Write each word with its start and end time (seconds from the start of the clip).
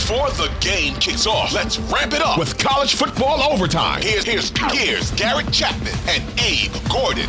Before 0.00 0.30
the 0.30 0.50
game 0.60 0.94
kicks 0.94 1.26
off, 1.26 1.52
let's 1.52 1.78
ramp 1.78 2.14
it 2.14 2.22
up 2.22 2.38
with 2.38 2.56
college 2.58 2.94
football 2.94 3.42
overtime. 3.42 4.00
Here's, 4.00 4.24
here's, 4.24 4.50
here's 4.72 5.10
Garrett 5.10 5.52
Chapman 5.52 5.92
and 6.08 6.24
Abe 6.40 6.72
Gordon. 6.88 7.28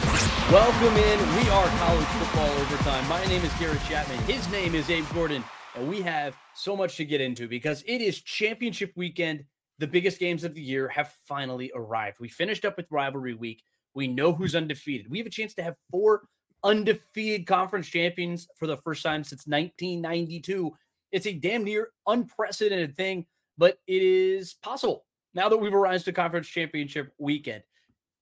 Welcome 0.49 0.96
in. 0.96 1.20
We 1.36 1.49
are 1.49 1.68
college 1.68 2.07
football 2.07 2.49
overtime. 2.49 3.07
My 3.10 3.23
name 3.26 3.44
is 3.44 3.52
Garrett 3.60 3.81
Chapman. 3.89 4.18
His 4.20 4.49
name 4.52 4.73
is 4.73 4.89
Abe 4.89 5.05
Gordon. 5.13 5.44
And 5.76 5.88
we 5.88 6.02
have 6.02 6.34
so 6.55 6.78
much 6.78 6.96
to 6.96 7.05
get 7.05 7.20
into 7.20 7.47
because 7.47 7.84
it 7.85 8.02
is 8.02 8.21
championship 8.21 8.94
weekend. 8.96 9.44
The 9.79 9.88
biggest 9.88 10.17
games 10.17 10.46
of 10.46 10.56
the 10.56 10.62
year 10.62 10.88
have 10.88 11.13
finally 11.28 11.74
arrived. 11.76 12.17
We 12.22 12.29
finished 12.29 12.63
up 12.63 12.78
with 12.78 12.88
rivalry 12.90 13.33
week. 13.33 13.62
We 13.94 14.08
know 14.08 14.31
who's 14.31 14.56
undefeated. 14.56 15.12
We 15.12 15.17
have 15.17 15.28
a 15.28 15.31
chance 15.31 15.53
to 15.56 15.62
have 15.63 15.76
four 15.92 16.22
undefeated 16.63 17.45
conference 17.45 17.88
champions 17.88 18.48
for 18.58 18.66
the 18.66 18.77
first 18.77 19.03
time 19.03 19.26
since 19.26 19.45
1992. 19.45 20.72
It's 21.12 21.27
a 21.27 21.34
damn 21.34 21.63
near 21.63 21.89
unprecedented 22.07 22.95
thing, 22.95 23.25
but 23.57 23.79
it 23.88 24.02
is 24.02 24.53
possible 24.53 25.05
now 25.33 25.49
that 25.49 25.57
we've 25.57 25.73
arrived 25.73 26.05
to 26.05 26.13
conference 26.13 26.47
championship 26.47 27.13
weekend. 27.17 27.63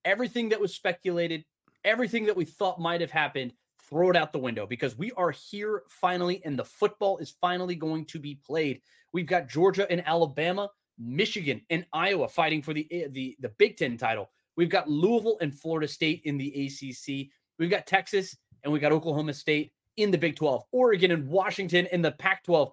Everything 0.06 0.50
that 0.50 0.60
was 0.60 0.74
speculated, 0.74 1.46
everything 1.84 2.26
that 2.26 2.36
we 2.36 2.46
thought 2.46 2.80
might 2.80 3.02
have 3.02 3.12
happened, 3.12 3.54
throw 3.90 4.10
it 4.10 4.16
out 4.16 4.32
the 4.32 4.40
window 4.40 4.66
because 4.66 4.98
we 4.98 5.12
are 5.14 5.32
here 5.32 5.84
finally, 5.90 6.42
and 6.46 6.58
the 6.58 6.66
football 6.66 7.18
is 7.18 7.36
finally 7.42 7.76
going 7.76 8.06
to 8.06 8.20
be 8.20 8.40
played. 8.46 8.82
We've 9.14 9.26
got 9.26 9.50
Georgia 9.50 9.90
and 9.90 10.06
Alabama, 10.06 10.70
Michigan 10.98 11.62
and 11.70 11.86
Iowa 11.94 12.28
fighting 12.28 12.62
for 12.62 12.74
the 12.74 12.88
eh, 12.92 13.08
the 13.10 13.36
the 13.40 13.50
Big 13.58 13.78
Ten 13.78 13.98
title. 13.98 14.30
We've 14.56 14.70
got 14.70 14.90
Louisville 14.90 15.38
and 15.42 15.58
Florida 15.58 15.88
State 15.88 16.22
in 16.26 16.38
the 16.38 16.66
ACC. 16.66 17.30
We've 17.58 17.70
got 17.70 17.88
Texas 17.88 18.36
and 18.64 18.72
we've 18.72 18.82
got 18.82 18.92
Oklahoma 18.92 19.34
State 19.34 19.72
in 20.00 20.12
the 20.12 20.18
Big 20.18 20.36
12, 20.36 20.64
Oregon 20.72 21.12
and 21.12 21.28
Washington 21.28 21.88
in 21.92 22.02
the 22.02 22.12
Pac 22.12 22.44
12. 22.44 22.72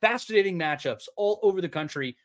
Fascinating 0.00 0.58
matchups 0.58 1.08
all 1.16 1.40
over 1.42 1.60
the 1.60 1.68
country. 1.68 2.16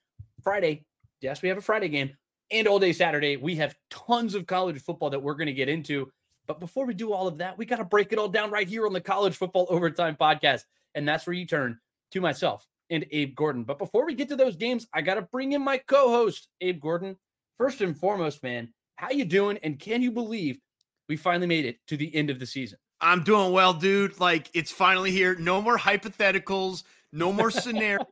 Friday, 0.44 0.86
yes, 1.22 1.42
we 1.42 1.50
have 1.50 1.58
a 1.58 1.62
Friday 1.62 1.90
game, 1.90 2.12
and 2.52 2.68
all 2.68 2.80
day 2.80 2.94
Saturday. 2.94 3.36
We 3.38 3.56
have 3.56 3.76
tons 3.90 4.36
of 4.36 4.46
college 4.46 4.80
football 4.82 5.10
that 5.10 5.22
we're 5.22 5.34
going 5.34 5.48
to 5.48 5.54
get 5.54 5.70
into. 5.70 6.12
But 6.46 6.60
before 6.60 6.86
we 6.86 6.94
do 6.94 7.14
all 7.14 7.28
of 7.28 7.40
that, 7.40 7.58
we 7.58 7.66
got 7.66 7.78
to 7.78 7.86
break 7.86 8.12
it 8.12 8.20
all 8.20 8.28
down 8.28 8.52
right 8.52 8.68
here 8.68 8.86
on 8.86 8.94
the 8.94 9.02
College 9.02 9.36
Football 9.36 9.66
Overtime 9.70 10.18
Podcast. 10.20 10.64
And 10.94 11.08
that's 11.08 11.26
where 11.26 11.34
you 11.34 11.48
turn 11.48 11.80
to 12.12 12.22
myself 12.22 12.68
and 12.90 13.06
Abe 13.12 13.36
Gordon. 13.36 13.64
But 13.64 13.80
before 13.80 14.06
we 14.06 14.14
get 14.14 14.30
to 14.30 14.36
those 14.36 14.56
games, 14.56 14.86
I 14.94 15.02
got 15.02 15.16
to 15.16 15.22
bring 15.24 15.54
in 15.54 15.64
my 15.64 15.78
co-host, 15.78 16.48
Abe 16.62 16.82
Gordon. 16.82 17.18
First 17.58 17.82
and 17.82 17.98
foremost, 17.98 18.44
man, 18.44 18.74
how 18.98 19.10
you 19.12 19.26
doing? 19.26 19.58
And 19.64 19.80
can 19.80 20.02
you 20.02 20.12
believe 20.12 20.60
we 21.08 21.16
finally 21.16 21.48
made 21.48 21.66
it 21.66 21.78
to 21.88 21.98
the 21.98 22.14
end 22.14 22.30
of 22.30 22.40
the 22.40 22.46
season? 22.46 22.78
I'm 23.04 23.24
doing 23.24 23.52
well, 23.52 23.74
dude. 23.74 24.20
Like 24.20 24.50
it's 24.54 24.72
finally 24.72 25.12
here. 25.12 25.36
No 25.36 25.62
more 25.62 25.78
hypotheticals, 25.78 26.84
no 27.12 27.32
more 27.32 27.52
scenarios. 27.52 28.08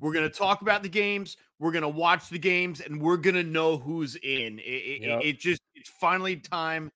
we're 0.00 0.12
gonna 0.12 0.28
talk 0.28 0.62
about 0.62 0.82
the 0.82 0.88
games. 0.88 1.36
We're 1.58 1.72
gonna 1.72 1.88
watch 1.88 2.28
the 2.28 2.38
games, 2.38 2.80
and 2.80 3.00
we're 3.00 3.16
gonna 3.16 3.42
know 3.42 3.78
who's 3.78 4.16
in. 4.16 4.58
It, 4.58 5.02
yep. 5.02 5.20
it, 5.20 5.26
it 5.26 5.40
just 5.40 5.62
it's 5.74 5.88
finally 5.88 6.36
time 6.36 6.90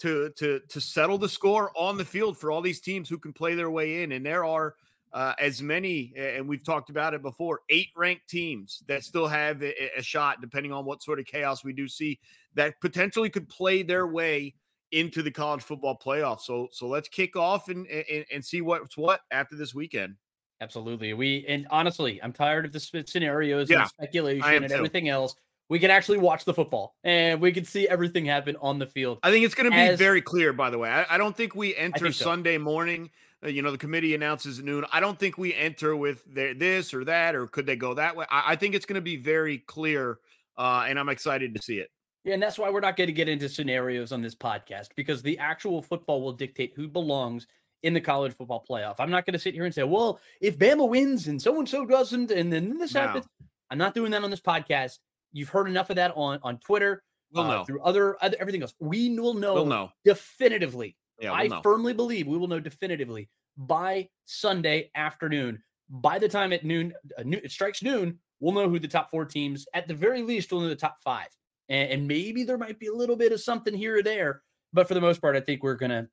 to 0.00 0.30
to 0.36 0.60
to 0.68 0.80
settle 0.80 1.16
the 1.16 1.28
score 1.28 1.70
on 1.76 1.96
the 1.96 2.04
field 2.04 2.36
for 2.36 2.50
all 2.50 2.60
these 2.60 2.80
teams 2.80 3.08
who 3.08 3.18
can 3.18 3.32
play 3.32 3.54
their 3.54 3.70
way 3.70 4.02
in. 4.02 4.12
And 4.12 4.26
there 4.26 4.44
are 4.44 4.74
uh, 5.14 5.32
as 5.38 5.62
many, 5.62 6.12
and 6.16 6.48
we've 6.48 6.64
talked 6.64 6.90
about 6.90 7.14
it 7.14 7.22
before, 7.22 7.60
eight 7.70 7.90
ranked 7.96 8.28
teams 8.28 8.82
that 8.88 9.04
still 9.04 9.28
have 9.28 9.62
a, 9.62 9.72
a, 9.96 10.02
shot, 10.02 10.40
depending 10.40 10.72
on 10.72 10.84
what 10.84 11.04
sort 11.04 11.20
of 11.20 11.24
chaos 11.24 11.62
we 11.62 11.72
do 11.72 11.86
see, 11.86 12.18
that 12.54 12.80
potentially 12.80 13.30
could 13.30 13.48
play 13.48 13.84
their 13.84 14.08
way 14.08 14.52
into 14.94 15.22
the 15.22 15.30
college 15.30 15.62
football 15.62 15.98
playoff. 15.98 16.40
So, 16.40 16.68
so 16.72 16.86
let's 16.86 17.08
kick 17.08 17.36
off 17.36 17.68
and 17.68 17.86
and, 17.86 18.24
and 18.32 18.44
see 18.44 18.60
what's 18.60 18.96
what 18.96 19.20
after 19.30 19.56
this 19.56 19.74
weekend. 19.74 20.16
Absolutely, 20.60 21.12
we 21.14 21.44
and 21.48 21.66
honestly, 21.70 22.22
I'm 22.22 22.32
tired 22.32 22.64
of 22.64 22.72
the 22.72 22.80
scenarios 22.80 23.68
yeah, 23.68 23.80
and 23.80 23.88
speculation 23.88 24.54
and 24.54 24.68
too. 24.68 24.74
everything 24.74 25.08
else. 25.08 25.34
We 25.70 25.78
can 25.78 25.90
actually 25.90 26.18
watch 26.18 26.44
the 26.44 26.52
football 26.52 26.94
and 27.04 27.40
we 27.40 27.50
can 27.50 27.64
see 27.64 27.88
everything 27.88 28.26
happen 28.26 28.54
on 28.60 28.78
the 28.78 28.86
field. 28.86 29.18
I 29.22 29.30
think 29.30 29.46
it's 29.46 29.54
going 29.54 29.70
to 29.70 29.74
be 29.74 29.82
As, 29.82 29.98
very 29.98 30.20
clear. 30.20 30.52
By 30.52 30.68
the 30.68 30.76
way, 30.76 30.90
I, 30.90 31.14
I 31.14 31.18
don't 31.18 31.34
think 31.34 31.54
we 31.54 31.74
enter 31.74 32.04
think 32.04 32.14
so. 32.14 32.24
Sunday 32.24 32.58
morning 32.58 33.10
uh, 33.44 33.48
you 33.48 33.62
know, 33.62 33.70
the 33.70 33.78
committee 33.78 34.14
announces 34.14 34.58
at 34.58 34.64
noon. 34.64 34.84
I 34.92 35.00
don't 35.00 35.18
think 35.18 35.36
we 35.36 35.54
enter 35.54 35.96
with 35.96 36.24
their, 36.32 36.54
this 36.54 36.94
or 36.94 37.04
that, 37.04 37.34
or 37.34 37.46
could 37.46 37.66
they 37.66 37.76
go 37.76 37.94
that 37.94 38.16
way? 38.16 38.26
I, 38.30 38.52
I 38.52 38.56
think 38.56 38.74
it's 38.74 38.86
going 38.86 38.94
to 38.94 39.02
be 39.02 39.16
very 39.16 39.58
clear, 39.58 40.18
uh, 40.56 40.86
and 40.88 40.98
I'm 40.98 41.08
excited 41.08 41.54
to 41.54 41.62
see 41.62 41.78
it. 41.78 41.90
Yeah, 42.24 42.34
and 42.34 42.42
that's 42.42 42.58
why 42.58 42.70
we're 42.70 42.80
not 42.80 42.96
going 42.96 43.08
to 43.08 43.12
get 43.12 43.28
into 43.28 43.48
scenarios 43.48 44.12
on 44.12 44.22
this 44.22 44.34
podcast 44.34 44.88
because 44.96 45.22
the 45.22 45.38
actual 45.38 45.82
football 45.82 46.22
will 46.22 46.32
dictate 46.32 46.72
who 46.74 46.88
belongs 46.88 47.46
in 47.82 47.92
the 47.92 48.00
college 48.00 48.34
football 48.34 48.64
playoff. 48.68 48.94
I'm 48.98 49.10
not 49.10 49.26
going 49.26 49.34
to 49.34 49.38
sit 49.38 49.52
here 49.52 49.66
and 49.66 49.74
say, 49.74 49.82
well, 49.82 50.18
if 50.40 50.58
Bama 50.58 50.88
wins 50.88 51.28
and 51.28 51.40
so 51.40 51.58
and 51.58 51.68
so 51.68 51.84
doesn't, 51.84 52.30
and 52.30 52.50
then 52.50 52.78
this 52.78 52.94
no. 52.94 53.02
happens. 53.02 53.26
I'm 53.70 53.78
not 53.78 53.94
doing 53.94 54.10
that 54.12 54.24
on 54.24 54.30
this 54.30 54.40
podcast. 54.40 54.98
You've 55.32 55.50
heard 55.50 55.68
enough 55.68 55.90
of 55.90 55.96
that 55.96 56.12
on 56.16 56.38
on 56.42 56.58
Twitter, 56.58 57.02
we'll 57.32 57.44
uh, 57.44 57.48
know. 57.48 57.64
through 57.64 57.82
other, 57.82 58.16
other 58.22 58.36
everything 58.40 58.62
else. 58.62 58.74
We 58.78 59.18
will 59.18 59.34
know, 59.34 59.54
we'll 59.54 59.66
know. 59.66 59.90
definitively 60.04 60.96
yeah, 61.20 61.30
we'll 61.30 61.40
I 61.40 61.46
know. 61.46 61.60
firmly 61.62 61.92
believe 61.92 62.26
we 62.26 62.38
will 62.38 62.48
know 62.48 62.60
definitively 62.60 63.28
by 63.56 64.08
Sunday 64.24 64.90
afternoon. 64.94 65.62
By 65.88 66.18
the 66.18 66.28
time 66.28 66.52
at 66.52 66.64
noon, 66.64 66.94
uh, 67.18 67.22
noon, 67.24 67.40
it 67.44 67.50
strikes 67.50 67.82
noon, 67.82 68.18
we'll 68.40 68.54
know 68.54 68.68
who 68.68 68.78
the 68.78 68.88
top 68.88 69.10
four 69.10 69.24
teams, 69.24 69.66
at 69.74 69.86
the 69.86 69.94
very 69.94 70.22
least, 70.22 70.50
we'll 70.50 70.62
know 70.62 70.68
the 70.68 70.76
top 70.76 70.96
five. 71.04 71.28
And, 71.68 71.90
and 71.90 72.08
maybe 72.08 72.44
there 72.44 72.58
might 72.58 72.78
be 72.78 72.88
a 72.88 72.94
little 72.94 73.16
bit 73.16 73.32
of 73.32 73.40
something 73.40 73.74
here 73.74 73.98
or 73.98 74.02
there, 74.02 74.42
but 74.72 74.88
for 74.88 74.94
the 74.94 75.00
most 75.00 75.20
part, 75.20 75.36
I 75.36 75.40
think 75.40 75.62
we're 75.62 75.74
gonna 75.74 76.08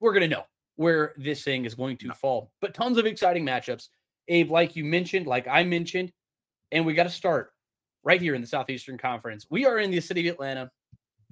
we're 0.00 0.12
gonna 0.12 0.28
know 0.28 0.44
where 0.76 1.14
this 1.16 1.42
thing 1.42 1.64
is 1.64 1.74
going 1.74 1.96
to 1.98 2.12
fall. 2.12 2.52
But 2.60 2.74
tons 2.74 2.98
of 2.98 3.06
exciting 3.06 3.44
matchups. 3.44 3.88
Abe, 4.28 4.50
like 4.50 4.76
you 4.76 4.84
mentioned, 4.84 5.26
like 5.26 5.46
I 5.48 5.62
mentioned, 5.62 6.12
and 6.72 6.84
we 6.84 6.94
got 6.94 7.04
to 7.04 7.10
start 7.10 7.52
right 8.04 8.20
here 8.20 8.34
in 8.34 8.40
the 8.40 8.46
Southeastern 8.46 8.98
Conference. 8.98 9.46
We 9.50 9.66
are 9.66 9.78
in 9.78 9.90
the 9.90 10.00
city 10.00 10.28
of 10.28 10.34
Atlanta. 10.34 10.70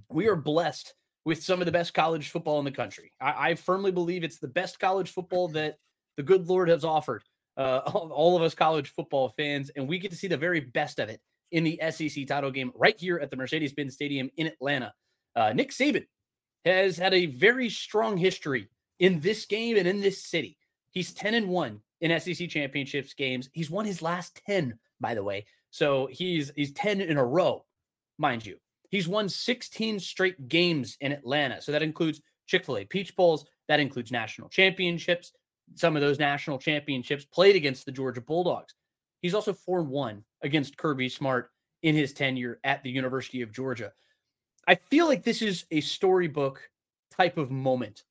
We 0.09 0.29
are 0.29 0.37
blessed 0.37 0.95
with 1.25 1.43
some 1.43 1.61
of 1.61 1.67
the 1.67 1.73
best 1.73 1.95
college 1.95 2.31
football 2.31 2.59
in 2.59 2.65
the 2.65 2.71
country. 2.71 3.13
I, 3.21 3.51
I 3.51 3.55
firmly 3.55 3.91
believe 3.91 4.25
it's 4.25 4.39
the 4.39 4.49
best 4.49 4.79
college 4.79 5.11
football 5.11 5.49
that 5.49 5.77
the 6.17 6.23
good 6.23 6.47
Lord 6.49 6.69
has 6.69 6.85
offered 6.85 7.23
uh, 7.57 7.81
all, 7.87 8.11
all, 8.13 8.37
of 8.37 8.43
us 8.43 8.55
college 8.55 8.91
football 8.91 9.31
fans, 9.37 9.71
and 9.77 9.89
we 9.89 9.99
get 9.99 10.11
to 10.11 10.17
see 10.17 10.29
the 10.29 10.37
very 10.37 10.61
best 10.61 10.99
of 10.99 11.09
it 11.09 11.21
in 11.55 11.63
the 11.63 11.81
SEC 11.91 12.27
title 12.27 12.51
game 12.51 12.73
right 12.75 12.99
here 12.99 13.19
at 13.19 13.31
the 13.31 13.37
Mercedes-Benz 13.37 13.95
Stadium 13.95 14.29
in 14.37 14.49
Atlanta. 14.49 14.93
Uh, 15.37 15.53
Nick 15.53 15.71
Saban 15.71 16.05
has 16.65 16.97
had 16.97 17.15
a 17.15 17.27
very 17.27 17.71
strong 17.71 18.17
history 18.17 18.69
in 18.99 19.21
this 19.21 19.47
game 19.47 19.77
and 19.77 19.87
in 19.87 20.01
this 20.01 20.25
city. 20.25 20.59
He's 20.91 21.15
10 21.15 21.35
and 21.35 21.49
1 21.49 21.81
in 22.01 22.21
SEC 22.21 22.49
championships 22.49 23.15
games. 23.15 23.49
He's 23.53 23.71
won 23.71 23.85
his 23.85 24.03
last 24.03 24.43
10, 24.47 24.77
by 25.01 25.15
the 25.15 25.23
way. 25.23 25.47
So 25.71 26.09
he's 26.11 26.51
he's 26.57 26.73
10 26.73 27.01
in 27.01 27.19
a 27.19 27.25
row, 27.25 27.65
mind 28.19 28.45
you. 28.45 28.57
He's 28.91 29.07
won 29.07 29.29
16 29.29 30.01
straight 30.01 30.49
games 30.49 30.97
in 31.01 31.13
Atlanta. 31.13 31.63
So 31.63 31.71
that 31.71 31.83
includes 31.83 32.21
Chick 32.47 32.65
fil 32.65 32.79
A 32.79 32.85
Peach 32.85 33.15
Bowls, 33.15 33.45
that 33.69 33.81
includes 33.81 34.11
national 34.11 34.49
championships. 34.49 35.33
Some 35.77 35.95
of 35.95 36.03
those 36.03 36.19
national 36.19 36.59
championships 36.59 37.25
played 37.25 37.57
against 37.57 37.87
the 37.87 37.93
Georgia 37.93 38.21
Bulldogs. 38.21 38.75
He's 39.25 39.33
also 39.33 39.55
4 39.55 39.85
1 39.85 40.23
against 40.43 40.77
Kirby 40.77 41.09
Smart 41.09 41.51
in 41.83 41.95
his 41.95 42.13
tenure 42.13 42.61
at 42.63 42.83
the 42.83 42.91
University 42.91 43.41
of 43.41 43.53
Georgia. 43.53 43.91
I 44.69 44.75
feel 44.75 45.07
like 45.07 45.23
this 45.23 45.41
is 45.41 45.65
a 45.71 45.81
storybook 45.81 46.61
type 47.17 47.39
of 47.39 47.51
moment 47.51 48.05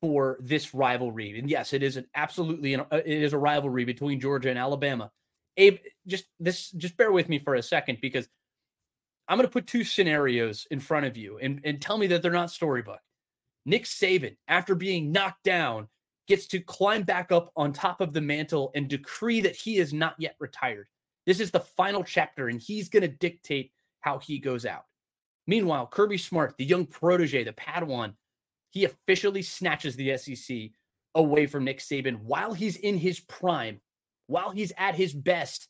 for 0.00 0.38
this 0.40 0.72
rivalry. 0.72 1.38
And 1.38 1.50
yes, 1.50 1.74
it 1.74 1.82
is 1.82 1.98
an 1.98 2.06
absolutely 2.14 2.72
an, 2.72 2.80
uh, 2.90 3.02
it 3.04 3.22
is 3.22 3.34
a 3.34 3.38
rivalry 3.38 3.84
between 3.84 4.18
Georgia 4.18 4.48
and 4.48 4.58
Alabama. 4.58 5.12
Abe, 5.58 5.76
just 6.06 6.24
this 6.40 6.70
just 6.70 6.96
bear 6.96 7.12
with 7.12 7.28
me 7.28 7.38
for 7.38 7.56
a 7.56 7.62
second 7.62 7.98
because 8.00 8.26
I'm 9.28 9.36
going 9.36 9.46
to 9.46 9.52
put 9.52 9.66
two 9.66 9.84
scenarios 9.84 10.66
in 10.70 10.80
front 10.80 11.04
of 11.04 11.18
you 11.18 11.36
and, 11.36 11.60
and 11.64 11.82
tell 11.82 11.98
me 11.98 12.06
that 12.06 12.22
they're 12.22 12.32
not 12.32 12.50
storybook. 12.50 13.00
Nick 13.66 13.84
Saban, 13.84 14.38
after 14.48 14.74
being 14.74 15.12
knocked 15.12 15.42
down, 15.42 15.88
gets 16.26 16.46
to 16.48 16.60
climb 16.60 17.02
back 17.02 17.32
up 17.32 17.52
on 17.56 17.72
top 17.72 18.00
of 18.00 18.12
the 18.12 18.20
mantle 18.20 18.70
and 18.74 18.88
decree 18.88 19.40
that 19.40 19.56
he 19.56 19.78
is 19.78 19.92
not 19.92 20.14
yet 20.18 20.36
retired. 20.38 20.88
This 21.24 21.40
is 21.40 21.50
the 21.50 21.60
final 21.60 22.04
chapter, 22.04 22.48
and 22.48 22.60
he's 22.60 22.88
going 22.88 23.02
to 23.02 23.08
dictate 23.08 23.72
how 24.00 24.18
he 24.18 24.38
goes 24.38 24.64
out. 24.64 24.84
Meanwhile, 25.46 25.88
Kirby 25.88 26.18
Smart, 26.18 26.56
the 26.56 26.64
young 26.64 26.86
protege, 26.86 27.44
the 27.44 27.52
Padawan, 27.52 28.14
he 28.70 28.84
officially 28.84 29.42
snatches 29.42 29.96
the 29.96 30.16
SEC 30.16 30.70
away 31.14 31.46
from 31.46 31.64
Nick 31.64 31.78
Saban 31.78 32.20
while 32.20 32.52
he's 32.52 32.76
in 32.76 32.98
his 32.98 33.20
prime, 33.20 33.80
while 34.26 34.50
he's 34.50 34.72
at 34.76 34.94
his 34.94 35.12
best. 35.12 35.68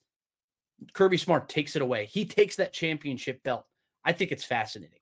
Kirby 0.92 1.18
Smart 1.18 1.48
takes 1.48 1.76
it 1.76 1.82
away. 1.82 2.06
He 2.06 2.24
takes 2.24 2.56
that 2.56 2.72
championship 2.72 3.42
belt. 3.42 3.64
I 4.04 4.12
think 4.12 4.32
it's 4.32 4.44
fascinating. 4.44 4.98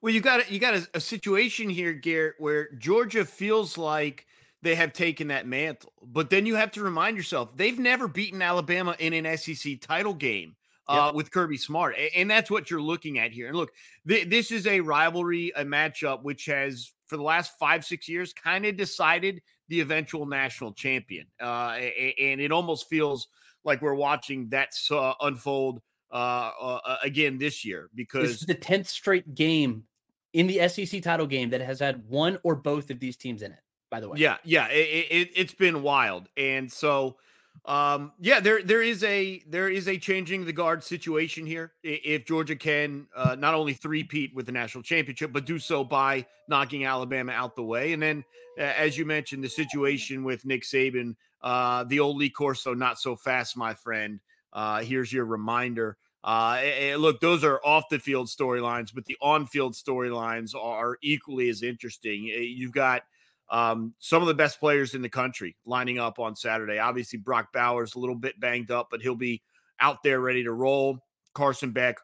Well, 0.00 0.14
you 0.14 0.20
got 0.20 0.46
a, 0.46 0.52
you 0.52 0.60
got 0.60 0.74
a, 0.74 0.88
a 0.94 1.00
situation 1.00 1.68
here, 1.68 1.92
Garrett, 1.92 2.36
where 2.38 2.70
Georgia 2.78 3.24
feels 3.24 3.76
like 3.76 4.26
they 4.62 4.74
have 4.74 4.92
taken 4.92 5.28
that 5.28 5.46
mantle, 5.46 5.92
but 6.02 6.30
then 6.30 6.46
you 6.46 6.56
have 6.56 6.72
to 6.72 6.82
remind 6.82 7.16
yourself 7.16 7.56
they've 7.56 7.78
never 7.78 8.08
beaten 8.08 8.42
Alabama 8.42 8.96
in 8.98 9.12
an 9.12 9.36
SEC 9.36 9.80
title 9.80 10.14
game. 10.14 10.54
Uh, 10.90 11.08
yep. 11.08 11.14
with 11.16 11.30
Kirby 11.30 11.58
Smart. 11.58 11.96
And 12.16 12.30
that's 12.30 12.50
what 12.50 12.70
you're 12.70 12.80
looking 12.80 13.18
at 13.18 13.30
here. 13.30 13.48
And 13.48 13.54
look, 13.54 13.72
th- 14.08 14.30
this 14.30 14.50
is 14.50 14.66
a 14.66 14.80
rivalry, 14.80 15.52
a 15.54 15.62
matchup 15.62 16.22
which 16.22 16.46
has, 16.46 16.94
for 17.04 17.18
the 17.18 17.22
last 17.22 17.58
five, 17.58 17.84
six 17.84 18.08
years, 18.08 18.32
kind 18.32 18.64
of 18.64 18.74
decided 18.78 19.42
the 19.68 19.80
eventual 19.80 20.24
national 20.24 20.72
champion. 20.72 21.26
Uh, 21.38 21.76
and 22.18 22.40
it 22.40 22.52
almost 22.52 22.88
feels 22.88 23.28
like 23.64 23.82
we're 23.82 23.92
watching 23.92 24.48
that 24.48 24.70
uh, 24.90 25.12
unfold 25.20 25.82
uh, 26.10 26.50
uh, 26.58 26.96
again 27.02 27.36
this 27.36 27.64
year 27.66 27.90
because 27.94 28.28
this 28.28 28.40
is 28.40 28.46
the 28.46 28.54
10th 28.54 28.86
straight 28.86 29.34
game 29.34 29.84
in 30.32 30.46
the 30.46 30.66
SEC 30.68 31.02
title 31.02 31.26
game 31.26 31.50
that 31.50 31.60
has 31.60 31.80
had 31.80 32.02
one 32.08 32.38
or 32.42 32.56
both 32.56 32.90
of 32.90 32.98
these 32.98 33.16
teams 33.16 33.42
in 33.42 33.52
it. 33.52 33.58
By 33.90 34.00
the 34.00 34.08
way, 34.08 34.18
yeah, 34.18 34.36
yeah, 34.44 34.68
it, 34.68 35.06
it, 35.10 35.30
it's 35.34 35.54
been 35.54 35.82
wild, 35.82 36.28
and 36.36 36.70
so 36.70 37.16
um, 37.64 38.12
yeah, 38.20 38.40
there 38.40 38.62
there 38.62 38.82
is 38.82 39.02
a 39.04 39.42
there 39.46 39.68
is 39.68 39.88
a 39.88 39.98
changing 39.98 40.44
the 40.44 40.52
guard 40.52 40.84
situation 40.84 41.46
here. 41.46 41.72
If 41.82 42.26
Georgia 42.26 42.56
can 42.56 43.06
uh, 43.16 43.36
not 43.38 43.54
only 43.54 43.74
three-peat 43.74 44.34
with 44.34 44.46
the 44.46 44.52
national 44.52 44.82
championship, 44.82 45.32
but 45.32 45.44
do 45.44 45.58
so 45.58 45.84
by 45.84 46.26
knocking 46.48 46.84
Alabama 46.84 47.32
out 47.32 47.56
the 47.56 47.62
way, 47.62 47.92
and 47.92 48.02
then 48.02 48.24
as 48.58 48.98
you 48.98 49.04
mentioned, 49.04 49.42
the 49.42 49.48
situation 49.48 50.24
with 50.24 50.44
Nick 50.44 50.62
Saban, 50.62 51.14
uh, 51.42 51.84
the 51.84 52.00
old 52.00 52.16
Lee 52.16 52.30
Corso, 52.30 52.74
not 52.74 52.98
so 52.98 53.16
fast, 53.16 53.56
my 53.56 53.74
friend. 53.74 54.20
Uh, 54.52 54.82
here's 54.82 55.12
your 55.12 55.24
reminder. 55.24 55.96
Uh, 56.24 56.60
look, 56.96 57.20
those 57.20 57.44
are 57.44 57.60
off 57.64 57.84
the 57.88 57.98
field 57.98 58.26
storylines, 58.26 58.92
but 58.92 59.04
the 59.04 59.16
on 59.22 59.46
field 59.46 59.74
storylines 59.74 60.54
are 60.54 60.98
equally 61.02 61.48
as 61.48 61.62
interesting. 61.62 62.24
You've 62.24 62.72
got 62.72 63.02
um, 63.50 63.94
some 63.98 64.22
of 64.22 64.28
the 64.28 64.34
best 64.34 64.60
players 64.60 64.94
in 64.94 65.02
the 65.02 65.08
country 65.08 65.56
lining 65.64 65.98
up 65.98 66.18
on 66.18 66.36
Saturday. 66.36 66.78
Obviously, 66.78 67.18
Brock 67.18 67.52
Bowers 67.52 67.94
a 67.94 67.98
little 67.98 68.14
bit 68.14 68.38
banged 68.40 68.70
up, 68.70 68.88
but 68.90 69.00
he'll 69.00 69.14
be 69.14 69.42
out 69.80 70.02
there 70.02 70.20
ready 70.20 70.44
to 70.44 70.52
roll. 70.52 70.98
Carson 71.34 71.70
Beck, 71.70 71.96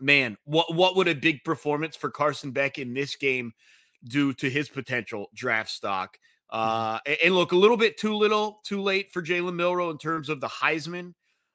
man, 0.00 0.36
what 0.44 0.74
what 0.74 0.96
would 0.96 1.08
a 1.08 1.14
big 1.14 1.42
performance 1.44 1.96
for 1.96 2.10
Carson 2.10 2.52
Beck 2.52 2.78
in 2.78 2.94
this 2.94 3.16
game 3.16 3.52
do 4.04 4.32
to 4.34 4.48
his 4.48 4.68
potential 4.68 5.30
draft 5.34 5.70
stock? 5.70 6.16
Mm-hmm. 6.52 7.10
Uh, 7.10 7.14
and 7.24 7.34
look, 7.34 7.52
a 7.52 7.56
little 7.56 7.76
bit 7.76 7.98
too 7.98 8.14
little, 8.14 8.60
too 8.64 8.80
late 8.80 9.12
for 9.12 9.22
Jalen 9.22 9.56
Milroe 9.56 9.90
in 9.90 9.98
terms 9.98 10.28
of 10.28 10.40
the 10.40 10.48
Heisman. 10.48 11.14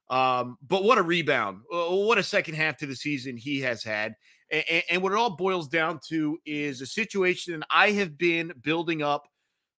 Um, 0.09 0.57
but 0.67 0.83
what 0.83 0.97
a 0.97 1.01
rebound. 1.01 1.61
What 1.69 2.17
a 2.17 2.23
second 2.23 2.55
half 2.55 2.77
to 2.77 2.85
the 2.85 2.95
season 2.95 3.37
he 3.37 3.61
has 3.61 3.81
had. 3.81 4.15
And, 4.51 4.83
and 4.89 5.01
what 5.01 5.13
it 5.13 5.17
all 5.17 5.35
boils 5.35 5.67
down 5.67 5.99
to 6.09 6.37
is 6.45 6.81
a 6.81 6.85
situation 6.85 7.63
I 7.69 7.91
have 7.91 8.17
been 8.17 8.53
building 8.61 9.01
up 9.01 9.27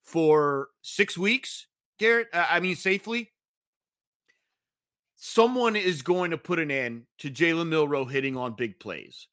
for 0.03 0.69
six 0.81 1.17
weeks, 1.17 1.67
Garrett. 1.99 2.27
I 2.33 2.59
mean, 2.59 2.75
safely. 2.75 3.31
Someone 5.15 5.77
is 5.77 6.01
going 6.01 6.31
to 6.31 6.37
put 6.37 6.59
an 6.59 6.69
end 6.69 7.03
to 7.19 7.29
Jalen 7.29 7.69
Milroe 7.69 8.03
hitting 8.03 8.35
on 8.35 8.55
big 8.55 8.77
plays. 8.79 9.27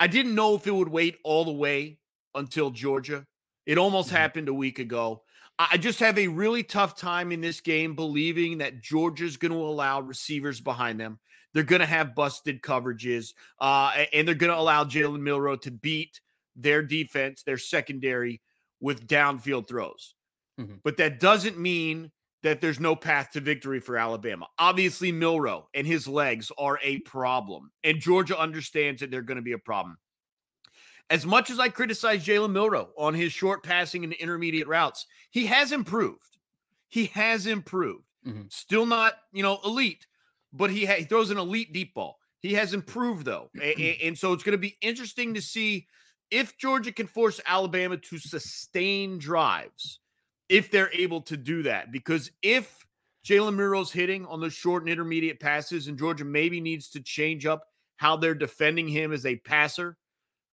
I 0.00 0.06
didn't 0.06 0.34
know 0.34 0.54
if 0.54 0.66
it 0.66 0.74
would 0.74 0.88
wait 0.88 1.18
all 1.24 1.44
the 1.44 1.52
way 1.52 1.98
until 2.34 2.70
Georgia. 2.70 3.26
It 3.66 3.76
almost 3.76 4.08
mm-hmm. 4.08 4.16
happened 4.16 4.48
a 4.48 4.54
week 4.54 4.78
ago. 4.78 5.22
I 5.58 5.78
just 5.78 6.00
have 6.00 6.18
a 6.18 6.28
really 6.28 6.62
tough 6.62 6.96
time 6.96 7.32
in 7.32 7.40
this 7.40 7.60
game 7.62 7.94
believing 7.94 8.58
that 8.58 8.82
Georgia's 8.82 9.38
going 9.38 9.52
to 9.52 9.58
allow 9.58 10.00
receivers 10.00 10.60
behind 10.60 11.00
them. 11.00 11.18
They're 11.56 11.64
going 11.64 11.80
to 11.80 11.86
have 11.86 12.14
busted 12.14 12.60
coverages, 12.60 13.32
uh, 13.62 13.90
and 14.12 14.28
they're 14.28 14.34
going 14.34 14.52
to 14.52 14.58
allow 14.58 14.84
Jalen 14.84 15.22
Milroe 15.22 15.56
to 15.56 15.70
beat 15.70 16.20
their 16.54 16.82
defense, 16.82 17.44
their 17.44 17.56
secondary, 17.56 18.42
with 18.78 19.06
downfield 19.06 19.66
throws. 19.66 20.14
Mm-hmm. 20.60 20.74
But 20.84 20.98
that 20.98 21.18
doesn't 21.18 21.58
mean 21.58 22.10
that 22.42 22.60
there's 22.60 22.78
no 22.78 22.94
path 22.94 23.30
to 23.30 23.40
victory 23.40 23.80
for 23.80 23.96
Alabama. 23.96 24.46
Obviously, 24.58 25.10
Milroe 25.10 25.66
and 25.72 25.86
his 25.86 26.06
legs 26.06 26.52
are 26.58 26.78
a 26.82 26.98
problem, 26.98 27.70
and 27.82 28.00
Georgia 28.00 28.38
understands 28.38 29.00
that 29.00 29.10
they're 29.10 29.22
going 29.22 29.36
to 29.36 29.42
be 29.42 29.52
a 29.52 29.58
problem. 29.58 29.96
As 31.08 31.24
much 31.24 31.48
as 31.48 31.58
I 31.58 31.70
criticize 31.70 32.22
Jalen 32.22 32.52
Milroe 32.52 32.90
on 32.98 33.14
his 33.14 33.32
short 33.32 33.62
passing 33.62 34.04
and 34.04 34.12
intermediate 34.12 34.68
routes, 34.68 35.06
he 35.30 35.46
has 35.46 35.72
improved. 35.72 36.36
He 36.88 37.06
has 37.06 37.46
improved. 37.46 38.04
Mm-hmm. 38.26 38.42
Still 38.50 38.84
not, 38.84 39.14
you 39.32 39.42
know, 39.42 39.58
elite, 39.64 40.06
but 40.56 40.70
he, 40.70 40.84
ha- 40.84 40.94
he 40.94 41.04
throws 41.04 41.30
an 41.30 41.38
elite 41.38 41.72
deep 41.72 41.94
ball. 41.94 42.18
He 42.40 42.54
has 42.54 42.74
improved 42.74 43.24
though, 43.24 43.50
and, 43.62 43.96
and 44.02 44.18
so 44.18 44.32
it's 44.32 44.42
going 44.42 44.52
to 44.52 44.58
be 44.58 44.76
interesting 44.80 45.34
to 45.34 45.42
see 45.42 45.86
if 46.30 46.56
Georgia 46.58 46.92
can 46.92 47.06
force 47.06 47.40
Alabama 47.46 47.96
to 47.96 48.18
sustain 48.18 49.18
drives, 49.18 50.00
if 50.48 50.70
they're 50.70 50.92
able 50.92 51.22
to 51.22 51.36
do 51.36 51.62
that. 51.62 51.92
Because 51.92 52.30
if 52.42 52.84
Jalen 53.26 53.54
Milroe's 53.54 53.92
hitting 53.92 54.26
on 54.26 54.40
those 54.40 54.52
short 54.52 54.82
and 54.82 54.90
intermediate 54.90 55.40
passes, 55.40 55.88
and 55.88 55.98
Georgia 55.98 56.24
maybe 56.24 56.60
needs 56.60 56.90
to 56.90 57.00
change 57.00 57.46
up 57.46 57.64
how 57.96 58.16
they're 58.16 58.34
defending 58.34 58.88
him 58.88 59.12
as 59.12 59.24
a 59.24 59.36
passer 59.36 59.96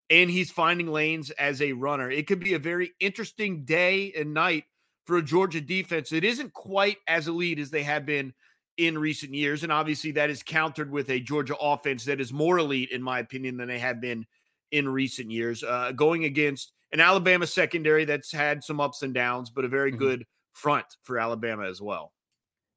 and 0.10 0.30
he's 0.30 0.52
finding 0.52 0.88
lanes 0.88 1.32
as 1.32 1.62
a 1.62 1.74
runner. 1.74 2.10
It 2.10 2.28
could 2.28 2.40
be 2.40 2.54
a 2.54 2.60
very 2.60 2.92
interesting 3.00 3.66
day 3.66 4.14
and 4.18 4.34
night 4.34 4.66
for 5.06 5.18
a 5.18 5.24
Georgia 5.24 5.62
defense. 5.62 6.12
It 6.12 6.24
isn't 6.24 6.54
quite 6.54 6.98
as 7.08 7.28
elite 7.28 7.60
as 7.60 7.70
they 7.70 7.84
have 7.84 8.06
been 8.06 8.34
in 8.78 8.98
recent 8.98 9.34
years. 9.34 9.64
And 9.64 9.72
obviously, 9.72 10.12
that 10.12 10.30
is 10.30 10.44
countered 10.44 10.92
with 10.92 11.10
a 11.10 11.20
Georgia 11.20 11.56
offense 11.58 12.06
that 12.06 12.22
is 12.22 12.34
more 12.34 12.58
elite, 12.58 12.92
in 12.92 13.02
my 13.02 13.20
opinion, 13.20 13.58
than 13.58 13.68
they 13.68 13.80
have 13.80 14.02
been 14.02 14.26
in 14.72 14.90
recent 14.90 15.30
years, 15.30 15.64
uh, 15.64 15.92
going 15.92 16.26
against 16.26 16.74
an 16.92 17.00
Alabama 17.00 17.46
secondary 17.46 18.06
that's 18.06 18.32
had 18.32 18.64
some 18.64 18.80
ups 18.80 19.04
and 19.04 19.14
downs, 19.14 19.50
but 19.50 19.66
a 19.66 19.68
very 19.68 19.92
mm-hmm. 19.92 20.00
good 20.00 20.26
front 20.54 20.86
for 21.04 21.20
Alabama 21.20 21.68
as 21.68 21.82
well. 21.82 22.14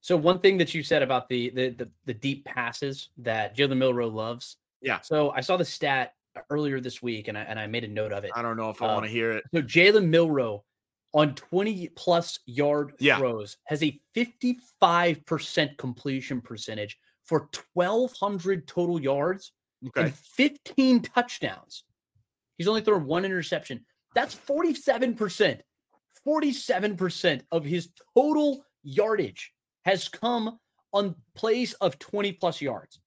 So 0.01 0.17
one 0.17 0.39
thing 0.41 0.57
that 0.59 0.75
you 0.75 0.83
said 0.83 1.03
about 1.03 1.29
the 1.29 1.51
the 1.51 1.71
the, 1.71 1.91
the 2.05 2.15
deep 2.15 2.45
passes 2.45 3.09
that 3.19 3.57
Jalen 3.57 3.79
Milroe 3.79 4.09
loves. 4.09 4.57
Yeah. 4.81 5.01
So 5.01 5.31
I 5.31 5.41
saw 5.41 5.57
the 5.57 5.65
stat 5.65 6.13
earlier 6.51 6.81
this 6.81 7.03
week, 7.03 7.29
and 7.29 7.37
I 7.37 7.43
and 7.43 7.59
I 7.59 7.67
made 7.67 7.85
a 7.85 7.89
note 7.89 8.13
of 8.13 8.25
it. 8.25 8.31
I 8.35 8.43
don't 8.43 8.57
know 8.57 8.71
if 8.71 8.81
I 8.83 8.87
want 8.87 9.05
to 9.05 9.09
um, 9.09 9.15
hear 9.15 9.33
it. 9.33 9.45
So 9.53 9.63
Jalen 9.63 10.07
Milroe 10.09 10.65
on 11.17 11.35
20 11.35 11.89
plus 11.97 12.39
yard 12.45 12.93
yeah. 12.99 13.17
throws 13.17 13.57
has 13.65 13.83
a 13.83 13.99
55% 14.15 15.79
completion 15.79 16.43
percentage 16.43 16.99
for 17.25 17.49
1,200 17.73 18.69
total 18.69 19.01
yards 19.01 19.53
okay. 19.89 20.03
and 20.03 20.15
15 20.15 21.01
touchdowns. 21.01 21.85
He's 22.59 22.69
only 22.69 22.83
thrown 22.83 23.07
one 23.07 23.25
interception. 23.25 23.87
That's 24.15 24.35
47%. 24.35 25.61
47% 26.27 27.41
of 27.51 27.65
his 27.65 27.89
total 28.15 28.63
yardage 28.83 29.53
has 29.87 30.09
come 30.09 30.59
on 30.93 31.15
plays 31.35 31.73
of 31.75 31.99
20 31.99 32.33
plus 32.33 32.61
yards. 32.61 33.01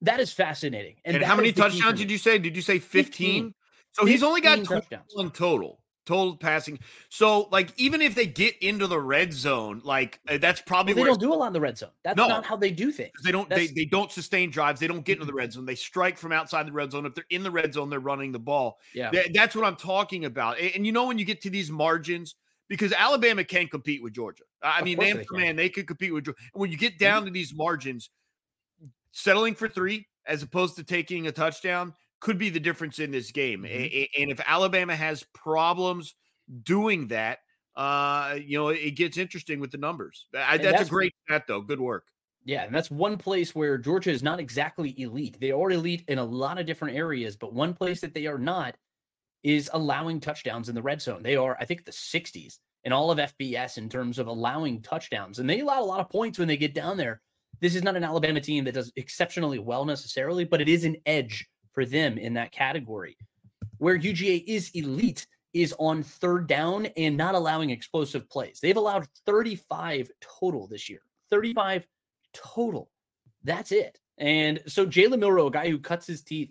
That 0.00 0.18
is 0.18 0.32
fascinating. 0.32 0.96
And, 1.04 1.16
and 1.16 1.24
how 1.24 1.36
many 1.36 1.52
touchdowns 1.52 1.98
did 1.98 2.10
you 2.10 2.18
say? 2.18 2.38
Did 2.38 2.56
you 2.56 2.62
say 2.62 2.78
15? 2.78 3.12
15 3.12 3.54
so 3.92 4.06
he's 4.06 4.22
only 4.22 4.40
got 4.40 4.64
21 4.64 5.30
total 5.32 5.81
total 6.04 6.36
passing. 6.36 6.78
So 7.08 7.48
like 7.50 7.72
even 7.76 8.02
if 8.02 8.14
they 8.14 8.26
get 8.26 8.56
into 8.62 8.86
the 8.86 9.00
red 9.00 9.32
zone, 9.32 9.80
like 9.84 10.20
uh, 10.28 10.38
that's 10.38 10.60
probably 10.60 10.94
well, 10.94 11.04
they 11.04 11.10
don't 11.10 11.20
do 11.20 11.32
a 11.32 11.36
lot 11.36 11.48
in 11.48 11.52
the 11.52 11.60
red 11.60 11.78
zone. 11.78 11.90
That's 12.02 12.16
no, 12.16 12.28
not 12.28 12.44
how 12.44 12.56
they 12.56 12.70
do 12.70 12.92
things. 12.92 13.12
They 13.24 13.32
don't 13.32 13.48
they, 13.48 13.68
they 13.68 13.84
don't 13.84 14.10
sustain 14.10 14.50
drives. 14.50 14.80
They 14.80 14.86
don't 14.86 15.04
get 15.04 15.14
into 15.14 15.26
the 15.26 15.34
red 15.34 15.52
zone. 15.52 15.66
They 15.66 15.74
strike 15.74 16.18
from 16.18 16.32
outside 16.32 16.66
the 16.66 16.72
red 16.72 16.92
zone. 16.92 17.06
If 17.06 17.14
they're 17.14 17.24
in 17.30 17.42
the 17.42 17.50
red 17.50 17.72
zone, 17.74 17.90
they're 17.90 18.00
running 18.00 18.32
the 18.32 18.38
ball. 18.38 18.78
Yeah. 18.94 19.10
that's 19.32 19.54
what 19.54 19.64
I'm 19.64 19.76
talking 19.76 20.24
about. 20.24 20.58
And, 20.58 20.72
and, 20.76 20.86
you 20.86 20.92
know 20.92 21.06
when 21.06 21.18
you 21.18 21.24
get 21.24 21.40
to 21.42 21.50
these 21.50 21.70
margins 21.70 22.34
because 22.68 22.92
Alabama 22.92 23.44
can't 23.44 23.70
compete 23.70 24.02
with 24.02 24.12
Georgia. 24.12 24.44
I 24.62 24.78
of 24.78 24.84
mean, 24.84 24.98
man 24.98 25.22
for 25.28 25.36
man, 25.36 25.56
they 25.56 25.68
could 25.68 25.86
compete 25.86 26.12
with 26.12 26.24
Georgia. 26.24 26.38
When 26.54 26.70
you 26.70 26.78
get 26.78 26.98
down 26.98 27.18
mm-hmm. 27.18 27.26
to 27.26 27.32
these 27.32 27.54
margins, 27.54 28.10
settling 29.12 29.54
for 29.54 29.68
three 29.68 30.06
as 30.26 30.42
opposed 30.42 30.76
to 30.76 30.84
taking 30.84 31.26
a 31.26 31.32
touchdown 31.32 31.94
could 32.22 32.38
be 32.38 32.50
the 32.50 32.60
difference 32.60 33.00
in 33.00 33.10
this 33.10 33.32
game. 33.32 33.64
Mm-hmm. 33.64 34.22
And 34.22 34.30
if 34.30 34.40
Alabama 34.46 34.94
has 34.94 35.24
problems 35.34 36.14
doing 36.62 37.08
that, 37.08 37.40
uh, 37.74 38.38
you 38.40 38.56
know, 38.56 38.68
it 38.68 38.92
gets 38.92 39.18
interesting 39.18 39.58
with 39.58 39.72
the 39.72 39.78
numbers. 39.78 40.28
That's, 40.32 40.62
that's, 40.62 40.88
a 40.88 40.90
great 40.90 41.12
stat, 41.26 41.44
though. 41.48 41.60
Good 41.60 41.80
work. 41.80 42.04
Yeah, 42.44 42.62
and 42.64 42.74
that's 42.74 42.90
one 42.90 43.18
place 43.18 43.54
where 43.54 43.76
Georgia 43.76 44.10
is 44.10 44.22
not 44.22 44.38
exactly 44.38 44.94
elite. 45.00 45.38
They 45.40 45.50
are 45.50 45.70
elite 45.72 46.04
in 46.06 46.18
a 46.18 46.24
lot 46.24 46.58
of 46.58 46.66
different 46.66 46.96
areas, 46.96 47.36
but 47.36 47.52
one 47.52 47.74
place 47.74 48.00
that 48.00 48.14
they 48.14 48.26
are 48.26 48.38
not 48.38 48.76
is 49.42 49.68
allowing 49.72 50.20
touchdowns 50.20 50.68
in 50.68 50.76
the 50.76 50.82
red 50.82 51.02
zone. 51.02 51.22
They 51.22 51.34
are, 51.34 51.56
I 51.58 51.64
think, 51.64 51.84
the 51.84 51.92
60s 51.92 52.58
in 52.84 52.92
all 52.92 53.10
of 53.10 53.18
FBS 53.18 53.78
in 53.78 53.88
terms 53.88 54.20
of 54.20 54.28
allowing 54.28 54.80
touchdowns, 54.80 55.40
and 55.40 55.50
they 55.50 55.60
allow 55.60 55.82
a 55.82 55.84
lot 55.84 56.00
of 56.00 56.08
points 56.08 56.38
when 56.38 56.48
they 56.48 56.56
get 56.56 56.74
down 56.74 56.96
there. 56.96 57.20
This 57.60 57.74
is 57.74 57.82
not 57.82 57.96
an 57.96 58.04
Alabama 58.04 58.40
team 58.40 58.64
that 58.64 58.74
does 58.74 58.92
exceptionally 58.94 59.58
well 59.58 59.84
necessarily, 59.84 60.44
but 60.44 60.60
it 60.60 60.68
is 60.68 60.84
an 60.84 60.96
edge 61.06 61.48
for 61.72 61.84
them 61.84 62.18
in 62.18 62.34
that 62.34 62.52
category. 62.52 63.16
Where 63.78 63.98
UGA 63.98 64.44
is 64.46 64.70
elite 64.74 65.26
is 65.52 65.74
on 65.78 66.02
third 66.02 66.46
down 66.46 66.86
and 66.96 67.16
not 67.16 67.34
allowing 67.34 67.70
explosive 67.70 68.28
plays. 68.28 68.58
They've 68.62 68.76
allowed 68.76 69.06
35 69.26 70.10
total 70.20 70.66
this 70.66 70.88
year. 70.88 71.00
35 71.30 71.86
total. 72.32 72.90
That's 73.44 73.72
it. 73.72 73.98
And 74.18 74.62
so 74.66 74.86
Jalen 74.86 75.18
Milroe, 75.18 75.48
a 75.48 75.50
guy 75.50 75.68
who 75.68 75.78
cuts 75.78 76.06
his 76.06 76.22
teeth 76.22 76.50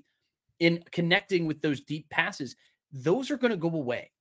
in 0.60 0.84
connecting 0.92 1.48
with 1.48 1.62
those 1.62 1.82
deep 1.82 2.10
passes, 2.10 2.56
those 2.92 3.32
are 3.32 3.38
going 3.38 3.52
to 3.52 3.58
go 3.58 3.70
away. 3.70 4.12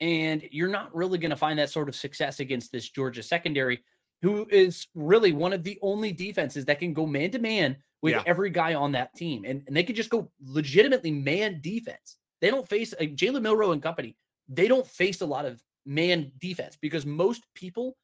And 0.00 0.42
you're 0.52 0.68
not 0.68 0.94
really 0.94 1.18
going 1.18 1.30
to 1.30 1.36
find 1.36 1.58
that 1.58 1.70
sort 1.70 1.88
of 1.88 1.96
success 1.96 2.38
against 2.38 2.70
this 2.70 2.88
Georgia 2.88 3.22
secondary, 3.22 3.80
who 4.22 4.46
is 4.50 4.86
really 4.94 5.32
one 5.32 5.52
of 5.52 5.64
the 5.64 5.78
only 5.82 6.12
defenses 6.12 6.64
that 6.66 6.78
can 6.78 6.92
go 6.92 7.06
man 7.06 7.30
to 7.32 7.38
man 7.38 7.76
with 8.02 8.14
yeah. 8.14 8.22
every 8.26 8.50
guy 8.50 8.74
on 8.74 8.92
that 8.92 9.14
team. 9.14 9.44
And, 9.44 9.62
and 9.66 9.76
they 9.76 9.82
could 9.82 9.96
just 9.96 10.10
go 10.10 10.30
legitimately 10.40 11.10
man 11.10 11.60
defense. 11.60 12.16
They 12.40 12.50
don't 12.50 12.68
face 12.68 12.92
uh, 12.92 13.04
Jalen 13.04 13.42
Milroe 13.42 13.72
and 13.72 13.82
company. 13.82 14.16
They 14.48 14.68
don't 14.68 14.86
face 14.86 15.20
a 15.20 15.26
lot 15.26 15.44
of 15.44 15.62
man 15.84 16.32
defense 16.38 16.78
because 16.80 17.04
most 17.04 17.44
people 17.54 17.96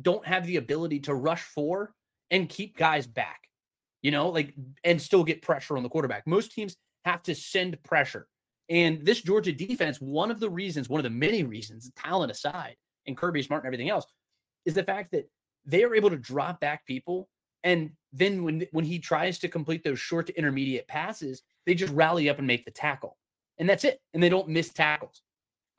don't 0.00 0.24
have 0.24 0.46
the 0.46 0.56
ability 0.56 1.00
to 1.00 1.14
rush 1.14 1.42
four 1.42 1.92
and 2.30 2.48
keep 2.48 2.76
guys 2.76 3.06
back, 3.06 3.48
you 4.02 4.10
know, 4.10 4.28
like, 4.28 4.54
and 4.84 5.02
still 5.02 5.24
get 5.24 5.42
pressure 5.42 5.76
on 5.76 5.82
the 5.82 5.88
quarterback. 5.88 6.26
Most 6.26 6.52
teams 6.52 6.76
have 7.04 7.22
to 7.24 7.34
send 7.34 7.82
pressure. 7.82 8.28
And 8.68 9.04
this 9.04 9.20
Georgia 9.20 9.52
defense, 9.52 10.00
one 10.00 10.30
of 10.30 10.38
the 10.38 10.48
reasons, 10.48 10.88
one 10.88 11.00
of 11.00 11.04
the 11.04 11.10
many 11.10 11.42
reasons, 11.42 11.90
talent 11.96 12.30
aside, 12.30 12.76
and 13.06 13.16
Kirby 13.16 13.42
Smart 13.42 13.64
and 13.64 13.66
everything 13.66 13.90
else, 13.90 14.06
is 14.64 14.74
the 14.74 14.84
fact 14.84 15.10
that 15.10 15.28
they 15.64 15.82
are 15.82 15.94
able 15.94 16.10
to 16.10 16.16
drop 16.16 16.60
back 16.60 16.86
people. 16.86 17.28
And 17.64 17.90
then 18.12 18.42
when 18.42 18.66
when 18.72 18.84
he 18.84 18.98
tries 18.98 19.38
to 19.40 19.48
complete 19.48 19.84
those 19.84 20.00
short 20.00 20.26
to 20.26 20.36
intermediate 20.36 20.88
passes, 20.88 21.42
they 21.66 21.74
just 21.74 21.92
rally 21.92 22.28
up 22.28 22.38
and 22.38 22.46
make 22.46 22.64
the 22.64 22.70
tackle. 22.70 23.16
And 23.58 23.68
that's 23.68 23.84
it. 23.84 24.00
And 24.14 24.22
they 24.22 24.28
don't 24.28 24.48
miss 24.48 24.72
tackles. 24.72 25.22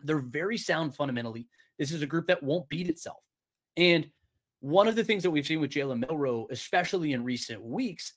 They're 0.03 0.19
very 0.19 0.57
sound 0.57 0.95
fundamentally. 0.95 1.47
This 1.79 1.91
is 1.91 2.01
a 2.01 2.07
group 2.07 2.27
that 2.27 2.43
won't 2.43 2.69
beat 2.69 2.89
itself. 2.89 3.17
And 3.75 4.07
one 4.59 4.87
of 4.87 4.95
the 4.95 5.03
things 5.03 5.23
that 5.23 5.31
we've 5.31 5.45
seen 5.45 5.59
with 5.59 5.71
Jalen 5.71 6.07
Milroe, 6.07 6.47
especially 6.51 7.13
in 7.13 7.23
recent 7.23 7.61
weeks, 7.63 8.13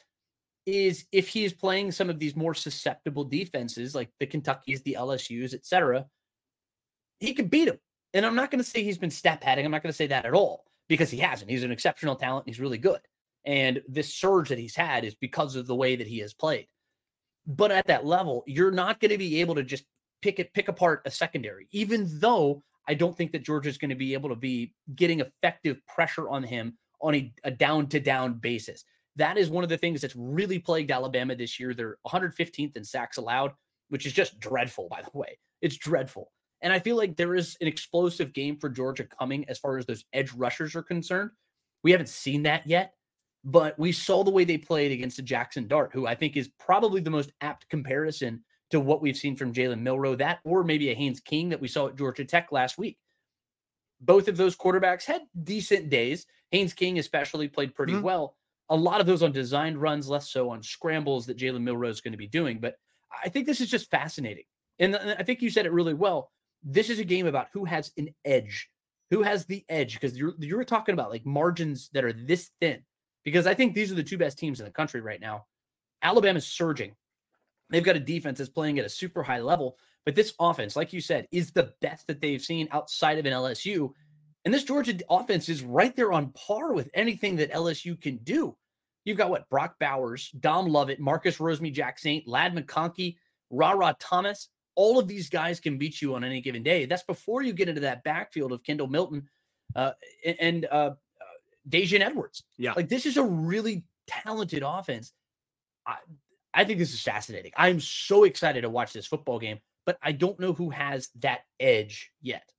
is 0.67 1.05
if 1.13 1.29
he 1.29 1.45
is 1.45 1.53
playing 1.53 1.93
some 1.93 2.11
of 2.11 2.19
these 2.19 2.37
more 2.37 2.55
susceptible 2.55 3.25
defenses 3.25 3.95
like 3.95 4.11
the 4.21 4.27
Kentuckies, 4.27 4.83
the 4.83 4.97
LSUs, 4.99 5.55
etc., 5.55 6.07
he 7.21 7.35
could 7.35 7.51
beat 7.51 7.67
them. 7.67 7.79
And 8.13 8.25
I'm 8.25 8.35
not 8.35 8.51
going 8.51 8.63
to 8.63 8.69
say 8.69 8.83
he's 8.83 8.99
been 8.99 9.11
step 9.11 9.41
padding. 9.41 9.65
I'm 9.65 9.71
not 9.71 9.83
going 9.83 9.93
to 9.93 9.97
say 9.97 10.07
that 10.09 10.27
at 10.27 10.35
all 10.35 10.65
because 10.89 11.11
he 11.11 11.19
hasn't. 11.19 11.51
He's 11.51 11.65
an 11.65 11.73
exceptional 11.73 12.17
talent. 12.17 12.47
He's 12.47 12.61
really 12.61 12.79
good. 12.79 13.01
And 13.45 13.83
this 13.89 14.15
surge 14.15 14.49
that 14.49 14.59
he's 14.59 14.77
had 14.77 15.05
is 15.05 15.15
because 15.15 15.57
of 15.57 15.67
the 15.67 15.75
way 15.75 15.97
that 15.97 16.07
he 16.07 16.19
has 16.21 16.33
played. 16.33 16.67
But 17.47 17.71
at 17.71 17.87
that 17.89 18.07
level, 18.07 18.43
you're 18.47 18.71
not 18.71 19.01
going 19.01 19.11
to 19.11 19.19
be 19.19 19.41
able 19.41 19.55
to 19.57 19.63
just 19.63 19.85
pick 20.23 20.39
it, 20.39 20.55
pick 20.55 20.69
apart 20.69 21.03
a 21.05 21.11
secondary, 21.11 21.69
even 21.73 22.09
though 22.21 22.63
I 22.89 22.95
don't 22.95 23.17
think 23.17 23.33
that 23.33 23.45
Georgia 23.45 23.69
is 23.69 23.79
going 23.79 23.91
to 23.91 23.95
be 23.95 24.15
able 24.15 24.31
to 24.31 24.37
be 24.37 24.75
getting 24.95 25.21
effective 25.21 25.79
pressure 25.87 26.29
on 26.29 26.43
him 26.43 26.79
on 27.01 27.31
a 27.45 27.51
down 27.51 27.89
to 27.89 28.01
down 28.01 28.35
basis. 28.35 28.85
That 29.17 29.37
is 29.37 29.51
one 29.51 29.63
of 29.63 29.71
the 29.71 29.79
things 29.79 30.01
that's 30.01 30.17
really 30.17 30.59
plagued 30.59 30.91
Alabama 30.91 31.37
this 31.37 31.61
year. 31.61 31.75
They're 31.75 31.99
115th 32.07 32.77
in 32.77 32.85
sacks 32.85 33.19
allowed, 33.19 33.53
which 33.89 34.07
is 34.07 34.13
just 34.13 34.41
dreadful, 34.41 34.89
by 34.89 35.03
the 35.03 35.17
way. 35.17 35.39
It's 35.61 35.77
dreadful. 35.77 36.33
And 36.63 36.73
I 36.73 36.79
feel 36.79 36.97
like 36.97 37.17
there 37.17 37.35
is 37.35 37.57
an 37.61 37.69
explosive 37.69 38.33
game 38.33 38.57
for 38.57 38.71
Georgia 38.71 39.05
coming 39.05 39.45
as 39.49 39.59
far 39.59 39.77
as 39.77 39.85
those 39.85 40.05
edge 40.15 40.33
rushers 40.33 40.75
are 40.75 40.83
concerned. 40.83 41.31
We 41.83 41.91
haven't 41.93 42.09
seen 42.09 42.45
that 42.45 42.67
yet, 42.67 42.95
but 43.45 43.79
we 43.79 43.93
saw 43.93 44.25
the 44.25 44.31
way 44.31 44.45
they 44.45 44.57
played 44.57 44.91
against 44.91 45.19
a 45.19 45.23
Jackson 45.23 45.69
Dart, 45.69 45.91
who 45.93 46.07
I 46.07 46.15
think 46.15 46.37
is 46.37 46.49
probably 46.59 47.01
the 47.01 47.11
most 47.11 47.33
apt 47.43 47.69
comparison 47.69 48.43
to 48.71 48.81
what 48.81 49.03
we've 49.03 49.17
seen 49.17 49.37
from 49.37 49.53
Jalen 49.53 49.81
Milroe, 49.81 50.17
that 50.17 50.41
or 50.45 50.65
maybe 50.65 50.91
a 50.91 50.95
Haynes 50.95 51.21
King 51.21 51.51
that 51.51 51.61
we 51.61 51.69
saw 51.69 51.89
at 51.89 51.97
Georgia 51.97 52.25
Tech 52.25 52.51
last 52.51 52.79
week. 52.79 52.99
Both 54.01 54.29
of 54.29 54.37
those 54.37 54.57
quarterbacks 54.57 55.05
had 55.05 55.23
decent 55.43 55.91
days. 55.91 56.27
Haynes 56.51 56.73
King, 56.73 56.99
especially, 56.99 57.49
played 57.49 57.75
pretty 57.75 57.93
mm-hmm. 57.93 58.03
well. 58.03 58.37
A 58.71 58.77
lot 58.77 59.01
of 59.01 59.07
those 59.07 59.23
on 59.23 59.33
designed 59.33 59.81
runs, 59.81 60.09
less 60.09 60.31
so 60.31 60.49
on 60.49 60.63
scrambles 60.63 61.27
that 61.27 61.37
Jalen 61.37 61.63
Milroe 61.63 61.91
is 61.91 62.01
going 62.01 62.13
to 62.13 62.19
be 62.19 62.27
doing. 62.27 62.59
But 62.59 62.77
I 63.23 63.29
think 63.29 63.47
this 63.47 63.61
is 63.61 63.71
just 63.71 63.91
fascinating. 63.91 64.45
And 64.79 64.97
I 64.97 65.23
think 65.23 65.43
you 65.43 65.51
said 65.51 65.67
it 65.67 65.73
really 65.73 65.95
well. 65.95 66.31
This 66.63 66.89
is 66.89 66.99
a 66.99 67.05
game 67.05 67.27
about 67.27 67.49
who 67.53 67.67
has 67.67 67.93
an 67.99 68.09
edge, 68.25 68.71
who 69.11 69.23
has 69.23 69.45
the 69.45 69.65
edge, 69.69 69.95
because 69.95 70.17
you're, 70.17 70.35
you're 70.39 70.65
talking 70.65 70.95
about 70.95 71.11
like 71.11 71.27
margins 71.27 71.91
that 71.93 72.05
are 72.05 72.13
this 72.13 72.51
thin. 72.61 72.83
Because 73.25 73.47
I 73.47 73.55
think 73.55 73.75
these 73.75 73.91
are 73.91 73.97
the 73.97 74.03
two 74.03 74.19
best 74.19 74.39
teams 74.39 74.61
in 74.61 74.67
the 74.67 74.73
country 74.73 75.01
right 75.01 75.21
now. 75.21 75.47
Alabama's 76.03 76.47
surging. 76.47 76.95
They've 77.71 77.83
got 77.83 77.97
a 77.97 78.01
defense 78.01 78.39
that's 78.39 78.51
playing 78.51 78.79
at 78.79 78.85
a 78.85 78.91
super 78.91 79.23
high 79.23 79.41
level, 79.41 79.79
but 80.05 80.15
this 80.15 80.35
offense, 80.39 80.77
like 80.77 80.93
you 80.93 81.01
said, 81.01 81.27
is 81.33 81.51
the 81.51 81.73
best 81.81 82.07
that 82.07 82.21
they've 82.21 82.43
seen 82.43 82.69
outside 82.71 83.19
of 83.19 83.27
an 83.27 83.33
LSU. 83.33 83.91
And 84.45 84.53
this 84.53 84.65
Georgia 84.65 84.99
offense 85.09 85.49
is 85.49 85.63
right 85.63 85.97
there 85.97 86.13
on 86.13 86.33
par 86.33 86.75
with 86.75 86.91
anything 86.93 87.37
that 87.37 87.53
LSU 87.53 87.99
can 87.99 88.19
do. 88.19 88.57
You've 89.05 89.19
got 89.19 89.31
what? 89.31 89.49
Brock 89.49 89.77
Bowers, 89.79 90.31
Dom 90.41 90.67
Lovett, 90.67 91.01
Marcus 91.01 91.39
Roseme, 91.39 91.73
Jack 91.73 91.99
Saint, 91.99 92.29
Ladd 92.29 92.55
McConkey, 92.55 93.17
Ra 93.51 93.73
Ra 93.73 93.95
Thomas. 93.99 94.49
All 94.77 94.99
of 94.99 95.09
these 95.09 95.31
guys 95.31 95.61
can 95.61 95.79
beat 95.79 96.03
you 96.03 96.15
on 96.15 96.25
any 96.25 96.41
given 96.41 96.63
day. 96.63 96.85
That's 96.85 97.05
before 97.05 97.43
you 97.43 97.53
get 97.53 97.69
into 97.69 97.83
that 97.83 98.03
backfield 98.03 98.53
of 98.53 98.63
Kendall 98.63 98.89
Milton 98.89 99.29
uh, 99.77 99.93
and 100.39 100.67
uh, 100.67 100.93
uh, 101.67 101.71
Daijun 101.71 102.01
Edwards. 102.01 102.43
Yeah. 102.59 102.73
Like 102.75 102.89
this 102.89 103.07
is 103.07 103.17
a 103.17 103.23
really 103.23 103.85
talented 104.07 104.63
offense. 104.65 105.13
I, 105.87 105.97
I 106.53 106.65
think 106.65 106.79
this 106.79 106.95
is 106.95 107.03
fascinating. 107.03 107.53
I'm 107.57 107.81
so 107.81 108.25
excited 108.25 108.63
to 108.63 108.71
watch 108.71 108.93
this 108.93 109.07
football 109.07 109.39
game, 109.39 109.59
but 109.85 109.99
I 110.03 110.13
don't 110.13 110.39
know 110.39 110.53
who 110.53 110.71
has 110.71 111.09
that 111.21 111.41
edge 111.59 112.11
yet. 112.23 112.51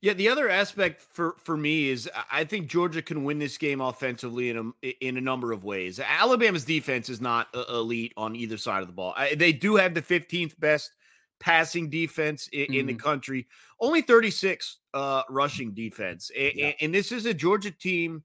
Yeah, 0.00 0.12
the 0.12 0.28
other 0.28 0.50
aspect 0.50 1.00
for 1.00 1.34
for 1.38 1.56
me 1.56 1.88
is 1.88 2.10
I 2.30 2.44
think 2.44 2.68
Georgia 2.68 3.00
can 3.00 3.24
win 3.24 3.38
this 3.38 3.56
game 3.56 3.80
offensively 3.80 4.50
in 4.50 4.74
a 4.82 4.88
in 5.02 5.16
a 5.16 5.20
number 5.22 5.50
of 5.50 5.64
ways. 5.64 5.98
Alabama's 5.98 6.66
defense 6.66 7.08
is 7.08 7.22
not 7.22 7.48
elite 7.70 8.12
on 8.14 8.36
either 8.36 8.58
side 8.58 8.82
of 8.82 8.86
the 8.86 8.92
ball. 8.92 9.14
I, 9.16 9.34
they 9.34 9.54
do 9.54 9.76
have 9.76 9.94
the 9.94 10.02
15th 10.02 10.60
best 10.60 10.90
passing 11.40 11.90
defense 11.90 12.48
in, 12.52 12.62
mm-hmm. 12.62 12.74
in 12.74 12.86
the 12.86 12.92
mm-hmm. 12.92 13.00
country, 13.00 13.46
only 13.80 14.02
36 14.02 14.78
uh, 14.94 15.22
rushing 15.28 15.72
defense, 15.72 16.30
and, 16.36 16.52
yeah. 16.54 16.72
and 16.80 16.94
this 16.94 17.12
is 17.12 17.26
a 17.26 17.34
Georgia 17.34 17.70
team 17.70 18.22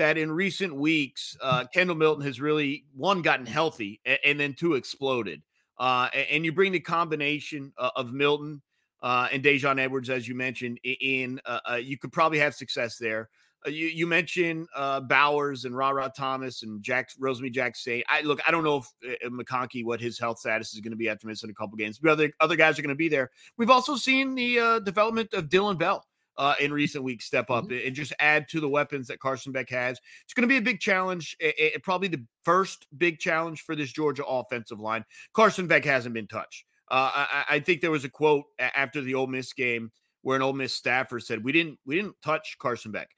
that 0.00 0.16
in 0.16 0.32
recent 0.32 0.74
weeks, 0.74 1.36
uh, 1.42 1.64
Kendall 1.74 1.94
Milton 1.94 2.24
has 2.24 2.40
really 2.40 2.86
one 2.96 3.20
gotten 3.20 3.44
healthy 3.44 4.00
and, 4.06 4.18
and 4.24 4.40
then 4.40 4.54
two 4.54 4.74
exploded. 4.74 5.42
Uh, 5.78 6.08
and 6.30 6.44
you 6.44 6.52
bring 6.52 6.72
the 6.72 6.80
combination 6.80 7.70
uh, 7.76 7.90
of 7.96 8.12
Milton 8.12 8.62
uh, 9.02 9.28
and 9.30 9.42
Daijun 9.42 9.78
Edwards, 9.78 10.08
as 10.08 10.26
you 10.26 10.34
mentioned, 10.34 10.78
in 10.84 11.40
uh, 11.44 11.78
you 11.80 11.98
could 11.98 12.12
probably 12.12 12.38
have 12.38 12.54
success 12.54 12.96
there. 12.96 13.28
You, 13.66 13.86
you 13.86 14.06
mentioned 14.06 14.66
Bowers 14.74 15.64
and 15.64 15.76
Ra 15.76 15.90
Ra 15.90 16.08
Thomas 16.08 16.62
and 16.62 16.82
Jack 16.82 17.10
Rosemy-Jacksaint. 17.20 18.02
I 18.08 18.22
look, 18.22 18.40
I 18.46 18.50
don't 18.50 18.64
know 18.64 18.82
if 19.02 19.30
McConkey 19.30 19.84
what 19.84 20.00
his 20.00 20.18
health 20.18 20.38
status 20.38 20.74
is 20.74 20.80
going 20.80 20.92
to 20.92 20.96
be 20.96 21.08
after 21.08 21.26
missing 21.26 21.50
a 21.50 21.54
couple 21.54 21.76
games, 21.76 21.98
but 21.98 22.10
other 22.10 22.30
other 22.40 22.56
guys 22.56 22.78
are 22.78 22.82
going 22.82 22.88
to 22.90 22.94
be 22.94 23.08
there. 23.08 23.30
We've 23.56 23.70
also 23.70 23.96
seen 23.96 24.34
the 24.34 24.80
development 24.84 25.34
of 25.34 25.48
Dylan 25.48 25.78
Bell 25.78 26.04
uh, 26.40 26.54
in 26.58 26.72
recent 26.72 27.04
weeks 27.04 27.26
step 27.26 27.50
up 27.50 27.64
mm-hmm. 27.64 27.86
and 27.86 27.94
just 27.94 28.14
add 28.18 28.48
to 28.48 28.60
the 28.60 28.68
weapons 28.68 29.08
that 29.08 29.20
Carson 29.20 29.52
Beck 29.52 29.68
has. 29.68 30.00
It's 30.24 30.32
going 30.32 30.48
to 30.48 30.52
be 30.52 30.56
a 30.56 30.62
big 30.62 30.80
challenge, 30.80 31.36
it, 31.38 31.54
it, 31.58 31.82
probably 31.82 32.08
the 32.08 32.24
first 32.44 32.86
big 32.96 33.18
challenge 33.18 33.60
for 33.60 33.76
this 33.76 33.92
Georgia 33.92 34.24
offensive 34.24 34.80
line. 34.80 35.04
Carson 35.34 35.66
Beck 35.66 35.84
hasn't 35.84 36.14
been 36.14 36.26
touched. 36.26 36.64
Uh, 36.90 37.10
I, 37.14 37.44
I, 37.50 37.60
think 37.60 37.82
there 37.82 37.90
was 37.90 38.04
a 38.04 38.08
quote 38.08 38.46
after 38.58 39.02
the 39.02 39.14
Ole 39.14 39.28
Miss 39.28 39.52
game 39.52 39.92
where 40.22 40.34
an 40.34 40.42
Ole 40.42 40.54
Miss 40.54 40.74
staffer 40.74 41.20
said, 41.20 41.44
"We 41.44 41.52
didn't 41.52 41.78
we 41.86 41.94
didn't 41.94 42.16
touch 42.20 42.56
Carson 42.58 42.90
Beck." 42.90 43.10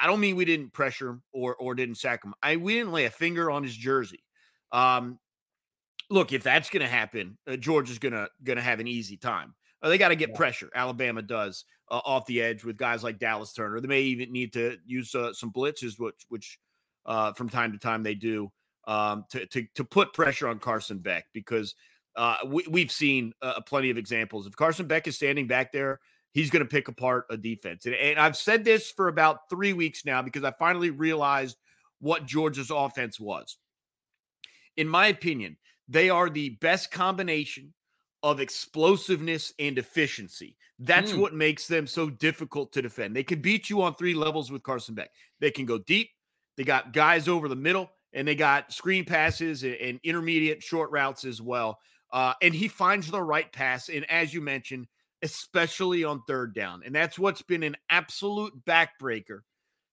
I 0.00 0.06
don't 0.06 0.20
mean 0.20 0.36
we 0.36 0.44
didn't 0.44 0.72
pressure 0.72 1.10
him 1.10 1.22
or 1.32 1.54
or 1.56 1.74
didn't 1.74 1.96
sack 1.96 2.24
him. 2.24 2.34
I 2.42 2.56
we 2.56 2.74
didn't 2.74 2.92
lay 2.92 3.06
a 3.06 3.10
finger 3.10 3.50
on 3.50 3.62
his 3.62 3.76
jersey. 3.76 4.22
Um, 4.72 5.18
look, 6.10 6.32
if 6.32 6.42
that's 6.42 6.70
going 6.70 6.82
to 6.82 6.88
happen, 6.88 7.38
uh, 7.48 7.56
Georgia's 7.56 7.98
gonna 7.98 8.28
gonna 8.42 8.62
have 8.62 8.80
an 8.80 8.86
easy 8.86 9.16
time. 9.16 9.54
Uh, 9.82 9.88
they 9.88 9.98
got 9.98 10.08
to 10.08 10.16
get 10.16 10.30
yeah. 10.30 10.36
pressure. 10.36 10.70
Alabama 10.74 11.22
does 11.22 11.64
uh, 11.90 12.00
off 12.04 12.24
the 12.26 12.40
edge 12.40 12.64
with 12.64 12.76
guys 12.76 13.04
like 13.04 13.18
Dallas 13.18 13.52
Turner. 13.52 13.80
They 13.80 13.88
may 13.88 14.02
even 14.02 14.32
need 14.32 14.52
to 14.54 14.78
use 14.86 15.14
uh, 15.14 15.32
some 15.32 15.52
blitzes, 15.52 15.98
which 15.98 16.24
which 16.28 16.58
uh, 17.06 17.32
from 17.32 17.48
time 17.48 17.72
to 17.72 17.78
time 17.78 18.02
they 18.02 18.14
do 18.14 18.50
um, 18.86 19.24
to, 19.30 19.46
to 19.46 19.66
to 19.74 19.84
put 19.84 20.12
pressure 20.12 20.48
on 20.48 20.58
Carson 20.58 20.98
Beck 20.98 21.26
because 21.32 21.74
uh, 22.16 22.36
we, 22.46 22.80
have 22.80 22.92
seen 22.92 23.32
uh, 23.42 23.60
plenty 23.62 23.90
of 23.90 23.98
examples. 23.98 24.46
If 24.46 24.56
Carson 24.56 24.86
Beck 24.86 25.08
is 25.08 25.16
standing 25.16 25.46
back 25.46 25.72
there, 25.72 26.00
he's 26.34 26.50
going 26.50 26.64
to 26.64 26.68
pick 26.68 26.88
apart 26.88 27.24
a 27.30 27.36
defense. 27.36 27.86
And, 27.86 27.94
and 27.94 28.18
I've 28.18 28.36
said 28.36 28.64
this 28.64 28.90
for 28.90 29.08
about 29.08 29.48
three 29.48 29.72
weeks 29.72 30.04
now 30.04 30.20
because 30.20 30.44
I 30.44 30.50
finally 30.50 30.90
realized 30.90 31.56
what 32.00 32.26
Georgia's 32.26 32.70
offense 32.70 33.18
was. 33.18 33.56
In 34.76 34.88
my 34.88 35.06
opinion, 35.06 35.56
they 35.88 36.10
are 36.10 36.28
the 36.28 36.50
best 36.60 36.90
combination 36.90 37.72
of 38.22 38.40
explosiveness 38.40 39.52
and 39.58 39.78
efficiency. 39.78 40.56
That's 40.80 41.12
mm. 41.12 41.18
what 41.18 41.34
makes 41.34 41.68
them 41.68 41.86
so 41.86 42.10
difficult 42.10 42.72
to 42.72 42.82
defend. 42.82 43.14
They 43.14 43.22
can 43.22 43.40
beat 43.40 43.70
you 43.70 43.82
on 43.82 43.94
three 43.94 44.14
levels 44.14 44.50
with 44.50 44.62
Carson 44.64 44.94
Beck. 44.94 45.10
They 45.40 45.52
can 45.52 45.66
go 45.66 45.78
deep. 45.78 46.10
They 46.56 46.64
got 46.64 46.92
guys 46.92 47.28
over 47.28 47.48
the 47.48 47.56
middle, 47.56 47.90
and 48.12 48.26
they 48.26 48.34
got 48.34 48.72
screen 48.72 49.04
passes 49.04 49.62
and, 49.62 49.74
and 49.74 50.00
intermediate 50.02 50.62
short 50.62 50.90
routes 50.90 51.24
as 51.24 51.40
well. 51.40 51.78
Uh, 52.12 52.32
and 52.42 52.54
he 52.54 52.66
finds 52.66 53.10
the 53.10 53.22
right 53.22 53.52
pass. 53.52 53.88
And 53.88 54.08
as 54.10 54.32
you 54.32 54.40
mentioned, 54.40 54.86
especially 55.24 56.04
on 56.04 56.22
third 56.28 56.54
down. 56.54 56.82
And 56.86 56.94
that's 56.94 57.18
what's 57.18 57.42
been 57.42 57.64
an 57.64 57.76
absolute 57.90 58.64
backbreaker 58.64 59.40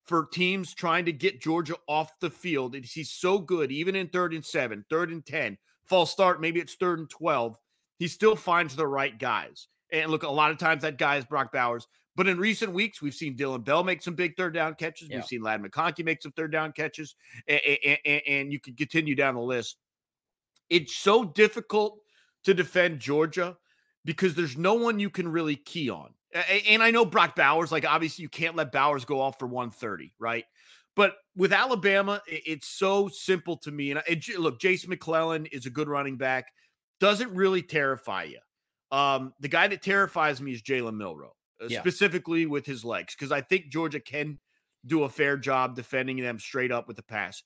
for 0.06 0.28
teams 0.28 0.76
trying 0.76 1.06
to 1.06 1.12
get 1.12 1.42
Georgia 1.42 1.76
off 1.88 2.20
the 2.20 2.30
field. 2.30 2.76
He's 2.76 3.12
so 3.12 3.40
good, 3.40 3.72
even 3.72 3.96
in 3.96 4.10
third 4.10 4.34
and 4.34 4.46
seven, 4.46 4.86
third 4.90 5.10
and 5.10 5.26
10, 5.26 5.58
false 5.86 6.12
start, 6.12 6.42
maybe 6.42 6.60
it's 6.60 6.76
third 6.76 7.00
and 7.00 7.10
12 7.10 7.58
he 8.02 8.08
still 8.08 8.36
finds 8.36 8.76
the 8.76 8.88
right 8.88 9.16
guys. 9.20 9.68
And 9.92 10.10
look, 10.10 10.24
a 10.24 10.28
lot 10.28 10.50
of 10.50 10.58
times 10.58 10.82
that 10.82 10.98
guy 10.98 11.18
is 11.18 11.26
Brock 11.26 11.52
Bowers. 11.52 11.86
But 12.16 12.28
in 12.28 12.40
recent 12.40 12.74
weeks, 12.74 13.00
we've 13.00 13.14
seen 13.14 13.38
Dylan 13.38 13.64
Bell 13.64 13.84
make 13.84 14.02
some 14.02 14.16
big 14.16 14.36
third 14.36 14.56
down 14.56 14.74
catches. 14.74 15.08
Yeah. 15.08 15.18
We've 15.18 15.26
seen 15.26 15.44
Ladd 15.44 15.62
McConkey 15.62 16.04
make 16.04 16.20
some 16.20 16.32
third 16.32 16.52
down 16.52 16.72
catches. 16.72 17.16
And, 17.48 17.62
and, 18.04 18.22
and 18.28 18.52
you 18.52 18.60
can 18.60 18.74
continue 18.74 19.14
down 19.14 19.36
the 19.36 19.42
list. 19.42 19.78
It's 20.68 20.96
so 20.96 21.26
difficult 21.26 22.00
to 22.46 22.56
defend 22.56 23.00
Georgia 23.00 23.56
because 24.06 24.36
there's 24.36 24.58
no 24.58 24.74
one 24.74 25.00
you 25.00 25.10
can 25.10 25.28
really 25.28 25.56
key 25.56 25.90
on. 25.90 26.14
And 26.68 26.82
I 26.82 26.92
know 26.92 27.06
Brock 27.06 27.36
Bowers, 27.36 27.72
like 27.72 27.86
obviously 27.86 28.24
you 28.24 28.30
can't 28.30 28.56
let 28.56 28.72
Bowers 28.72 29.06
go 29.06 29.20
off 29.20 29.38
for 29.38 29.48
130, 29.48 30.14
right? 30.18 30.46
But 30.96 31.16
with 31.36 31.54
Alabama, 31.54 32.22
it's 32.28 32.68
so 32.68 33.08
simple 33.08 33.58
to 33.58 33.72
me. 33.72 33.92
And 33.92 34.02
it, 34.08 34.28
look, 34.40 34.60
Jase 34.60 34.88
McClellan 34.88 35.46
is 35.48 35.66
a 35.66 35.70
good 35.70 35.88
running 35.88 36.18
back. 36.18 36.52
Doesn't 37.00 37.34
really 37.34 37.62
terrify 37.62 38.24
you. 38.24 38.40
Um, 38.98 39.34
the 39.40 39.48
guy 39.48 39.68
that 39.68 39.82
terrifies 39.82 40.42
me 40.42 40.52
is 40.52 40.62
Jalen 40.62 40.96
Milroe, 40.96 41.34
uh, 41.62 41.68
yeah. 41.70 41.80
specifically 41.80 42.46
with 42.46 42.66
his 42.66 42.84
legs, 42.84 43.16
because 43.16 43.32
I 43.32 43.42
think 43.42 43.70
Georgia 43.70 44.02
can 44.02 44.38
do 44.86 45.04
a 45.04 45.10
fair 45.10 45.38
job 45.38 45.76
defending 45.76 46.18
them 46.18 46.40
straight 46.40 46.72
up 46.72 46.88
with 46.88 46.98
the 46.98 47.04
pass. 47.04 47.42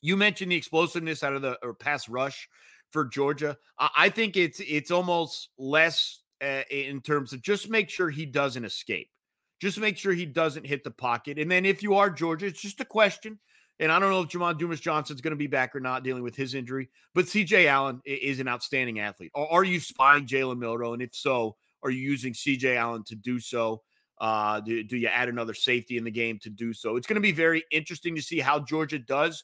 You 0.00 0.16
mentioned 0.16 0.52
the 0.52 0.56
explosiveness 0.56 1.24
out 1.24 1.32
of 1.32 1.42
the 1.42 1.58
or 1.62 1.74
pass 1.74 2.08
rush 2.08 2.48
for 2.94 3.04
Georgia. 3.04 3.58
I 3.76 4.08
think 4.08 4.36
it's 4.36 4.60
it's 4.60 4.92
almost 4.92 5.50
less 5.58 6.22
uh, 6.40 6.62
in 6.70 7.02
terms 7.02 7.32
of 7.32 7.42
just 7.42 7.68
make 7.68 7.90
sure 7.90 8.08
he 8.08 8.24
doesn't 8.24 8.64
escape. 8.64 9.10
Just 9.60 9.78
make 9.80 9.98
sure 9.98 10.12
he 10.12 10.26
doesn't 10.26 10.64
hit 10.64 10.84
the 10.84 10.92
pocket. 10.92 11.38
And 11.38 11.50
then 11.50 11.66
if 11.66 11.82
you 11.82 11.96
are 11.96 12.08
Georgia, 12.08 12.46
it's 12.46 12.62
just 12.62 12.80
a 12.80 12.84
question. 12.84 13.40
And 13.80 13.90
I 13.90 13.98
don't 13.98 14.10
know 14.10 14.20
if 14.20 14.28
Jamon 14.28 14.58
Dumas 14.58 14.78
Johnson's 14.78 15.20
going 15.20 15.32
to 15.32 15.36
be 15.36 15.48
back 15.48 15.74
or 15.74 15.80
not 15.80 16.04
dealing 16.04 16.22
with 16.22 16.36
his 16.36 16.54
injury, 16.54 16.88
but 17.14 17.24
CJ 17.24 17.66
Allen 17.66 18.00
is 18.04 18.38
an 18.38 18.46
outstanding 18.46 19.00
athlete. 19.00 19.32
Are 19.34 19.64
you 19.64 19.80
spying 19.80 20.26
Jalen 20.26 20.58
Milroe? 20.58 20.92
And 20.92 21.02
if 21.02 21.16
so, 21.16 21.56
are 21.82 21.90
you 21.90 22.00
using 22.00 22.32
CJ 22.32 22.76
Allen 22.76 23.02
to 23.08 23.16
do 23.16 23.40
so? 23.40 23.82
Uh, 24.20 24.60
do, 24.60 24.84
do 24.84 24.96
you 24.96 25.08
add 25.08 25.28
another 25.28 25.54
safety 25.54 25.96
in 25.96 26.04
the 26.04 26.12
game 26.12 26.38
to 26.42 26.50
do 26.50 26.72
so? 26.72 26.94
It's 26.94 27.08
going 27.08 27.16
to 27.16 27.20
be 27.20 27.32
very 27.32 27.64
interesting 27.72 28.14
to 28.14 28.22
see 28.22 28.38
how 28.38 28.60
Georgia 28.60 29.00
does 29.00 29.42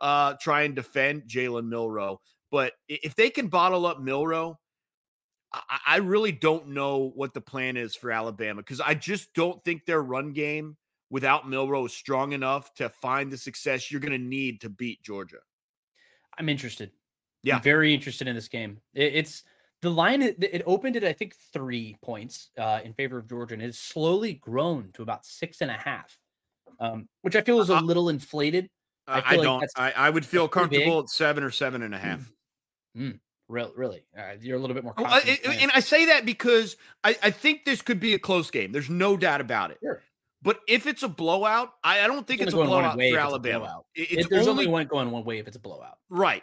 uh, 0.00 0.34
try 0.40 0.62
and 0.62 0.76
defend 0.76 1.22
Jalen 1.22 1.68
Milroe. 1.68 2.20
But 2.52 2.74
if 2.86 3.16
they 3.16 3.30
can 3.30 3.48
bottle 3.48 3.86
up 3.86 3.98
Milroe, 3.98 4.60
I, 5.52 5.78
I 5.86 5.96
really 5.96 6.32
don't 6.32 6.68
know 6.68 7.10
what 7.14 7.32
the 7.32 7.40
plan 7.40 7.78
is 7.78 7.96
for 7.96 8.12
Alabama 8.12 8.60
because 8.60 8.80
I 8.80 8.94
just 8.94 9.32
don't 9.32 9.64
think 9.64 9.86
their 9.86 10.02
run 10.02 10.34
game 10.34 10.76
without 11.10 11.48
Milroe 11.48 11.86
is 11.86 11.94
strong 11.94 12.32
enough 12.32 12.72
to 12.74 12.90
find 12.90 13.32
the 13.32 13.38
success 13.38 13.90
you're 13.90 14.02
going 14.02 14.12
to 14.12 14.18
need 14.18 14.60
to 14.60 14.68
beat 14.68 15.02
Georgia. 15.02 15.38
I'm 16.38 16.50
interested. 16.50 16.90
Yeah, 17.42 17.56
I'm 17.56 17.62
very 17.62 17.92
interested 17.92 18.28
in 18.28 18.34
this 18.34 18.48
game. 18.48 18.78
It, 18.94 19.14
it's 19.14 19.44
the 19.80 19.90
line. 19.90 20.20
It, 20.20 20.36
it, 20.40 20.62
opened 20.66 20.96
at 20.96 21.04
I 21.04 21.12
think 21.12 21.34
three 21.52 21.96
points 22.02 22.50
uh, 22.58 22.80
in 22.84 22.92
favor 22.92 23.18
of 23.18 23.28
Georgia, 23.28 23.54
and 23.54 23.62
it's 23.62 23.78
slowly 23.78 24.34
grown 24.34 24.90
to 24.94 25.02
about 25.02 25.24
six 25.24 25.60
and 25.62 25.70
a 25.70 25.74
half, 25.74 26.16
um, 26.80 27.08
which 27.22 27.34
I 27.34 27.40
feel 27.40 27.60
is 27.60 27.70
a 27.70 27.76
uh, 27.76 27.82
little 27.82 28.10
inflated. 28.10 28.68
I, 29.08 29.20
I 29.20 29.34
like 29.36 29.42
don't. 29.42 29.64
I, 29.76 29.92
I, 29.92 30.10
would 30.10 30.24
feel 30.24 30.46
comfortable 30.46 31.00
at 31.00 31.08
seven 31.08 31.42
or 31.42 31.50
seven 31.50 31.82
and 31.82 31.94
a 31.94 31.98
half. 31.98 32.30
Mm. 32.96 33.18
Real, 33.48 33.72
really, 33.76 34.04
uh, 34.16 34.32
you're 34.40 34.56
a 34.56 34.60
little 34.60 34.74
bit 34.74 34.84
more. 34.84 34.94
Well, 34.96 35.20
and 35.44 35.70
I 35.74 35.80
say 35.80 36.06
that 36.06 36.24
because 36.24 36.76
I, 37.04 37.16
I 37.22 37.30
think 37.30 37.64
this 37.64 37.82
could 37.82 38.00
be 38.00 38.14
a 38.14 38.18
close 38.18 38.50
game. 38.50 38.72
There's 38.72 38.88
no 38.88 39.16
doubt 39.16 39.40
about 39.40 39.70
it. 39.72 39.78
Sure. 39.82 40.00
But 40.42 40.60
if 40.66 40.86
it's 40.86 41.02
a 41.02 41.08
blowout, 41.08 41.70
I, 41.84 42.00
I 42.00 42.06
don't 42.06 42.26
think 42.26 42.40
it's, 42.40 42.48
it's 42.48 42.54
a 42.54 42.64
blowout 42.64 42.94
for 42.94 43.18
Alabama. 43.18 43.58
Blowout. 43.58 43.86
It's 43.94 44.26
it, 44.26 44.30
there's 44.30 44.48
only, 44.48 44.64
only 44.64 44.72
one 44.72 44.86
going 44.86 45.10
one 45.10 45.24
way 45.24 45.38
if 45.38 45.46
it's 45.46 45.56
a 45.56 45.60
blowout. 45.60 45.98
Right. 46.08 46.42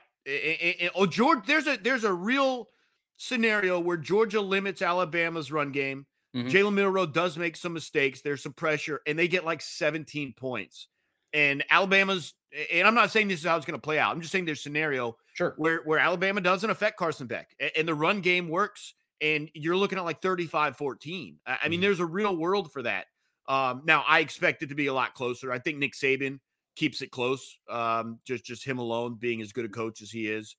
oh, 0.95 1.05
George, 1.05 1.45
there's 1.45 1.67
a 1.67 1.77
there's 1.77 2.03
a 2.03 2.13
real 2.13 2.69
scenario 3.17 3.79
where 3.79 3.97
Georgia 3.97 4.41
limits 4.41 4.81
Alabama's 4.81 5.51
run 5.51 5.71
game. 5.71 6.05
Mm-hmm. 6.35 6.49
Jalen 6.49 6.73
Milroe 6.73 7.05
does 7.07 7.37
make 7.37 7.55
some 7.55 7.73
mistakes. 7.73 8.21
There's 8.21 8.43
some 8.43 8.53
pressure, 8.53 9.01
and 9.07 9.17
they 9.17 9.27
get 9.27 9.45
like 9.45 9.61
17 9.61 10.33
points. 10.37 10.87
And 11.33 11.63
Alabama's, 11.69 12.33
and 12.71 12.87
I'm 12.87 12.95
not 12.95 13.11
saying 13.11 13.27
this 13.27 13.39
is 13.39 13.45
how 13.45 13.57
it's 13.57 13.65
going 13.65 13.79
to 13.79 13.81
play 13.81 13.99
out. 13.99 14.11
I'm 14.11 14.21
just 14.21 14.31
saying 14.31 14.45
there's 14.45 14.61
scenario 14.61 15.15
sure 15.33 15.53
where 15.57 15.81
where 15.85 15.99
Alabama 15.99 16.41
doesn't 16.41 16.69
affect 16.69 16.97
Carson 16.97 17.27
Beck, 17.27 17.55
and 17.75 17.87
the 17.87 17.93
run 17.93 18.21
game 18.21 18.47
works, 18.47 18.93
and 19.21 19.49
you're 19.53 19.75
looking 19.75 19.97
at 19.97 20.05
like 20.05 20.21
35 20.21 20.77
14. 20.77 21.39
I 21.45 21.67
mean, 21.67 21.77
mm-hmm. 21.77 21.81
there's 21.81 21.99
a 21.99 22.05
real 22.05 22.35
world 22.35 22.71
for 22.71 22.81
that. 22.83 23.05
Um, 23.47 23.81
now, 23.85 24.03
I 24.07 24.19
expect 24.19 24.61
it 24.61 24.69
to 24.69 24.75
be 24.75 24.87
a 24.87 24.93
lot 24.93 25.15
closer. 25.15 25.51
I 25.51 25.59
think 25.59 25.79
Nick 25.79 25.93
Saban 25.93 26.39
keeps 26.75 27.01
it 27.01 27.11
close, 27.11 27.57
um, 27.69 28.19
just 28.25 28.45
just 28.45 28.63
him 28.63 28.77
alone 28.77 29.15
being 29.19 29.41
as 29.41 29.51
good 29.51 29.65
a 29.65 29.69
coach 29.69 30.01
as 30.01 30.11
he 30.11 30.27
is. 30.27 30.55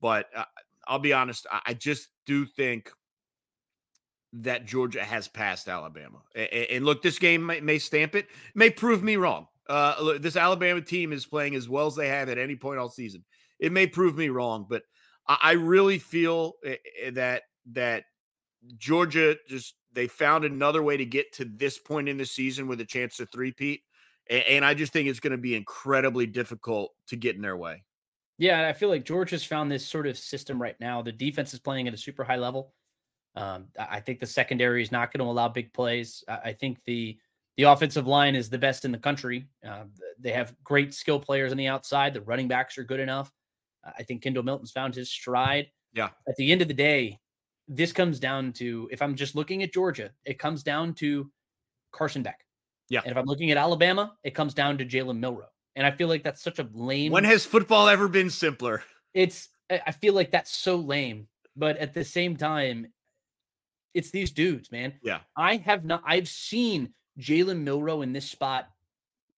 But 0.00 0.26
uh, 0.36 0.44
I'll 0.86 0.98
be 0.98 1.12
honest, 1.12 1.46
I, 1.50 1.74
just 1.74 2.08
do 2.26 2.44
think 2.44 2.90
that 4.32 4.66
Georgia 4.66 5.04
has 5.04 5.28
passed 5.28 5.68
Alabama. 5.68 6.18
And, 6.34 6.48
and 6.52 6.84
look, 6.84 7.02
this 7.02 7.18
game 7.18 7.46
may, 7.46 7.60
may, 7.60 7.78
stamp 7.78 8.14
it, 8.14 8.28
may 8.54 8.70
prove 8.70 9.02
me 9.02 9.16
wrong. 9.16 9.46
Uh, 9.72 10.18
this 10.18 10.36
Alabama 10.36 10.82
team 10.82 11.14
is 11.14 11.24
playing 11.24 11.54
as 11.54 11.66
well 11.66 11.86
as 11.86 11.94
they 11.94 12.06
have 12.06 12.28
at 12.28 12.36
any 12.36 12.54
point 12.54 12.78
all 12.78 12.90
season. 12.90 13.24
It 13.58 13.72
may 13.72 13.86
prove 13.86 14.18
me 14.18 14.28
wrong, 14.28 14.66
but 14.68 14.82
I, 15.26 15.52
really 15.52 15.98
feel 15.98 16.56
eh, 16.62 16.76
eh, 17.02 17.10
that 17.12 17.44
that 17.70 18.04
Georgia 18.76 19.34
just 19.48 19.76
they 19.94 20.08
found 20.08 20.44
another 20.44 20.82
way 20.82 20.98
to 20.98 21.06
get 21.06 21.32
to 21.34 21.46
this 21.46 21.78
point 21.78 22.10
in 22.10 22.18
the 22.18 22.26
season 22.26 22.68
with 22.68 22.82
a 22.82 22.84
chance 22.84 23.16
to 23.16 23.24
threepeat. 23.24 23.80
And, 24.28 24.44
and 24.46 24.64
I 24.64 24.74
just 24.74 24.92
think 24.92 25.08
it's 25.08 25.20
going 25.20 25.30
to 25.30 25.38
be 25.38 25.54
incredibly 25.54 26.26
difficult 26.26 26.90
to 27.06 27.16
get 27.16 27.36
in 27.36 27.40
their 27.40 27.56
way. 27.56 27.82
Yeah, 28.36 28.68
I 28.68 28.74
feel 28.74 28.90
like 28.90 29.06
George 29.06 29.30
has 29.30 29.42
found 29.42 29.72
this 29.72 29.86
sort 29.86 30.06
of 30.06 30.18
system 30.18 30.60
right 30.60 30.76
now. 30.80 31.00
The 31.00 31.12
defense 31.12 31.54
is 31.54 31.60
playing 31.60 31.88
at 31.88 31.94
a 31.94 31.98
super 31.98 32.24
high 32.24 32.36
level. 32.36 32.74
Um, 33.36 33.68
I 33.78 34.00
think 34.00 34.20
the 34.20 34.26
secondary 34.26 34.82
is 34.82 34.92
not 34.92 35.14
going 35.14 35.24
to 35.24 35.30
allow 35.30 35.48
big 35.48 35.72
plays. 35.72 36.22
I 36.28 36.52
think 36.52 36.76
the 36.84 37.16
the 37.56 37.64
offensive 37.64 38.06
line 38.06 38.34
is 38.34 38.48
the 38.48 38.58
best 38.58 38.84
in 38.84 38.92
the 38.92 38.98
country. 38.98 39.48
Uh, 39.66 39.84
they 40.18 40.32
have 40.32 40.54
great 40.64 40.94
skill 40.94 41.20
players 41.20 41.52
on 41.52 41.58
the 41.58 41.66
outside. 41.66 42.14
The 42.14 42.22
running 42.22 42.48
backs 42.48 42.78
are 42.78 42.84
good 42.84 43.00
enough. 43.00 43.30
I 43.84 44.02
think 44.04 44.22
Kendall 44.22 44.42
Milton's 44.42 44.70
found 44.70 44.94
his 44.94 45.10
stride. 45.10 45.66
Yeah. 45.92 46.10
At 46.28 46.36
the 46.36 46.52
end 46.52 46.62
of 46.62 46.68
the 46.68 46.74
day, 46.74 47.18
this 47.68 47.92
comes 47.92 48.18
down 48.18 48.52
to 48.54 48.88
if 48.92 49.02
I'm 49.02 49.14
just 49.14 49.34
looking 49.34 49.62
at 49.62 49.72
Georgia, 49.72 50.10
it 50.24 50.38
comes 50.38 50.62
down 50.62 50.94
to 50.94 51.30
Carson 51.92 52.22
Beck. 52.22 52.40
Yeah. 52.88 53.00
And 53.04 53.12
if 53.12 53.16
I'm 53.16 53.26
looking 53.26 53.50
at 53.50 53.56
Alabama, 53.56 54.14
it 54.24 54.34
comes 54.34 54.54
down 54.54 54.78
to 54.78 54.84
Jalen 54.84 55.18
Milroe. 55.18 55.46
And 55.76 55.86
I 55.86 55.90
feel 55.90 56.08
like 56.08 56.22
that's 56.22 56.42
such 56.42 56.58
a 56.58 56.68
lame. 56.72 57.12
When 57.12 57.24
has 57.24 57.44
football 57.44 57.88
ever 57.88 58.08
been 58.08 58.30
simpler? 58.30 58.82
It's, 59.14 59.48
I 59.70 59.92
feel 59.92 60.14
like 60.14 60.30
that's 60.30 60.54
so 60.54 60.76
lame. 60.76 61.28
But 61.56 61.78
at 61.78 61.94
the 61.94 62.04
same 62.04 62.36
time, 62.36 62.88
it's 63.94 64.10
these 64.10 64.30
dudes, 64.30 64.70
man. 64.70 64.94
Yeah. 65.02 65.20
I 65.36 65.56
have 65.56 65.84
not, 65.84 66.02
I've 66.06 66.28
seen 66.28 66.92
Jalen 67.18 67.62
Milroe 67.62 68.02
in 68.02 68.12
this 68.12 68.30
spot 68.30 68.68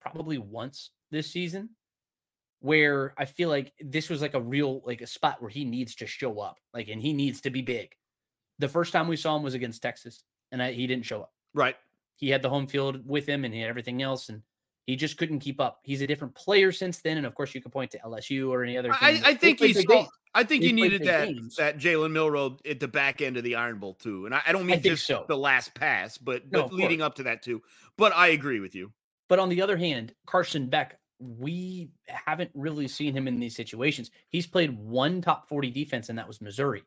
probably 0.00 0.38
once 0.38 0.90
this 1.10 1.30
season 1.30 1.70
where 2.60 3.12
I 3.18 3.26
feel 3.26 3.50
like 3.50 3.74
this 3.78 4.08
was 4.08 4.22
like 4.22 4.34
a 4.34 4.40
real, 4.40 4.80
like 4.86 5.02
a 5.02 5.06
spot 5.06 5.42
where 5.42 5.50
he 5.50 5.64
needs 5.64 5.96
to 5.96 6.06
show 6.06 6.40
up, 6.40 6.58
like, 6.72 6.88
and 6.88 7.00
he 7.00 7.12
needs 7.12 7.42
to 7.42 7.50
be 7.50 7.60
big. 7.60 7.94
The 8.58 8.68
first 8.68 8.92
time 8.92 9.06
we 9.06 9.16
saw 9.16 9.36
him 9.36 9.42
was 9.42 9.52
against 9.52 9.82
Texas, 9.82 10.22
and 10.50 10.62
I, 10.62 10.72
he 10.72 10.86
didn't 10.86 11.04
show 11.04 11.20
up. 11.20 11.32
Right. 11.52 11.76
He 12.16 12.30
had 12.30 12.40
the 12.40 12.48
home 12.48 12.66
field 12.66 13.06
with 13.06 13.26
him, 13.26 13.44
and 13.44 13.52
he 13.52 13.60
had 13.60 13.68
everything 13.68 14.00
else, 14.00 14.30
and 14.30 14.40
he 14.86 14.96
just 14.96 15.16
couldn't 15.16 15.40
keep 15.40 15.60
up. 15.60 15.80
He's 15.82 16.02
a 16.02 16.06
different 16.06 16.34
player 16.34 16.72
since 16.72 17.00
then, 17.00 17.16
and 17.16 17.26
of 17.26 17.34
course, 17.34 17.54
you 17.54 17.60
can 17.60 17.70
point 17.70 17.90
to 17.92 17.98
LSU 17.98 18.50
or 18.50 18.62
any 18.62 18.76
other. 18.76 18.92
I, 18.92 19.20
I, 19.24 19.34
think 19.34 19.60
he's. 19.60 19.84
I 20.34 20.44
think 20.44 20.62
he 20.62 20.72
needed 20.72 21.04
that 21.04 21.28
games. 21.28 21.56
that 21.56 21.78
Jalen 21.78 22.12
Milroe 22.12 22.58
at 22.68 22.80
the 22.80 22.88
back 22.88 23.22
end 23.22 23.36
of 23.36 23.44
the 23.44 23.56
Iron 23.56 23.78
Bowl 23.78 23.94
too, 23.94 24.26
and 24.26 24.34
I, 24.34 24.42
I 24.46 24.52
don't 24.52 24.66
mean 24.66 24.76
I 24.76 24.80
just 24.80 25.06
so. 25.06 25.24
the 25.28 25.36
last 25.36 25.74
pass, 25.74 26.18
but 26.18 26.50
no, 26.50 26.64
but 26.64 26.72
leading 26.72 26.98
course. 26.98 27.06
up 27.06 27.14
to 27.16 27.22
that 27.24 27.42
too. 27.42 27.62
But 27.96 28.14
I 28.14 28.28
agree 28.28 28.60
with 28.60 28.74
you. 28.74 28.92
But 29.28 29.38
on 29.38 29.48
the 29.48 29.62
other 29.62 29.76
hand, 29.76 30.12
Carson 30.26 30.68
Beck, 30.68 30.98
we 31.18 31.90
haven't 32.06 32.50
really 32.54 32.88
seen 32.88 33.16
him 33.16 33.26
in 33.26 33.40
these 33.40 33.56
situations. 33.56 34.10
He's 34.28 34.46
played 34.46 34.76
one 34.76 35.22
top 35.22 35.48
40 35.48 35.70
defense, 35.70 36.08
and 36.08 36.18
that 36.18 36.28
was 36.28 36.40
Missouri 36.40 36.82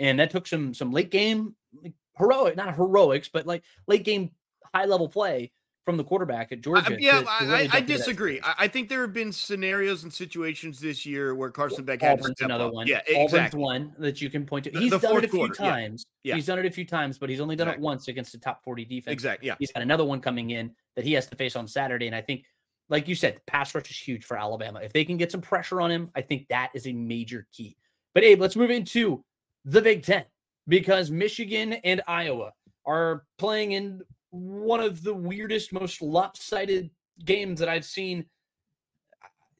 and 0.00 0.18
that 0.18 0.30
took 0.30 0.48
some 0.48 0.74
some 0.74 0.90
late 0.90 1.10
game 1.10 1.54
like, 1.80 1.92
heroic, 2.18 2.56
not 2.56 2.74
heroics, 2.74 3.28
but 3.28 3.46
like 3.46 3.62
late 3.86 4.02
game 4.02 4.30
high 4.74 4.86
level 4.86 5.08
play 5.08 5.52
from 5.84 5.96
the 5.96 6.04
quarterback 6.04 6.52
at 6.52 6.60
Georgia. 6.60 6.94
Uh, 6.94 6.96
yeah, 6.98 7.20
to, 7.20 7.24
to 7.24 7.46
really 7.46 7.68
I, 7.68 7.76
I 7.76 7.80
disagree. 7.80 8.40
I, 8.42 8.54
I, 8.60 8.68
think 8.68 8.88
there 8.88 9.00
have 9.00 9.12
been 9.12 9.32
scenarios 9.32 10.02
and 10.04 10.12
situations 10.12 10.78
this 10.78 11.06
year 11.06 11.34
where 11.34 11.50
Carson 11.50 11.84
Beck 11.84 12.02
had 12.02 12.18
Auburn's 12.18 12.40
another 12.40 12.66
up. 12.66 12.74
one. 12.74 12.86
Yeah, 12.86 13.00
Auburn's 13.08 13.32
exactly. 13.32 13.60
one 13.60 13.94
that 13.98 14.20
you 14.20 14.30
can 14.30 14.44
point 14.44 14.64
to. 14.64 14.70
He's 14.70 14.90
the, 14.90 14.98
the 14.98 15.08
done 15.08 15.16
it 15.18 15.24
a 15.24 15.28
few 15.28 15.38
quarter. 15.38 15.54
times. 15.54 16.04
Yeah. 16.22 16.30
yeah. 16.30 16.36
He's 16.36 16.46
done 16.46 16.58
it 16.58 16.66
a 16.66 16.70
few 16.70 16.84
times, 16.84 17.18
but 17.18 17.30
he's 17.30 17.40
only 17.40 17.56
done 17.56 17.68
exactly. 17.68 17.82
it 17.82 17.84
once 17.84 18.08
against 18.08 18.34
a 18.34 18.38
top 18.38 18.62
40 18.62 18.84
defense. 18.84 19.12
Exactly. 19.12 19.48
Yeah. 19.48 19.54
He's 19.58 19.72
got 19.72 19.82
another 19.82 20.04
one 20.04 20.20
coming 20.20 20.50
in 20.50 20.70
that 20.96 21.04
he 21.04 21.12
has 21.14 21.26
to 21.28 21.36
face 21.36 21.56
on 21.56 21.66
Saturday. 21.66 22.06
And 22.06 22.14
I 22.14 22.20
think, 22.20 22.44
like 22.88 23.08
you 23.08 23.14
said, 23.14 23.40
pass 23.46 23.74
rush 23.74 23.90
is 23.90 23.96
huge 23.96 24.24
for 24.24 24.36
Alabama. 24.36 24.80
If 24.82 24.92
they 24.92 25.04
can 25.04 25.16
get 25.16 25.32
some 25.32 25.40
pressure 25.40 25.80
on 25.80 25.90
him, 25.90 26.10
I 26.14 26.20
think 26.20 26.48
that 26.48 26.70
is 26.74 26.86
a 26.86 26.92
major 26.92 27.46
key. 27.52 27.76
But 28.14 28.24
Abe, 28.24 28.40
let's 28.40 28.56
move 28.56 28.70
into 28.70 29.24
the 29.64 29.80
Big 29.80 30.02
Ten 30.02 30.24
because 30.68 31.10
Michigan 31.10 31.74
and 31.74 32.02
Iowa 32.06 32.52
are 32.86 33.24
playing 33.38 33.72
in 33.72 34.02
one 34.30 34.80
of 34.80 35.02
the 35.02 35.14
weirdest, 35.14 35.72
most 35.72 36.02
lopsided 36.02 36.90
games 37.24 37.60
that 37.60 37.68
I've 37.68 37.84
seen. 37.84 38.26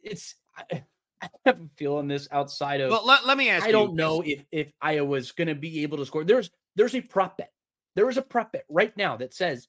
It's 0.02 0.37
I, 0.56 0.85
I 1.22 1.28
have 1.44 1.61
a 1.61 1.68
feeling 1.76 2.09
this 2.09 2.28
outside 2.33 2.80
of. 2.80 2.90
But 2.90 3.06
let, 3.06 3.26
let 3.26 3.37
me 3.37 3.50
ask. 3.50 3.64
I 3.64 3.68
you, 3.68 3.72
don't 3.72 3.94
know 3.94 4.22
if 4.24 4.44
if 4.50 4.72
Iowa's 4.80 5.33
going 5.33 5.48
to 5.48 5.54
be 5.54 5.83
able 5.83 5.98
to 5.98 6.06
score. 6.06 6.24
There's 6.24 6.50
there's 6.76 6.94
a 6.94 7.00
prop 7.00 7.38
bet. 7.38 7.52
There 7.96 8.09
is 8.09 8.16
a 8.16 8.22
prop 8.22 8.52
bet 8.52 8.64
right 8.68 8.96
now 8.96 9.16
that 9.16 9.35
says 9.35 9.68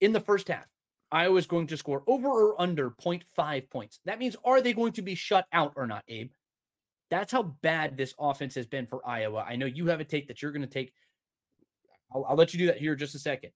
in 0.00 0.12
the 0.12 0.20
first 0.20 0.48
half 0.48 0.66
Iowa's 1.12 1.46
going 1.46 1.68
to 1.68 1.76
score 1.76 2.02
over 2.06 2.28
or 2.28 2.60
under 2.60 2.90
0.5 2.90 3.70
points. 3.70 4.00
That 4.04 4.18
means 4.18 4.36
are 4.44 4.60
they 4.60 4.72
going 4.72 4.92
to 4.94 5.02
be 5.02 5.14
shut 5.14 5.46
out 5.52 5.72
or 5.76 5.86
not, 5.86 6.02
Abe? 6.08 6.30
That's 7.10 7.30
how 7.30 7.42
bad 7.42 7.96
this 7.96 8.14
offense 8.18 8.54
has 8.56 8.66
been 8.66 8.86
for 8.86 9.06
Iowa. 9.06 9.44
I 9.46 9.56
know 9.56 9.66
you 9.66 9.86
have 9.86 10.00
a 10.00 10.04
take 10.04 10.26
that 10.26 10.42
you're 10.42 10.50
going 10.50 10.62
to 10.62 10.68
take. 10.68 10.92
I'll, 12.12 12.24
I'll 12.28 12.36
let 12.36 12.52
you 12.52 12.58
do 12.58 12.66
that 12.66 12.78
here 12.78 12.96
just 12.96 13.14
a 13.14 13.20
second. 13.20 13.50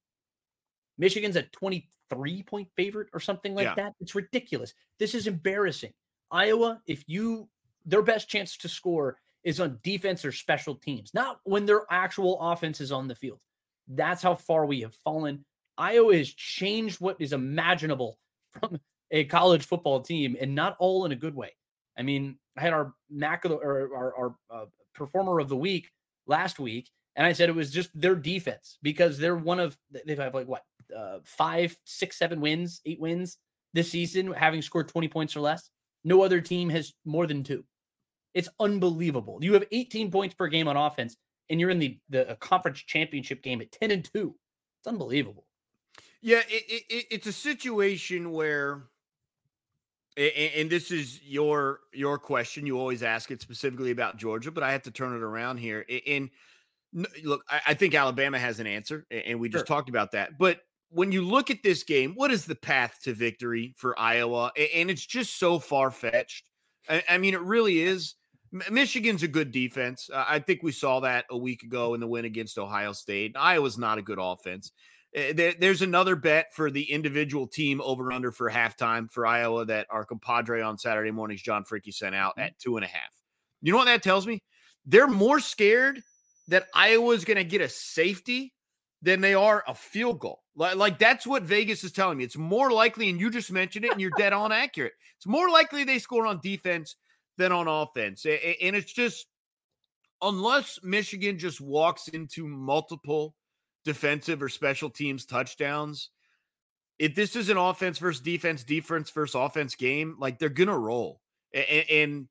Michigan's 0.99 1.37
a 1.37 1.43
23 1.43 2.43
point 2.43 2.67
favorite 2.75 3.07
or 3.13 3.19
something 3.19 3.55
like 3.55 3.65
yeah. 3.65 3.75
that. 3.75 3.93
It's 3.99 4.13
ridiculous. 4.13 4.73
This 4.99 5.15
is 5.15 5.25
embarrassing. 5.25 5.93
Iowa, 6.29 6.81
if 6.85 7.03
you 7.07 7.49
their 7.85 8.03
best 8.03 8.29
chance 8.29 8.57
to 8.57 8.69
score 8.69 9.17
is 9.43 9.59
on 9.59 9.79
defense 9.83 10.25
or 10.25 10.31
special 10.31 10.75
teams, 10.75 11.13
not 11.13 11.39
when 11.45 11.65
their 11.65 11.85
actual 11.89 12.39
offense 12.39 12.81
is 12.81 12.91
on 12.91 13.07
the 13.07 13.15
field. 13.15 13.39
That's 13.87 14.21
how 14.21 14.35
far 14.35 14.65
we 14.65 14.81
have 14.81 14.93
fallen. 14.93 15.43
Iowa 15.77 16.15
has 16.17 16.29
changed 16.29 16.99
what 16.99 17.15
is 17.19 17.33
imaginable 17.33 18.19
from 18.51 18.79
a 19.11 19.23
college 19.23 19.65
football 19.65 20.01
team, 20.01 20.35
and 20.39 20.53
not 20.53 20.75
all 20.77 21.05
in 21.05 21.11
a 21.11 21.15
good 21.15 21.33
way. 21.33 21.55
I 21.97 22.03
mean, 22.03 22.37
I 22.57 22.61
had 22.61 22.73
our 22.73 22.93
Mac 23.09 23.45
or 23.45 23.95
our, 23.95 24.15
our 24.15 24.35
uh, 24.51 24.65
performer 24.93 25.39
of 25.39 25.49
the 25.49 25.55
week 25.55 25.89
last 26.27 26.59
week, 26.59 26.89
and 27.15 27.25
I 27.25 27.33
said 27.33 27.49
it 27.49 27.55
was 27.55 27.71
just 27.71 27.89
their 27.99 28.15
defense 28.15 28.77
because 28.83 29.17
they're 29.17 29.35
one 29.35 29.59
of 29.59 29.77
they 30.05 30.15
have 30.15 30.35
like 30.35 30.47
what 30.47 30.63
uh, 30.95 31.19
five, 31.23 31.75
six, 31.85 32.17
seven 32.17 32.41
wins, 32.41 32.81
eight 32.85 32.99
wins 32.99 33.37
this 33.73 33.91
season, 33.91 34.31
having 34.33 34.61
scored 34.61 34.87
20 34.87 35.07
points 35.07 35.35
or 35.35 35.41
less. 35.41 35.69
No 36.03 36.21
other 36.21 36.41
team 36.41 36.69
has 36.69 36.93
more 37.05 37.27
than 37.27 37.43
two. 37.43 37.63
It's 38.33 38.49
unbelievable. 38.59 39.39
You 39.41 39.53
have 39.53 39.65
18 39.71 40.11
points 40.11 40.35
per 40.35 40.47
game 40.47 40.67
on 40.67 40.77
offense, 40.77 41.17
and 41.49 41.59
you're 41.59 41.69
in 41.71 41.79
the 41.79 41.97
the 42.09 42.37
conference 42.39 42.79
championship 42.79 43.41
game 43.41 43.61
at 43.61 43.71
10 43.71 43.91
and 43.91 44.09
2. 44.13 44.35
It's 44.79 44.87
unbelievable. 44.87 45.45
Yeah, 46.21 46.41
it, 46.47 46.83
it, 46.89 47.05
it's 47.11 47.27
a 47.27 47.33
situation 47.33 48.31
where 48.31 48.83
and 50.19 50.69
this 50.69 50.91
is 50.91 51.21
your 51.23 51.79
your 51.93 52.17
question 52.17 52.65
you 52.65 52.77
always 52.77 53.03
ask 53.03 53.31
it 53.31 53.41
specifically 53.41 53.91
about 53.91 54.17
georgia 54.17 54.51
but 54.51 54.63
i 54.63 54.71
have 54.71 54.81
to 54.81 54.91
turn 54.91 55.15
it 55.15 55.21
around 55.21 55.57
here 55.57 55.85
and 56.07 56.29
look 57.23 57.43
i 57.65 57.73
think 57.73 57.93
alabama 57.93 58.37
has 58.37 58.59
an 58.59 58.67
answer 58.67 59.05
and 59.11 59.39
we 59.39 59.47
just 59.47 59.65
sure. 59.67 59.75
talked 59.75 59.87
about 59.87 60.11
that 60.11 60.37
but 60.37 60.61
when 60.89 61.11
you 61.11 61.21
look 61.21 61.49
at 61.49 61.63
this 61.63 61.83
game 61.83 62.13
what 62.15 62.31
is 62.31 62.45
the 62.45 62.55
path 62.55 62.99
to 63.03 63.13
victory 63.13 63.73
for 63.77 63.97
iowa 63.99 64.51
and 64.73 64.89
it's 64.89 65.05
just 65.05 65.39
so 65.39 65.59
far-fetched 65.59 66.45
i 67.09 67.17
mean 67.17 67.33
it 67.33 67.41
really 67.41 67.79
is 67.79 68.15
michigan's 68.69 69.23
a 69.23 69.27
good 69.27 69.51
defense 69.51 70.09
i 70.13 70.39
think 70.39 70.63
we 70.63 70.71
saw 70.71 70.99
that 70.99 71.25
a 71.29 71.37
week 71.37 71.63
ago 71.63 71.93
in 71.93 71.99
the 71.99 72.07
win 72.07 72.25
against 72.25 72.57
ohio 72.57 72.91
state 72.91 73.35
iowa's 73.37 73.77
not 73.77 73.97
a 73.97 74.01
good 74.01 74.19
offense 74.19 74.71
Eh, 75.15 75.53
there's 75.59 75.81
another 75.81 76.15
bet 76.15 76.53
for 76.53 76.69
the 76.69 76.83
individual 76.83 77.47
team 77.47 77.81
over 77.83 78.11
under 78.11 78.31
for 78.31 78.49
halftime 78.49 79.11
for 79.11 79.25
Iowa 79.25 79.65
that 79.65 79.87
our 79.89 80.05
compadre 80.05 80.61
on 80.61 80.77
Saturday 80.77 81.09
mornings, 81.09 81.41
John 81.41 81.63
Fricky, 81.63 81.93
sent 81.93 82.13
out 82.13 82.33
mm-hmm. 82.33 82.41
at 82.41 82.59
two 82.59 82.77
and 82.77 82.85
a 82.85 82.87
half. 82.87 83.11
You 83.61 83.71
know 83.71 83.79
what 83.79 83.85
that 83.85 84.03
tells 84.03 84.27
me? 84.27 84.43
They're 84.85 85.07
more 85.07 85.39
scared 85.39 86.01
that 86.47 86.67
Iowa's 86.73 87.25
going 87.25 87.37
to 87.37 87.43
get 87.43 87.61
a 87.61 87.69
safety 87.69 88.53
than 89.01 89.21
they 89.21 89.33
are 89.33 89.63
a 89.67 89.73
field 89.73 90.19
goal. 90.19 90.41
Like, 90.55 90.75
like 90.75 90.99
that's 90.99 91.25
what 91.25 91.43
Vegas 91.43 91.83
is 91.83 91.91
telling 91.91 92.17
me. 92.17 92.23
It's 92.23 92.37
more 92.37 92.71
likely, 92.71 93.09
and 93.09 93.19
you 93.19 93.29
just 93.29 93.51
mentioned 93.51 93.85
it, 93.85 93.91
and 93.91 94.01
you're 94.01 94.11
dead 94.17 94.33
on 94.33 94.51
accurate. 94.51 94.93
It's 95.17 95.27
more 95.27 95.49
likely 95.49 95.83
they 95.83 95.99
score 95.99 96.25
on 96.25 96.39
defense 96.43 96.95
than 97.37 97.51
on 97.51 97.67
offense. 97.67 98.25
And 98.25 98.75
it's 98.75 98.91
just, 98.91 99.27
unless 100.21 100.79
Michigan 100.83 101.39
just 101.39 101.61
walks 101.61 102.09
into 102.09 102.45
multiple 102.45 103.35
defensive 103.85 104.43
or 104.43 104.49
special 104.49 104.89
teams 104.89 105.25
touchdowns, 105.25 106.09
if 106.97 107.15
this 107.15 107.37
is 107.37 107.49
an 107.49 107.57
offense 107.57 107.97
versus 107.97 108.21
defense, 108.21 108.63
defense 108.63 109.09
versus 109.09 109.35
offense 109.35 109.75
game, 109.75 110.17
like 110.19 110.37
they're 110.37 110.49
gonna 110.49 110.77
roll. 110.77 111.21
And, 111.53 111.85
and 111.89 112.27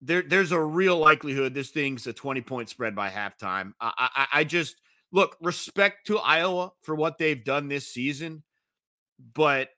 there, 0.00 0.22
there's 0.22 0.52
a 0.52 0.60
real 0.60 0.96
likelihood 0.96 1.52
this 1.52 1.70
thing's 1.70 2.06
a 2.06 2.12
20 2.12 2.40
point 2.42 2.68
spread 2.68 2.94
by 2.94 3.10
halftime. 3.10 3.72
I, 3.80 3.92
I, 3.98 4.26
I 4.32 4.44
just 4.44 4.76
look 5.12 5.36
respect 5.40 6.06
to 6.06 6.18
Iowa 6.18 6.72
for 6.82 6.94
what 6.94 7.18
they've 7.18 7.44
done 7.44 7.68
this 7.68 7.88
season, 7.88 8.42
but 9.34 9.70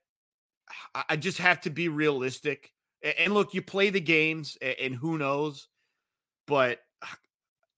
I 1.09 1.17
just 1.17 1.39
have 1.39 1.61
to 1.63 1.71
be 1.71 1.89
realistic. 1.89 2.73
And 3.19 3.35
look, 3.35 3.55
you 3.55 3.63
play 3.63 3.91
the 3.91 4.01
games, 4.01 4.57
and 4.79 4.95
who 4.95 5.19
knows, 5.19 5.69
but 6.47 6.79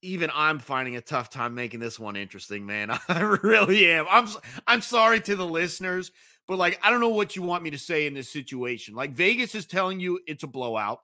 even 0.02 0.30
I'm 0.34 0.58
finding 0.58 0.96
a 0.96 1.00
tough 1.00 1.30
time 1.30 1.54
making 1.54 1.80
this 1.80 1.98
one 1.98 2.14
interesting, 2.14 2.66
man. 2.66 2.90
I 3.08 3.20
really 3.20 3.90
am. 3.90 4.06
I'm 4.10 4.28
I'm 4.66 4.82
sorry 4.82 5.20
to 5.22 5.34
the 5.34 5.46
listeners, 5.46 6.12
but 6.46 6.58
like 6.58 6.78
I 6.82 6.90
don't 6.90 7.00
know 7.00 7.08
what 7.08 7.36
you 7.36 7.42
want 7.42 7.64
me 7.64 7.70
to 7.70 7.78
say 7.78 8.06
in 8.06 8.14
this 8.14 8.28
situation. 8.28 8.94
Like 8.94 9.12
Vegas 9.12 9.54
is 9.54 9.66
telling 9.66 10.00
you 10.00 10.20
it's 10.26 10.42
a 10.44 10.48
blowout. 10.48 11.00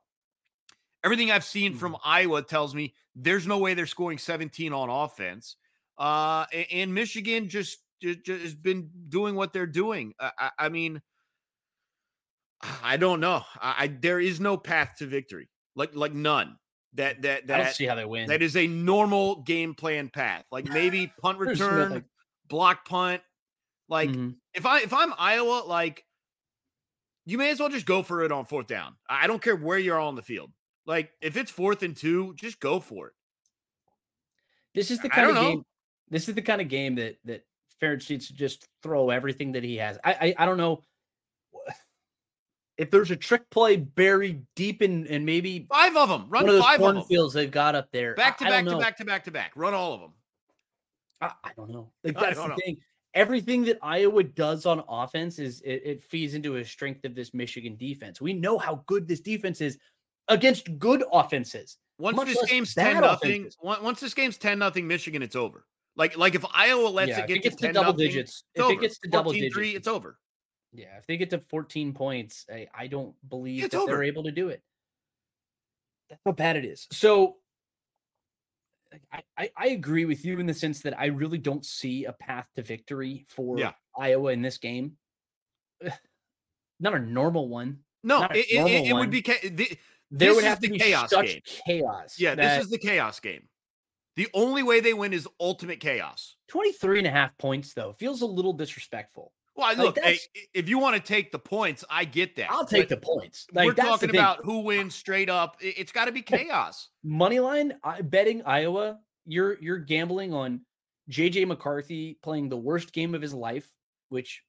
Everything 1.02 1.30
I've 1.30 1.44
seen 1.44 1.74
from 1.74 1.94
mm-hmm. 1.94 2.08
Iowa 2.08 2.42
tells 2.42 2.74
me 2.74 2.94
there's 3.16 3.46
no 3.46 3.56
way 3.56 3.72
they're 3.72 3.86
scoring 3.86 4.18
17 4.18 4.72
on 4.72 4.90
offense. 4.90 5.56
Uh, 6.00 6.46
and 6.72 6.94
Michigan 6.94 7.50
just, 7.50 7.78
just, 8.00 8.26
has 8.26 8.54
been 8.54 8.88
doing 9.10 9.34
what 9.34 9.52
they're 9.52 9.66
doing. 9.66 10.14
I, 10.18 10.50
I 10.58 10.68
mean, 10.70 11.02
I 12.82 12.96
don't 12.96 13.20
know. 13.20 13.44
I, 13.60 13.74
I 13.78 13.86
there 13.86 14.18
is 14.18 14.40
no 14.40 14.56
path 14.56 14.94
to 14.98 15.06
victory, 15.06 15.50
like 15.76 15.94
like 15.94 16.14
none. 16.14 16.56
That 16.94 17.22
that 17.22 17.46
that 17.46 17.60
I 17.60 17.64
don't 17.64 17.74
see 17.74 17.84
how 17.84 17.94
they 17.94 18.06
win. 18.06 18.28
That 18.28 18.40
is 18.40 18.56
a 18.56 18.66
normal 18.66 19.42
game 19.42 19.74
plan 19.74 20.08
path. 20.08 20.44
Like 20.50 20.66
maybe 20.66 21.12
punt 21.20 21.38
return, 21.38 22.04
block 22.48 22.88
punt. 22.88 23.20
Like 23.88 24.08
mm-hmm. 24.08 24.30
if 24.54 24.64
I 24.64 24.80
if 24.80 24.94
I'm 24.94 25.12
Iowa, 25.18 25.64
like 25.66 26.04
you 27.26 27.36
may 27.36 27.50
as 27.50 27.60
well 27.60 27.68
just 27.68 27.86
go 27.86 28.02
for 28.02 28.22
it 28.24 28.32
on 28.32 28.46
fourth 28.46 28.66
down. 28.66 28.96
I 29.08 29.26
don't 29.26 29.42
care 29.42 29.56
where 29.56 29.78
you're 29.78 30.00
on 30.00 30.16
the 30.16 30.22
field. 30.22 30.50
Like 30.86 31.10
if 31.20 31.36
it's 31.36 31.50
fourth 31.50 31.82
and 31.82 31.96
two, 31.96 32.34
just 32.36 32.58
go 32.58 32.80
for 32.80 33.08
it. 33.08 33.12
This 34.74 34.90
is 34.90 35.00
the 35.00 35.08
kind 35.08 35.30
of 35.30 35.36
game. 35.36 35.64
This 36.10 36.28
is 36.28 36.34
the 36.34 36.42
kind 36.42 36.60
of 36.60 36.68
game 36.68 36.96
that 36.96 37.18
that 37.24 37.44
Ferentz 37.80 38.10
needs 38.10 38.26
to 38.28 38.34
just 38.34 38.68
throw 38.82 39.10
everything 39.10 39.52
that 39.52 39.64
he 39.64 39.76
has. 39.76 39.98
I 40.04 40.12
I, 40.12 40.34
I 40.38 40.46
don't 40.46 40.58
know 40.58 40.82
if 42.78 42.90
there's 42.90 43.10
a 43.10 43.16
trick 43.16 43.48
play 43.50 43.76
buried 43.76 44.44
deep 44.56 44.82
in 44.82 45.06
and 45.06 45.24
maybe 45.24 45.66
five 45.70 45.96
of 45.96 46.08
them, 46.08 46.26
run 46.28 46.44
one 46.44 46.50
of 46.50 46.54
those 46.56 46.64
five 46.64 46.78
cornfields 46.80 47.34
they've 47.34 47.50
got 47.50 47.74
up 47.74 47.88
there. 47.92 48.14
Back 48.14 48.38
to 48.38 48.46
I, 48.46 48.50
back 48.50 48.66
I 48.66 48.70
to 48.70 48.78
back 48.78 48.96
to 48.98 49.04
back 49.04 49.24
to 49.24 49.30
back. 49.30 49.52
Run 49.54 49.74
all 49.74 49.94
of 49.94 50.00
them. 50.00 50.12
I, 51.20 51.32
I 51.44 51.50
don't 51.56 51.70
know. 51.70 51.90
Like 52.04 52.18
that's 52.18 52.38
the 52.38 52.48
know. 52.48 52.56
thing. 52.64 52.78
Everything 53.12 53.64
that 53.64 53.78
Iowa 53.82 54.22
does 54.22 54.66
on 54.66 54.84
offense 54.88 55.40
is 55.40 55.60
it, 55.62 55.82
it 55.84 56.02
feeds 56.02 56.34
into 56.34 56.56
a 56.56 56.64
strength 56.64 57.04
of 57.04 57.14
this 57.14 57.34
Michigan 57.34 57.76
defense. 57.76 58.20
We 58.20 58.32
know 58.32 58.56
how 58.56 58.84
good 58.86 59.08
this 59.08 59.20
defense 59.20 59.60
is 59.60 59.78
against 60.28 60.78
good 60.78 61.02
offenses. 61.12 61.76
Once 61.98 62.24
this 62.24 62.50
game's 62.50 62.74
ten 62.74 63.00
nothing, 63.00 63.50
once 63.62 64.00
this 64.00 64.14
game's 64.14 64.38
ten 64.38 64.58
nothing 64.58 64.86
Michigan, 64.86 65.22
it's 65.22 65.36
over. 65.36 65.66
Like 65.96 66.16
like 66.16 66.34
if 66.34 66.44
Iowa 66.54 66.88
lets 66.88 67.10
yeah, 67.10 67.20
it 67.20 67.26
get 67.26 67.44
it 67.44 67.58
to, 67.58 67.66
to 67.66 67.72
double 67.72 67.92
nothing, 67.92 68.06
digits, 68.06 68.44
if 68.54 68.62
over. 68.62 68.72
it 68.72 68.80
gets 68.80 68.98
to 69.00 69.08
double 69.08 69.32
digits, 69.32 69.54
three, 69.54 69.74
it's 69.74 69.88
over. 69.88 70.18
Yeah, 70.72 70.96
if 70.98 71.06
they 71.06 71.16
get 71.16 71.30
to 71.30 71.38
14 71.38 71.92
points, 71.92 72.46
I, 72.50 72.68
I 72.72 72.86
don't 72.86 73.14
believe 73.28 73.64
it's 73.64 73.72
that 73.72 73.80
over. 73.80 73.92
they're 73.92 74.04
able 74.04 74.22
to 74.24 74.30
do 74.30 74.48
it. 74.48 74.62
That's 76.08 76.20
how 76.24 76.32
bad 76.32 76.56
it 76.56 76.64
is. 76.64 76.86
So 76.92 77.36
I, 79.12 79.22
I, 79.36 79.50
I, 79.56 79.66
agree 79.68 80.04
with 80.04 80.24
you 80.24 80.38
in 80.38 80.46
the 80.46 80.54
sense 80.54 80.80
that 80.82 80.98
I 80.98 81.06
really 81.06 81.38
don't 81.38 81.64
see 81.64 82.04
a 82.04 82.12
path 82.12 82.48
to 82.56 82.62
victory 82.62 83.26
for 83.28 83.58
yeah. 83.58 83.72
Iowa 83.98 84.32
in 84.32 84.42
this 84.42 84.58
game. 84.58 84.96
Not 86.80 86.94
a 86.94 86.98
normal 86.98 87.48
one. 87.48 87.80
No, 88.02 88.22
it, 88.24 88.46
it, 88.50 88.86
it, 88.88 88.92
would 88.94 89.10
be 89.10 89.20
the, 89.20 89.76
there 90.10 90.34
would 90.34 90.44
have 90.44 90.60
to 90.60 90.70
be 90.70 90.78
chaos 90.78 91.12
game. 91.12 91.40
chaos. 91.66 92.18
Yeah, 92.18 92.34
this 92.34 92.64
is 92.64 92.70
the 92.70 92.78
chaos 92.78 93.20
game. 93.20 93.42
The 94.20 94.28
only 94.34 94.62
way 94.62 94.80
they 94.80 94.92
win 94.92 95.14
is 95.14 95.26
ultimate 95.40 95.80
chaos. 95.80 96.36
23 96.48 96.98
and 96.98 97.06
a 97.06 97.10
half 97.10 97.38
points, 97.38 97.72
though, 97.72 97.94
feels 97.94 98.20
a 98.20 98.26
little 98.26 98.52
disrespectful. 98.52 99.32
Well, 99.56 99.74
look, 99.76 99.98
hey, 99.98 100.18
if 100.52 100.68
you 100.68 100.78
want 100.78 100.94
to 100.96 101.00
take 101.00 101.32
the 101.32 101.38
points, 101.38 101.86
I 101.88 102.04
get 102.04 102.36
that. 102.36 102.50
I'll 102.50 102.66
take 102.66 102.90
the 102.90 102.98
points. 102.98 103.46
Like, 103.54 103.64
we're 103.64 103.72
talking 103.72 104.10
about 104.10 104.44
who 104.44 104.58
wins 104.58 104.94
straight 104.94 105.30
up. 105.30 105.56
It's 105.60 105.90
got 105.90 106.04
to 106.04 106.12
be 106.12 106.20
chaos. 106.20 106.90
Money 107.02 107.40
line 107.40 107.72
betting 108.02 108.42
Iowa. 108.44 108.98
You're 109.24 109.56
you're 109.58 109.78
gambling 109.78 110.34
on 110.34 110.66
JJ 111.10 111.46
McCarthy 111.46 112.18
playing 112.22 112.50
the 112.50 112.58
worst 112.58 112.92
game 112.92 113.14
of 113.14 113.22
his 113.22 113.32
life, 113.32 113.72
which 114.10 114.42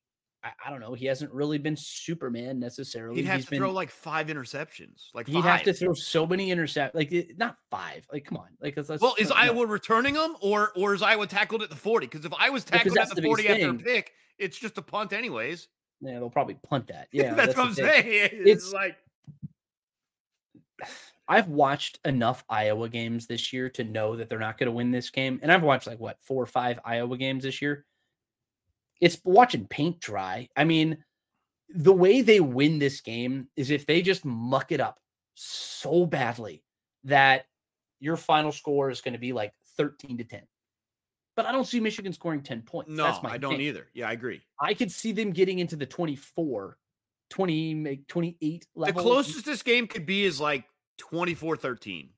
I, 0.43 0.49
I 0.65 0.69
don't 0.69 0.79
know. 0.79 0.93
He 0.93 1.05
hasn't 1.05 1.31
really 1.31 1.57
been 1.57 1.75
Superman 1.75 2.59
necessarily. 2.59 3.17
He'd 3.17 3.25
have 3.25 3.37
He's 3.37 3.45
to 3.45 3.51
been, 3.51 3.59
throw 3.59 3.71
like 3.71 3.91
five 3.91 4.27
interceptions. 4.27 5.09
Like 5.13 5.27
he'd 5.27 5.43
have 5.43 5.63
to 5.63 5.73
throw 5.73 5.93
so 5.93 6.25
many 6.25 6.51
intercept. 6.51 6.95
Like 6.95 7.13
not 7.37 7.57
five. 7.69 8.05
Like 8.11 8.25
come 8.25 8.37
on. 8.37 8.47
Like 8.59 8.75
let's, 8.77 9.01
well, 9.01 9.15
is 9.19 9.31
Iowa 9.31 9.65
returning 9.65 10.15
them 10.15 10.35
or 10.41 10.71
or 10.75 10.93
is 10.93 11.01
Iowa 11.01 11.27
tackled 11.27 11.61
at 11.61 11.69
the 11.69 11.75
forty? 11.75 12.07
Because 12.07 12.25
if 12.25 12.33
I 12.37 12.49
was 12.49 12.63
tackled 12.63 12.97
at 12.97 13.15
the 13.15 13.21
forty 13.21 13.47
after 13.47 13.69
a 13.69 13.73
pick, 13.75 14.13
it's 14.37 14.57
just 14.57 14.77
a 14.77 14.81
punt, 14.81 15.13
anyways. 15.13 15.67
Yeah, 16.01 16.13
they'll 16.13 16.29
probably 16.31 16.55
punt 16.55 16.87
that. 16.87 17.07
Yeah, 17.11 17.35
that's, 17.35 17.55
that's 17.55 17.57
what 17.57 17.67
I'm 17.67 17.73
saying. 17.73 18.05
It's, 18.33 18.65
it's 18.65 18.73
like 18.73 18.97
I've 21.27 21.47
watched 21.47 21.99
enough 22.05 22.43
Iowa 22.49 22.89
games 22.89 23.27
this 23.27 23.53
year 23.53 23.69
to 23.69 23.83
know 23.83 24.15
that 24.15 24.27
they're 24.27 24.39
not 24.39 24.57
going 24.57 24.67
to 24.67 24.73
win 24.73 24.91
this 24.91 25.09
game, 25.11 25.39
and 25.43 25.51
I've 25.51 25.61
watched 25.63 25.87
like 25.87 25.99
what 25.99 26.17
four 26.21 26.41
or 26.41 26.47
five 26.47 26.79
Iowa 26.83 27.15
games 27.17 27.43
this 27.43 27.61
year. 27.61 27.85
It's 29.01 29.19
watching 29.23 29.67
paint 29.67 29.99
dry. 29.99 30.47
I 30.55 30.63
mean, 30.63 31.03
the 31.69 31.93
way 31.93 32.21
they 32.21 32.39
win 32.39 32.79
this 32.79 33.01
game 33.01 33.47
is 33.55 33.71
if 33.71 33.85
they 33.85 34.01
just 34.01 34.23
muck 34.23 34.71
it 34.71 34.79
up 34.79 34.99
so 35.35 36.05
badly 36.05 36.63
that 37.03 37.45
your 37.99 38.15
final 38.15 38.51
score 38.51 38.89
is 38.89 39.01
going 39.01 39.13
to 39.13 39.19
be 39.19 39.33
like 39.33 39.53
13 39.77 40.17
to 40.19 40.23
10 40.23 40.41
but 41.35 41.45
I 41.45 41.51
don't 41.51 41.65
see 41.65 41.79
Michigan 41.79 42.13
scoring 42.13 42.41
10 42.41 42.61
points. 42.61 42.91
No, 42.91 43.03
That's 43.03 43.23
my 43.23 43.31
I 43.31 43.37
don't 43.37 43.61
either. 43.61 43.87
Yeah, 43.93 44.09
I 44.09 44.11
agree. 44.13 44.41
I 44.59 44.73
could 44.73 44.91
see 44.91 45.11
them 45.11 45.31
getting 45.31 45.59
into 45.59 45.75
the 45.75 45.85
24, 45.85 46.77
20, 47.29 48.03
28 48.07 48.67
level. 48.75 48.93
The 48.93 49.09
closest 49.09 49.45
this 49.45 49.63
game 49.63 49.87
could 49.87 50.05
be 50.05 50.25
is 50.25 50.39
like 50.39 50.65
24 50.97 51.57
13. 51.57 52.09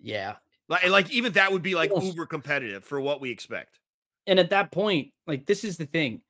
Yeah. 0.00 0.36
Like, 0.68 0.88
like 0.88 1.10
even 1.10 1.32
that 1.32 1.52
would 1.52 1.62
be 1.62 1.74
like 1.74 1.90
uber 2.00 2.26
competitive 2.26 2.84
for 2.84 3.00
what 3.00 3.20
we 3.20 3.30
expect. 3.30 3.78
And 4.26 4.38
at 4.38 4.50
that 4.50 4.72
point, 4.72 5.12
like 5.26 5.46
this 5.46 5.64
is 5.64 5.76
the 5.76 5.86
thing. 5.86 6.20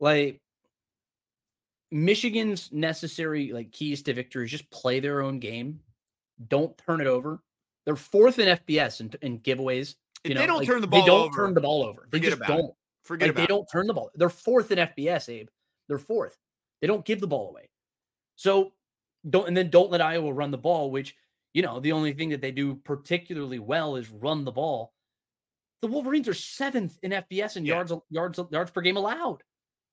Like 0.00 0.40
Michigan's 1.90 2.70
necessary 2.72 3.52
like 3.52 3.70
keys 3.72 4.02
to 4.02 4.14
victory 4.14 4.44
is 4.44 4.50
just 4.50 4.70
play 4.70 5.00
their 5.00 5.22
own 5.22 5.38
game. 5.38 5.80
Don't 6.48 6.76
turn 6.78 7.00
it 7.00 7.06
over. 7.06 7.40
They're 7.84 7.96
fourth 7.96 8.38
in 8.38 8.58
FBS 8.58 9.00
and 9.00 9.14
in, 9.22 9.34
in 9.34 9.38
giveaways. 9.40 9.94
You 10.24 10.30
if 10.30 10.34
know, 10.34 10.40
they 10.40 10.46
don't 10.46 10.58
like, 10.58 10.66
turn 10.66 10.80
the 10.80 10.86
ball. 10.86 11.00
Over. 11.00 11.04
They 11.04 11.10
don't 11.10 11.26
over, 11.26 11.36
turn 11.36 11.54
the 11.54 11.60
ball 11.60 11.82
over. 11.84 12.08
They 12.10 12.20
just 12.20 12.40
don't. 12.40 12.70
It. 12.70 12.74
Forget 13.02 13.28
like, 13.28 13.36
about. 13.36 13.42
They 13.42 13.46
don't 13.46 13.66
turn 13.70 13.86
the 13.86 13.94
ball. 13.94 14.10
They're 14.14 14.30
fourth 14.30 14.70
in 14.72 14.78
FBS, 14.78 15.28
Abe. 15.28 15.48
They're 15.86 15.98
fourth. 15.98 16.38
They 16.80 16.86
don't 16.86 17.04
give 17.04 17.20
the 17.20 17.26
ball 17.26 17.50
away. 17.50 17.68
So 18.36 18.72
don't 19.28 19.46
and 19.46 19.56
then 19.56 19.70
don't 19.70 19.90
let 19.90 20.00
Iowa 20.00 20.32
run 20.32 20.50
the 20.50 20.58
ball, 20.58 20.90
which 20.90 21.14
you 21.52 21.62
know 21.62 21.78
the 21.80 21.92
only 21.92 22.12
thing 22.12 22.30
that 22.30 22.40
they 22.40 22.50
do 22.50 22.74
particularly 22.74 23.58
well 23.58 23.96
is 23.96 24.10
run 24.10 24.44
the 24.44 24.52
ball. 24.52 24.93
The 25.84 25.90
Wolverines 25.90 26.28
are 26.28 26.34
seventh 26.34 26.98
in 27.02 27.10
FBS 27.10 27.58
in 27.58 27.66
yeah. 27.66 27.74
yards 27.74 27.92
yards 28.08 28.40
yards 28.50 28.70
per 28.70 28.80
game 28.80 28.96
allowed. 28.96 29.42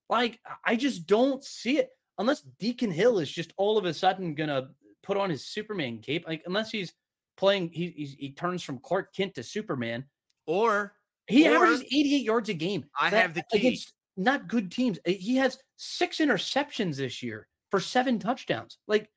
Like 0.08 0.40
I 0.64 0.74
just 0.74 1.06
don't 1.06 1.44
see 1.44 1.76
it 1.76 1.90
unless 2.16 2.40
Deacon 2.58 2.90
Hill 2.90 3.18
is 3.18 3.30
just 3.30 3.52
all 3.58 3.76
of 3.76 3.84
a 3.84 3.92
sudden 3.92 4.34
gonna 4.34 4.70
put 5.02 5.18
on 5.18 5.28
his 5.28 5.44
Superman 5.44 5.98
cape. 5.98 6.24
Like 6.26 6.44
unless 6.46 6.70
he's 6.70 6.94
playing, 7.36 7.72
he 7.74 7.90
he 8.18 8.32
turns 8.32 8.62
from 8.62 8.78
Clark 8.78 9.14
Kent 9.14 9.34
to 9.34 9.42
Superman, 9.42 10.04
or 10.46 10.94
he 11.26 11.46
or, 11.46 11.56
averages 11.56 11.82
88 11.82 12.24
yards 12.24 12.48
a 12.48 12.54
game. 12.54 12.86
I 12.98 13.10
have 13.10 13.34
the 13.34 13.44
key. 13.52 13.58
against 13.58 13.92
Not 14.16 14.48
good 14.48 14.72
teams. 14.72 14.98
He 15.04 15.36
has 15.36 15.58
six 15.76 16.20
interceptions 16.20 16.96
this 16.96 17.22
year 17.22 17.46
for 17.70 17.80
seven 17.80 18.18
touchdowns. 18.18 18.78
Like 18.88 19.10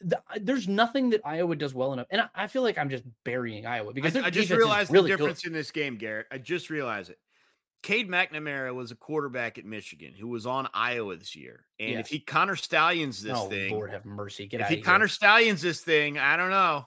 the, 0.00 0.20
there's 0.40 0.68
nothing 0.68 1.10
that 1.10 1.20
Iowa 1.24 1.56
does 1.56 1.74
well 1.74 1.92
enough, 1.92 2.06
and 2.10 2.22
I, 2.22 2.28
I 2.34 2.46
feel 2.46 2.62
like 2.62 2.78
I'm 2.78 2.90
just 2.90 3.04
burying 3.24 3.66
Iowa 3.66 3.92
because 3.92 4.16
I, 4.16 4.26
I 4.26 4.30
just 4.30 4.50
realized 4.50 4.90
really 4.90 5.10
the 5.10 5.16
difference 5.16 5.42
good. 5.42 5.48
in 5.48 5.52
this 5.52 5.70
game, 5.70 5.96
Garrett. 5.96 6.26
I 6.30 6.38
just 6.38 6.70
realized 6.70 7.10
it. 7.10 7.18
Cade 7.82 8.08
McNamara 8.10 8.74
was 8.74 8.90
a 8.90 8.94
quarterback 8.94 9.58
at 9.58 9.64
Michigan 9.64 10.12
who 10.18 10.28
was 10.28 10.46
on 10.46 10.68
Iowa 10.74 11.16
this 11.16 11.34
year. 11.34 11.64
And 11.78 11.92
yes. 11.92 12.00
if 12.00 12.08
he 12.08 12.18
Connor 12.20 12.56
Stalions 12.56 13.22
this 13.22 13.36
oh, 13.36 13.48
thing, 13.48 13.72
Lord 13.72 13.90
have 13.90 14.04
mercy. 14.04 14.46
Get 14.46 14.60
if 14.60 14.68
he 14.68 14.80
Connor 14.80 15.08
Stalions 15.08 15.62
this 15.62 15.80
thing, 15.80 16.18
I 16.18 16.36
don't 16.36 16.50
know. 16.50 16.86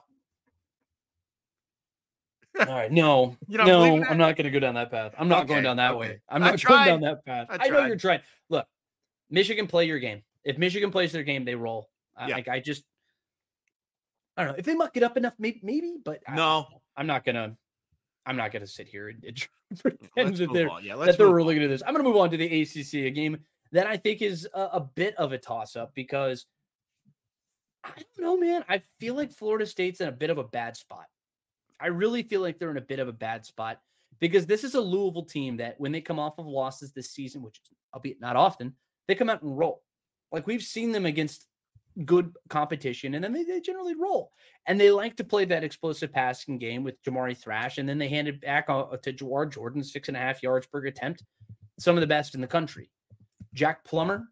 All 2.60 2.66
right, 2.66 2.92
no, 2.92 3.36
no, 3.48 4.04
I'm 4.04 4.16
not 4.16 4.36
going 4.36 4.44
to 4.44 4.50
go 4.50 4.60
down 4.60 4.74
that 4.74 4.90
path. 4.90 5.12
I'm 5.18 5.26
not 5.26 5.44
okay, 5.44 5.54
going 5.54 5.64
down 5.64 5.76
that 5.78 5.92
okay. 5.92 5.98
way. 5.98 6.20
I'm 6.28 6.40
not 6.40 6.62
going 6.62 6.86
down 6.86 7.00
that 7.00 7.24
path. 7.24 7.48
I, 7.50 7.58
I, 7.62 7.68
know 7.68 7.84
you're 7.86 7.96
trying. 7.96 8.20
Look, 8.48 8.66
Michigan 9.28 9.66
play 9.66 9.86
your 9.86 9.98
game. 9.98 10.22
If 10.44 10.56
Michigan 10.56 10.92
plays 10.92 11.10
their 11.10 11.24
game, 11.24 11.44
they 11.44 11.56
roll. 11.56 11.88
Yeah. 12.16 12.36
Like 12.36 12.46
I 12.46 12.60
just, 12.60 12.84
I 14.36 14.44
don't 14.44 14.52
know 14.52 14.58
if 14.58 14.64
they 14.64 14.74
muck 14.74 14.96
it 14.96 15.02
up 15.02 15.16
enough, 15.16 15.34
maybe, 15.38 15.60
maybe 15.62 15.96
but 16.04 16.20
no, 16.32 16.66
I, 16.96 17.00
am 17.00 17.06
not 17.06 17.24
gonna. 17.24 17.56
I'm 18.26 18.36
not 18.36 18.52
gonna 18.52 18.66
sit 18.66 18.88
here 18.88 19.08
and, 19.08 19.22
and 19.24 19.46
pretend 19.80 20.36
that 20.36 20.52
they're 20.52 20.68
yeah, 20.82 20.96
that 20.96 21.18
they're 21.18 21.28
really 21.28 21.54
gonna 21.54 21.66
do 21.66 21.72
this. 21.72 21.82
I'm 21.86 21.92
gonna 21.92 22.04
move 22.04 22.16
on 22.16 22.30
to 22.30 22.36
the 22.36 22.62
ACC, 22.62 23.06
a 23.06 23.10
game 23.10 23.38
that 23.72 23.86
I 23.86 23.96
think 23.96 24.22
is 24.22 24.48
a, 24.54 24.60
a 24.74 24.80
bit 24.80 25.14
of 25.16 25.32
a 25.32 25.38
toss 25.38 25.76
up 25.76 25.94
because 25.94 26.46
I 27.84 27.90
don't 28.16 28.24
know, 28.24 28.36
man. 28.36 28.64
I 28.68 28.82
feel 28.98 29.14
like 29.14 29.32
Florida 29.32 29.66
State's 29.66 30.00
in 30.00 30.08
a 30.08 30.12
bit 30.12 30.30
of 30.30 30.38
a 30.38 30.44
bad 30.44 30.76
spot. 30.76 31.06
I 31.80 31.88
really 31.88 32.22
feel 32.22 32.40
like 32.40 32.58
they're 32.58 32.70
in 32.70 32.76
a 32.76 32.82
bit 32.82 32.98
of 32.98 33.08
a 33.08 33.12
bad 33.12 33.44
spot 33.44 33.80
because 34.20 34.46
this 34.46 34.64
is 34.64 34.74
a 34.74 34.80
Louisville 34.80 35.24
team 35.24 35.58
that 35.58 35.74
when 35.78 35.92
they 35.92 36.00
come 36.00 36.18
off 36.18 36.38
of 36.38 36.46
losses 36.46 36.92
this 36.92 37.10
season, 37.10 37.42
which 37.42 37.60
albeit 37.92 38.20
not 38.20 38.36
often, 38.36 38.74
they 39.06 39.14
come 39.14 39.28
out 39.28 39.42
and 39.42 39.58
roll. 39.58 39.82
Like 40.32 40.46
we've 40.46 40.62
seen 40.62 40.92
them 40.92 41.06
against 41.06 41.46
good 42.04 42.34
competition, 42.48 43.14
and 43.14 43.22
then 43.22 43.32
they, 43.32 43.44
they 43.44 43.60
generally 43.60 43.94
roll. 43.94 44.32
And 44.66 44.80
they 44.80 44.90
like 44.90 45.16
to 45.16 45.24
play 45.24 45.44
that 45.44 45.64
explosive 45.64 46.12
passing 46.12 46.58
game 46.58 46.82
with 46.82 47.02
Jamari 47.02 47.36
Thrash, 47.36 47.78
and 47.78 47.88
then 47.88 47.98
they 47.98 48.08
hand 48.08 48.28
it 48.28 48.40
back 48.40 48.66
uh, 48.68 48.96
to 48.96 49.12
Jawhar 49.12 49.50
Jordan, 49.50 49.84
six 49.84 50.08
and 50.08 50.16
a 50.16 50.20
half 50.20 50.42
yards 50.42 50.66
per 50.66 50.84
attempt, 50.86 51.22
some 51.78 51.96
of 51.96 52.00
the 52.00 52.06
best 52.06 52.34
in 52.34 52.40
the 52.40 52.46
country. 52.46 52.90
Jack 53.52 53.84
Plummer, 53.84 54.24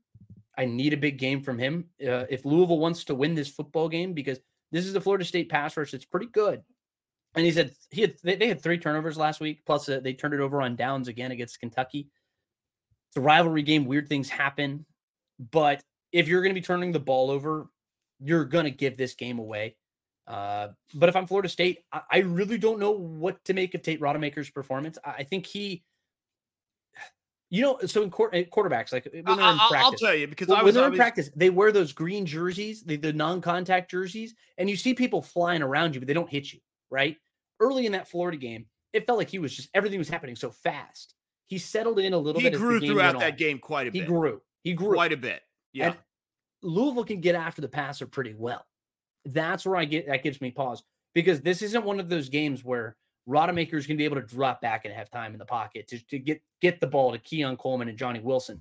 I 0.58 0.64
need 0.64 0.92
a 0.92 0.96
big 0.96 1.18
game 1.18 1.42
from 1.42 1.58
him. 1.58 1.86
Uh, 2.00 2.24
if 2.28 2.44
Louisville 2.44 2.78
wants 2.78 3.04
to 3.04 3.14
win 3.14 3.34
this 3.34 3.48
football 3.48 3.88
game, 3.88 4.12
because 4.12 4.38
this 4.72 4.86
is 4.86 4.92
the 4.92 5.00
Florida 5.00 5.24
State 5.24 5.48
pass 5.48 5.76
rush 5.76 5.94
it's 5.94 6.04
pretty 6.04 6.26
good. 6.26 6.62
And 7.34 7.46
he 7.46 7.52
said 7.52 7.72
he 7.90 8.02
had 8.02 8.14
they, 8.22 8.36
they 8.36 8.48
had 8.48 8.62
three 8.62 8.78
turnovers 8.78 9.16
last 9.16 9.40
week, 9.40 9.62
plus 9.64 9.88
uh, 9.88 10.00
they 10.00 10.12
turned 10.12 10.34
it 10.34 10.40
over 10.40 10.60
on 10.60 10.76
downs 10.76 11.08
again 11.08 11.30
against 11.30 11.60
Kentucky. 11.60 12.08
It's 13.08 13.16
a 13.16 13.20
rivalry 13.20 13.62
game. 13.62 13.86
Weird 13.86 14.08
things 14.08 14.28
happen, 14.28 14.84
but 15.50 15.82
if 16.12 16.28
you're 16.28 16.42
going 16.42 16.54
to 16.54 16.60
be 16.60 16.64
turning 16.64 16.92
the 16.92 17.00
ball 17.00 17.30
over, 17.30 17.68
you're 18.20 18.44
going 18.44 18.64
to 18.64 18.70
give 18.70 18.96
this 18.96 19.14
game 19.14 19.38
away. 19.38 19.76
Uh, 20.26 20.68
but 20.94 21.08
if 21.08 21.16
I'm 21.16 21.26
Florida 21.26 21.48
State, 21.48 21.80
I, 21.92 22.02
I, 22.10 22.18
really 22.18 22.56
don't 22.56 22.78
know 22.78 22.92
what 22.92 23.44
to 23.46 23.54
make 23.54 23.74
of 23.74 23.82
Tate 23.82 24.00
Rodemaker's 24.00 24.50
performance. 24.50 24.96
I, 25.04 25.10
I 25.10 25.22
think 25.24 25.46
he, 25.46 25.82
you 27.50 27.60
know, 27.60 27.78
so 27.86 28.02
in 28.02 28.10
quarterbacks, 28.10 28.92
like 28.92 29.08
when 29.12 29.24
they're 29.24 29.32
in 29.34 29.40
I'll, 29.40 29.68
practice, 29.68 29.84
I'll 29.84 29.92
tell 29.92 30.14
you 30.14 30.28
because 30.28 30.46
when, 30.46 30.58
I 30.58 30.62
was, 30.62 30.74
they're 30.74 30.84
I 30.84 30.86
in 30.86 30.92
was... 30.92 30.98
practice, 30.98 31.28
they 31.34 31.50
wear 31.50 31.72
those 31.72 31.92
green 31.92 32.24
jerseys, 32.24 32.84
the, 32.84 32.96
the 32.96 33.12
non-contact 33.12 33.90
jerseys, 33.90 34.34
and 34.58 34.70
you 34.70 34.76
see 34.76 34.94
people 34.94 35.22
flying 35.22 35.60
around 35.60 35.94
you, 35.94 36.00
but 36.00 36.06
they 36.06 36.14
don't 36.14 36.30
hit 36.30 36.52
you, 36.52 36.60
right? 36.88 37.16
Early 37.58 37.86
in 37.86 37.92
that 37.92 38.08
Florida 38.08 38.38
game, 38.38 38.66
it 38.92 39.06
felt 39.06 39.18
like 39.18 39.28
he 39.28 39.40
was 39.40 39.54
just 39.54 39.70
everything 39.74 39.98
was 39.98 40.08
happening 40.08 40.36
so 40.36 40.50
fast. 40.50 41.14
He 41.48 41.58
settled 41.58 41.98
in 41.98 42.12
a 42.12 42.18
little 42.18 42.40
he 42.40 42.46
bit. 42.48 42.54
He 42.54 42.58
grew 42.58 42.80
throughout 42.80 43.18
that 43.18 43.32
on. 43.32 43.36
game 43.36 43.58
quite 43.58 43.88
a 43.88 43.90
bit. 43.90 44.02
He 44.02 44.06
grew. 44.06 44.40
He 44.62 44.72
grew 44.72 44.94
quite 44.94 45.12
a 45.12 45.16
bit. 45.16 45.42
Yeah. 45.72 45.88
And 45.88 45.96
Louisville 46.62 47.04
can 47.04 47.20
get 47.20 47.34
after 47.34 47.60
the 47.60 47.68
passer 47.68 48.06
pretty 48.06 48.34
well. 48.34 48.64
That's 49.24 49.64
where 49.64 49.76
I 49.76 49.84
get 49.84 50.06
that 50.06 50.22
gives 50.22 50.40
me 50.40 50.50
pause 50.50 50.82
because 51.14 51.40
this 51.40 51.62
isn't 51.62 51.84
one 51.84 52.00
of 52.00 52.08
those 52.08 52.28
games 52.28 52.64
where 52.64 52.96
Rodemaker 53.28 53.74
is 53.74 53.86
going 53.86 53.96
to 53.96 54.00
be 54.00 54.04
able 54.04 54.20
to 54.20 54.26
drop 54.26 54.60
back 54.60 54.84
and 54.84 54.92
have 54.92 55.10
time 55.10 55.32
in 55.32 55.38
the 55.38 55.44
pocket 55.44 55.86
to, 55.88 56.04
to 56.06 56.18
get 56.18 56.42
get 56.60 56.80
the 56.80 56.86
ball 56.86 57.12
to 57.12 57.18
Keon 57.18 57.56
Coleman 57.56 57.88
and 57.88 57.98
Johnny 57.98 58.20
Wilson. 58.20 58.60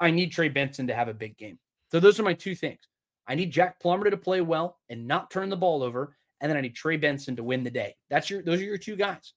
I 0.00 0.10
need 0.10 0.32
Trey 0.32 0.48
Benson 0.48 0.86
to 0.88 0.94
have 0.94 1.08
a 1.08 1.14
big 1.14 1.36
game. 1.36 1.58
So 1.90 2.00
those 2.00 2.18
are 2.18 2.24
my 2.24 2.34
two 2.34 2.54
things. 2.54 2.80
I 3.28 3.34
need 3.36 3.52
Jack 3.52 3.78
Plummer 3.78 4.10
to 4.10 4.16
play 4.16 4.40
well 4.40 4.78
and 4.88 5.06
not 5.06 5.30
turn 5.30 5.48
the 5.48 5.56
ball 5.56 5.82
over, 5.82 6.16
and 6.40 6.50
then 6.50 6.56
I 6.56 6.60
need 6.60 6.74
Trey 6.74 6.96
Benson 6.96 7.36
to 7.36 7.44
win 7.44 7.62
the 7.62 7.70
day. 7.70 7.94
That's 8.10 8.28
your 8.28 8.42
those 8.42 8.60
are 8.60 8.64
your 8.64 8.78
two 8.78 8.96
guys. 8.96 9.34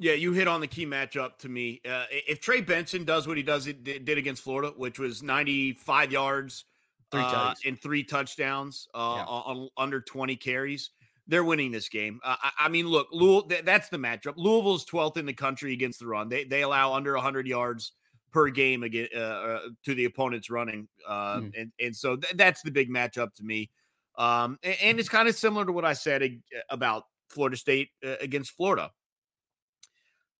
Yeah, 0.00 0.14
you 0.14 0.32
hit 0.32 0.48
on 0.48 0.62
the 0.62 0.66
key 0.66 0.86
matchup 0.86 1.36
to 1.40 1.50
me. 1.50 1.82
Uh, 1.86 2.04
if 2.10 2.40
Trey 2.40 2.62
Benson 2.62 3.04
does 3.04 3.28
what 3.28 3.36
he 3.36 3.42
does 3.42 3.66
it 3.66 3.84
did 3.84 4.16
against 4.16 4.42
Florida, 4.42 4.72
which 4.74 4.98
was 4.98 5.22
95 5.22 6.10
yards 6.10 6.64
three 7.12 7.20
uh, 7.20 7.52
and 7.66 7.78
three 7.78 8.02
touchdowns 8.02 8.88
uh, 8.94 9.16
yeah. 9.18 9.24
on, 9.26 9.68
under 9.76 10.00
20 10.00 10.36
carries, 10.36 10.90
they're 11.28 11.44
winning 11.44 11.70
this 11.70 11.90
game. 11.90 12.18
Uh, 12.24 12.36
I, 12.42 12.50
I, 12.60 12.68
mean, 12.70 12.86
look, 12.86 13.08
Louisville, 13.12 13.42
th- 13.42 13.64
that's 13.66 13.90
the 13.90 13.98
matchup. 13.98 14.34
Louisville's 14.38 14.86
12th 14.86 15.18
in 15.18 15.26
the 15.26 15.34
country 15.34 15.74
against 15.74 16.00
the 16.00 16.06
run. 16.06 16.30
They 16.30 16.44
they 16.44 16.62
allow 16.62 16.94
under 16.94 17.12
100 17.12 17.46
yards 17.46 17.92
per 18.32 18.48
game 18.48 18.84
again 18.84 19.08
uh, 19.14 19.18
uh, 19.18 19.60
to 19.84 19.94
the 19.94 20.06
opponent's 20.06 20.48
running, 20.48 20.88
mm. 21.06 21.52
and 21.54 21.72
and 21.78 21.94
so 21.94 22.16
th- 22.16 22.36
that's 22.36 22.62
the 22.62 22.70
big 22.70 22.88
matchup 22.88 23.34
to 23.34 23.44
me. 23.44 23.70
Um, 24.16 24.58
and, 24.62 24.76
and, 24.82 25.00
it's 25.00 25.08
kind 25.10 25.28
of 25.28 25.34
similar 25.34 25.66
to 25.66 25.72
what 25.72 25.84
I 25.84 25.92
said 25.92 26.40
about 26.70 27.04
Florida 27.28 27.56
State 27.56 27.90
uh, 28.04 28.16
against 28.20 28.52
Florida. 28.52 28.90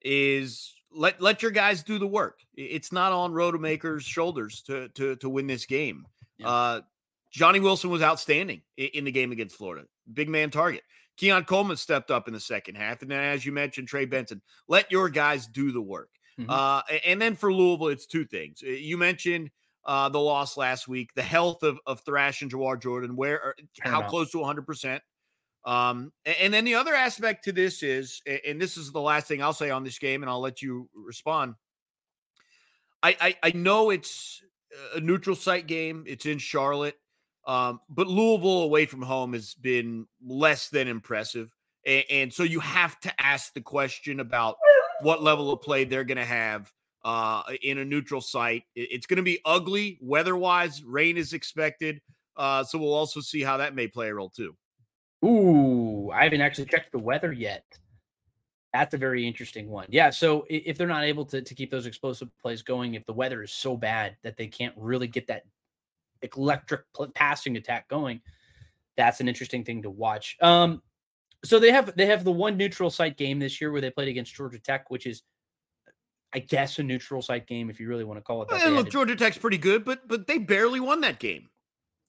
Is 0.02 0.74
let 0.92 1.20
let 1.20 1.42
your 1.42 1.50
guys 1.50 1.82
do 1.82 1.98
the 1.98 2.06
work. 2.06 2.40
It's 2.54 2.92
not 2.92 3.12
on 3.12 3.32
Rodemaker's 3.32 4.04
shoulders 4.04 4.62
to 4.62 4.88
to 4.90 5.16
to 5.16 5.28
win 5.28 5.46
this 5.46 5.66
game. 5.66 6.06
Yeah. 6.38 6.48
Uh, 6.48 6.80
Johnny 7.30 7.60
Wilson 7.60 7.90
was 7.90 8.02
outstanding 8.02 8.62
in 8.76 9.04
the 9.04 9.12
game 9.12 9.30
against 9.30 9.56
Florida. 9.56 9.86
Big 10.12 10.28
man 10.28 10.50
target. 10.50 10.82
Keon 11.16 11.44
Coleman 11.44 11.76
stepped 11.76 12.10
up 12.10 12.28
in 12.28 12.34
the 12.34 12.40
second 12.40 12.76
half. 12.76 13.02
And 13.02 13.10
then, 13.10 13.22
as 13.22 13.44
you 13.44 13.52
mentioned, 13.52 13.88
Trey 13.88 14.06
Benson, 14.06 14.40
let 14.68 14.90
your 14.90 15.08
guys 15.08 15.46
do 15.46 15.70
the 15.70 15.80
work. 15.80 16.08
Mm-hmm. 16.40 16.50
Uh, 16.50 16.80
and 17.04 17.20
then 17.20 17.36
for 17.36 17.52
Louisville, 17.52 17.88
it's 17.88 18.06
two 18.06 18.24
things. 18.24 18.62
You 18.62 18.96
mentioned 18.96 19.50
uh, 19.84 20.08
the 20.08 20.18
loss 20.18 20.56
last 20.56 20.88
week, 20.88 21.10
the 21.14 21.22
health 21.22 21.62
of, 21.62 21.78
of 21.86 22.00
Thrash 22.00 22.42
and 22.42 22.50
Jawhar 22.50 22.80
Jordan, 22.80 23.16
where 23.16 23.36
er, 23.36 23.56
how 23.80 24.02
close 24.02 24.30
to 24.32 24.38
100%. 24.38 25.00
Um, 25.64 26.12
and 26.24 26.52
then 26.54 26.64
the 26.64 26.74
other 26.74 26.94
aspect 26.94 27.44
to 27.44 27.52
this 27.52 27.82
is, 27.82 28.22
and 28.46 28.60
this 28.60 28.76
is 28.76 28.92
the 28.92 29.00
last 29.00 29.26
thing 29.26 29.42
I'll 29.42 29.52
say 29.52 29.70
on 29.70 29.84
this 29.84 29.98
game, 29.98 30.22
and 30.22 30.30
I'll 30.30 30.40
let 30.40 30.62
you 30.62 30.88
respond. 30.94 31.54
I, 33.02 33.16
I, 33.20 33.36
I 33.42 33.52
know 33.54 33.90
it's 33.90 34.42
a 34.94 35.00
neutral 35.00 35.36
site 35.36 35.66
game. 35.66 36.04
It's 36.06 36.26
in 36.26 36.38
Charlotte. 36.38 36.96
Um, 37.46 37.80
but 37.88 38.06
Louisville 38.06 38.62
away 38.62 38.86
from 38.86 39.02
home 39.02 39.32
has 39.32 39.54
been 39.54 40.06
less 40.24 40.68
than 40.68 40.88
impressive. 40.88 41.50
And, 41.86 42.04
and 42.10 42.32
so 42.32 42.42
you 42.42 42.60
have 42.60 43.00
to 43.00 43.20
ask 43.20 43.54
the 43.54 43.60
question 43.60 44.20
about 44.20 44.56
what 45.00 45.22
level 45.22 45.52
of 45.52 45.62
play 45.62 45.84
they're 45.84 46.04
going 46.04 46.18
to 46.18 46.24
have 46.24 46.70
uh, 47.04 47.42
in 47.62 47.78
a 47.78 47.84
neutral 47.84 48.20
site. 48.20 48.64
It's 48.74 49.06
going 49.06 49.16
to 49.16 49.22
be 49.22 49.40
ugly 49.44 49.98
weather 50.02 50.36
wise. 50.36 50.84
Rain 50.84 51.16
is 51.16 51.32
expected. 51.32 52.00
Uh, 52.36 52.64
so 52.64 52.78
we'll 52.78 52.94
also 52.94 53.20
see 53.20 53.42
how 53.42 53.56
that 53.56 53.74
may 53.74 53.88
play 53.88 54.08
a 54.08 54.14
role 54.14 54.30
too. 54.30 54.54
Ooh, 55.24 56.10
I 56.10 56.24
haven't 56.24 56.40
actually 56.40 56.66
checked 56.66 56.92
the 56.92 56.98
weather 56.98 57.32
yet. 57.32 57.64
That's 58.72 58.94
a 58.94 58.98
very 58.98 59.26
interesting 59.26 59.68
one. 59.68 59.86
Yeah. 59.88 60.10
So 60.10 60.46
if 60.48 60.78
they're 60.78 60.86
not 60.86 61.04
able 61.04 61.24
to, 61.26 61.42
to 61.42 61.54
keep 61.54 61.70
those 61.70 61.86
explosive 61.86 62.28
plays 62.40 62.62
going, 62.62 62.94
if 62.94 63.04
the 63.04 63.12
weather 63.12 63.42
is 63.42 63.52
so 63.52 63.76
bad 63.76 64.16
that 64.22 64.36
they 64.36 64.46
can't 64.46 64.74
really 64.76 65.08
get 65.08 65.26
that 65.26 65.42
electric 66.22 66.82
passing 67.14 67.56
attack 67.56 67.88
going, 67.88 68.20
that's 68.96 69.20
an 69.20 69.28
interesting 69.28 69.64
thing 69.64 69.82
to 69.82 69.90
watch. 69.90 70.36
Um, 70.40 70.82
so 71.44 71.58
they 71.58 71.72
have 71.72 71.96
they 71.96 72.06
have 72.06 72.22
the 72.22 72.32
one 72.32 72.56
neutral 72.56 72.90
site 72.90 73.16
game 73.16 73.38
this 73.38 73.60
year 73.60 73.72
where 73.72 73.80
they 73.80 73.90
played 73.90 74.08
against 74.08 74.34
Georgia 74.34 74.58
Tech, 74.58 74.90
which 74.90 75.06
is 75.06 75.22
I 76.32 76.38
guess 76.38 76.78
a 76.78 76.82
neutral 76.82 77.22
site 77.22 77.46
game 77.46 77.70
if 77.70 77.80
you 77.80 77.88
really 77.88 78.04
want 78.04 78.18
to 78.18 78.22
call 78.22 78.42
it 78.42 78.48
that. 78.50 78.64
Well, 78.64 78.74
look, 78.74 78.90
Georgia 78.90 79.16
Tech's 79.16 79.38
pretty 79.38 79.58
good, 79.58 79.84
but 79.84 80.06
but 80.06 80.26
they 80.26 80.38
barely 80.38 80.80
won 80.80 81.00
that 81.00 81.18
game. 81.18 81.48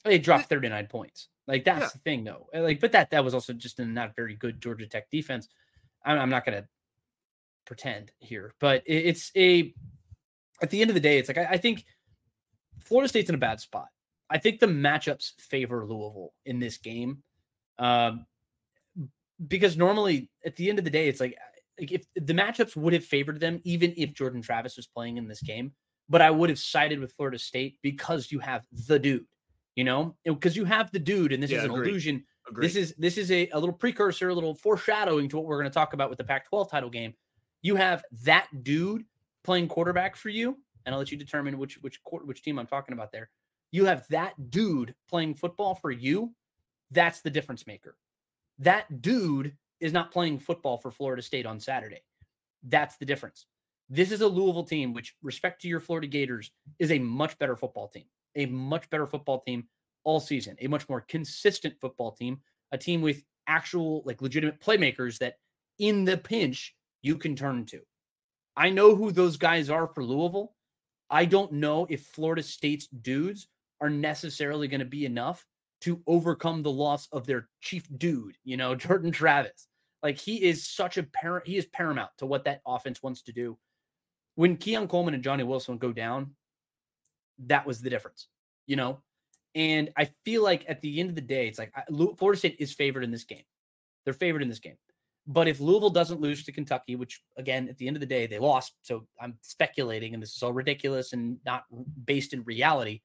They 0.04 0.18
dropped 0.18 0.50
39 0.50 0.88
points. 0.88 1.30
Like 1.48 1.64
that's 1.64 1.82
yeah. 1.82 1.90
the 1.94 2.00
thing 2.00 2.24
though. 2.24 2.48
Like, 2.54 2.80
but 2.80 2.92
that 2.92 3.12
that 3.12 3.24
was 3.24 3.34
also 3.34 3.54
just 3.54 3.80
a 3.80 3.86
not 3.86 4.16
very 4.16 4.36
good 4.36 4.62
Georgia 4.62 4.88
Tech 4.88 5.10
defense. 5.10 5.48
I'm, 6.06 6.20
I'm 6.20 6.30
not 6.30 6.46
gonna 6.46 6.68
pretend 7.66 8.12
here, 8.20 8.54
but 8.60 8.84
it, 8.86 9.06
it's 9.06 9.32
a 9.36 9.74
at 10.62 10.70
the 10.70 10.82
end 10.82 10.90
of 10.90 10.94
the 10.94 11.00
day, 11.02 11.18
it's 11.18 11.28
like 11.28 11.38
I, 11.38 11.46
I 11.52 11.58
think 11.58 11.86
Florida 12.80 13.10
State's 13.10 13.30
in 13.30 13.36
a 13.36 13.40
bad 13.40 13.60
spot. 13.60 13.88
I 14.30 14.38
think 14.38 14.60
the 14.60 14.68
matchups 14.68 15.34
favor 15.40 15.86
Louisville 15.86 16.34
in 16.46 16.60
this 16.60 16.78
game. 16.78 17.24
Um, 17.78 18.26
because 19.48 19.76
normally 19.76 20.30
at 20.46 20.56
the 20.56 20.70
end 20.70 20.80
of 20.80 20.86
the 20.86 20.92
day, 20.92 21.08
it's 21.08 21.20
like, 21.20 21.36
like 21.80 21.92
if 21.92 22.06
the 22.16 22.34
matchups 22.34 22.76
would 22.76 22.94
have 22.94 23.04
favored 23.04 23.40
them, 23.40 23.60
even 23.64 23.94
if 23.98 24.14
Jordan 24.14 24.42
Travis 24.42 24.78
was 24.78 24.88
playing 24.88 25.18
in 25.18 25.28
this 25.28 25.42
game, 25.42 25.74
but 26.08 26.22
I 26.22 26.30
would 26.32 26.50
have 26.50 26.60
sided 26.60 27.00
with 27.00 27.14
Florida 27.14 27.40
State 27.40 27.78
because 27.82 28.32
you 28.32 28.40
have 28.40 28.66
the 28.88 29.00
dude, 29.00 29.26
you 29.76 29.84
know, 29.84 30.16
because 30.26 30.56
you 30.56 30.66
have 30.66 30.92
the 30.92 31.00
dude, 31.00 31.32
and 31.32 31.42
this 31.42 31.52
yeah, 31.52 31.60
is 31.60 31.64
an 31.66 31.72
agreed. 31.72 31.90
illusion. 31.90 32.26
Agreed. 32.50 32.66
This 32.66 32.76
is 32.76 32.96
this 32.98 33.18
is 33.18 33.32
a, 33.32 33.50
a 33.50 33.60
little 33.60 33.74
precursor, 33.74 34.30
a 34.30 34.34
little 34.34 34.56
foreshadowing 34.56 35.30
to 35.30 35.38
what 35.38 35.46
we're 35.46 35.60
going 35.60 35.70
to 35.70 35.74
talk 35.74 35.94
about 35.94 36.10
with 36.10 36.18
the 36.18 36.24
Pac-12 36.24 36.70
title 36.70 36.90
game. 36.90 37.14
You 37.62 37.76
have 37.76 38.04
that 38.24 38.48
dude 38.64 39.06
playing 39.44 39.68
quarterback 39.68 40.16
for 40.16 40.30
you, 40.30 40.58
and 40.86 40.94
I'll 40.94 41.00
let 41.00 41.12
you 41.12 41.18
determine 41.18 41.58
which 41.58 41.78
which 41.82 42.00
which 42.06 42.42
team 42.44 42.60
I'm 42.60 42.68
talking 42.68 42.94
about 42.94 43.12
there. 43.12 43.30
You 43.72 43.86
have 43.86 44.06
that 44.10 44.50
dude 44.50 44.94
playing 45.10 45.36
football 45.36 45.76
for 45.76 45.92
you. 45.92 46.34
That's 46.90 47.22
the 47.22 47.30
difference 47.30 47.66
maker. 47.66 47.96
That 48.60 49.02
dude 49.02 49.56
is 49.80 49.94
not 49.94 50.12
playing 50.12 50.40
football 50.40 50.78
for 50.78 50.92
Florida 50.92 51.22
State 51.22 51.46
on 51.46 51.60
Saturday. 51.60 52.04
That's 52.64 52.98
the 52.98 53.06
difference. 53.06 53.46
This 53.90 54.12
is 54.12 54.22
a 54.22 54.28
Louisville 54.28 54.64
team, 54.64 54.94
which, 54.94 55.16
respect 55.22 55.62
to 55.62 55.68
your 55.68 55.80
Florida 55.80 56.08
Gators, 56.08 56.52
is 56.80 56.92
a 56.92 57.00
much 57.00 57.38
better 57.40 57.56
football 57.56 57.88
team, 57.88 58.06
a 58.36 58.46
much 58.48 58.90
better 58.90 59.06
football 59.06 59.42
team 59.42 59.66
all 60.04 60.20
season, 60.20 60.56
a 60.62 60.68
much 60.68 60.88
more 60.90 61.02
consistent 61.02 61.76
football 61.80 62.12
team, 62.12 62.40
a 62.72 62.78
team 62.78 63.02
with 63.02 63.24
actual, 63.48 64.04
like, 64.06 64.22
legitimate 64.22 64.60
playmakers 64.60 65.18
that 65.20 65.36
in 65.80 66.06
the 66.06 66.18
pinch 66.18 66.76
you 67.02 67.18
can 67.18 67.36
turn 67.36 67.66
to. 67.68 67.82
I 68.56 68.70
know 68.70 68.96
who 68.96 69.12
those 69.12 69.38
guys 69.38 69.70
are 69.70 69.88
for 69.88 70.04
Louisville. 70.04 70.54
I 71.10 71.26
don't 71.26 71.54
know 71.54 71.88
if 71.90 72.06
Florida 72.08 72.44
State's 72.44 72.88
dudes 72.88 73.48
are 73.82 73.90
necessarily 73.90 74.68
going 74.68 74.80
to 74.80 74.86
be 74.86 75.06
enough 75.06 75.46
to 75.82 76.02
overcome 76.08 76.62
the 76.62 76.72
loss 76.72 77.08
of 77.12 77.26
their 77.26 77.50
chief 77.60 77.88
dude, 77.98 78.38
you 78.44 78.58
know, 78.58 78.76
Jordan 78.76 79.12
Travis. 79.12 79.68
Like 80.04 80.18
he 80.18 80.44
is 80.44 80.68
such 80.68 80.98
a 80.98 81.04
parent, 81.04 81.48
he 81.48 81.58
is 81.58 81.66
paramount 81.68 82.12
to 82.18 82.26
what 82.26 82.46
that 82.46 82.62
offense 82.66 83.04
wants 83.04 83.24
to 83.24 83.32
do. 83.32 83.58
When 84.36 84.58
Keon 84.58 84.88
Coleman 84.88 85.14
and 85.14 85.24
Johnny 85.24 85.44
Wilson 85.44 85.78
go 85.78 85.92
down, 85.92 86.36
that 87.48 87.66
was 87.66 87.82
the 87.82 87.90
difference, 87.90 88.28
you 88.68 88.76
know. 88.76 89.02
And 89.54 89.92
I 89.98 90.10
feel 90.24 90.44
like 90.44 90.66
at 90.70 90.82
the 90.82 91.00
end 91.00 91.10
of 91.10 91.16
the 91.16 91.22
day, 91.22 91.48
it's 91.48 91.60
like 91.60 91.74
Florida 92.18 92.38
State 92.38 92.56
is 92.60 92.74
favored 92.74 93.04
in 93.04 93.12
this 93.12 93.26
game. 93.26 93.44
They're 94.06 94.14
favored 94.14 94.42
in 94.42 94.50
this 94.50 94.60
game. 94.60 94.78
But 95.28 95.48
if 95.48 95.60
Louisville 95.60 95.90
doesn't 95.90 96.22
lose 96.22 96.44
to 96.46 96.52
Kentucky, 96.52 96.96
which 96.96 97.22
again, 97.38 97.68
at 97.70 97.78
the 97.78 97.88
end 97.88 97.96
of 97.96 98.00
the 98.00 98.06
day, 98.08 98.28
they 98.28 98.40
lost. 98.40 98.74
So 98.82 99.06
I'm 99.20 99.38
speculating, 99.42 100.14
and 100.14 100.24
this 100.24 100.36
is 100.36 100.42
all 100.42 100.54
ridiculous 100.54 101.14
and 101.14 101.38
not 101.46 101.66
based 102.06 102.34
in 102.34 102.44
reality 102.44 103.02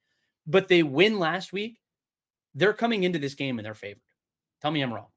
but 0.47 0.69
they 0.69 0.81
win 0.81 1.19
last 1.19 1.51
week, 1.51 1.79
they're 2.55 2.73
coming 2.73 3.03
into 3.03 3.19
this 3.19 3.35
game 3.35 3.59
and 3.59 3.65
they're 3.65 3.75
favored. 3.75 4.01
Tell 4.61 4.71
me 4.71 4.81
I'm 4.81 4.93
wrong. 4.93 5.07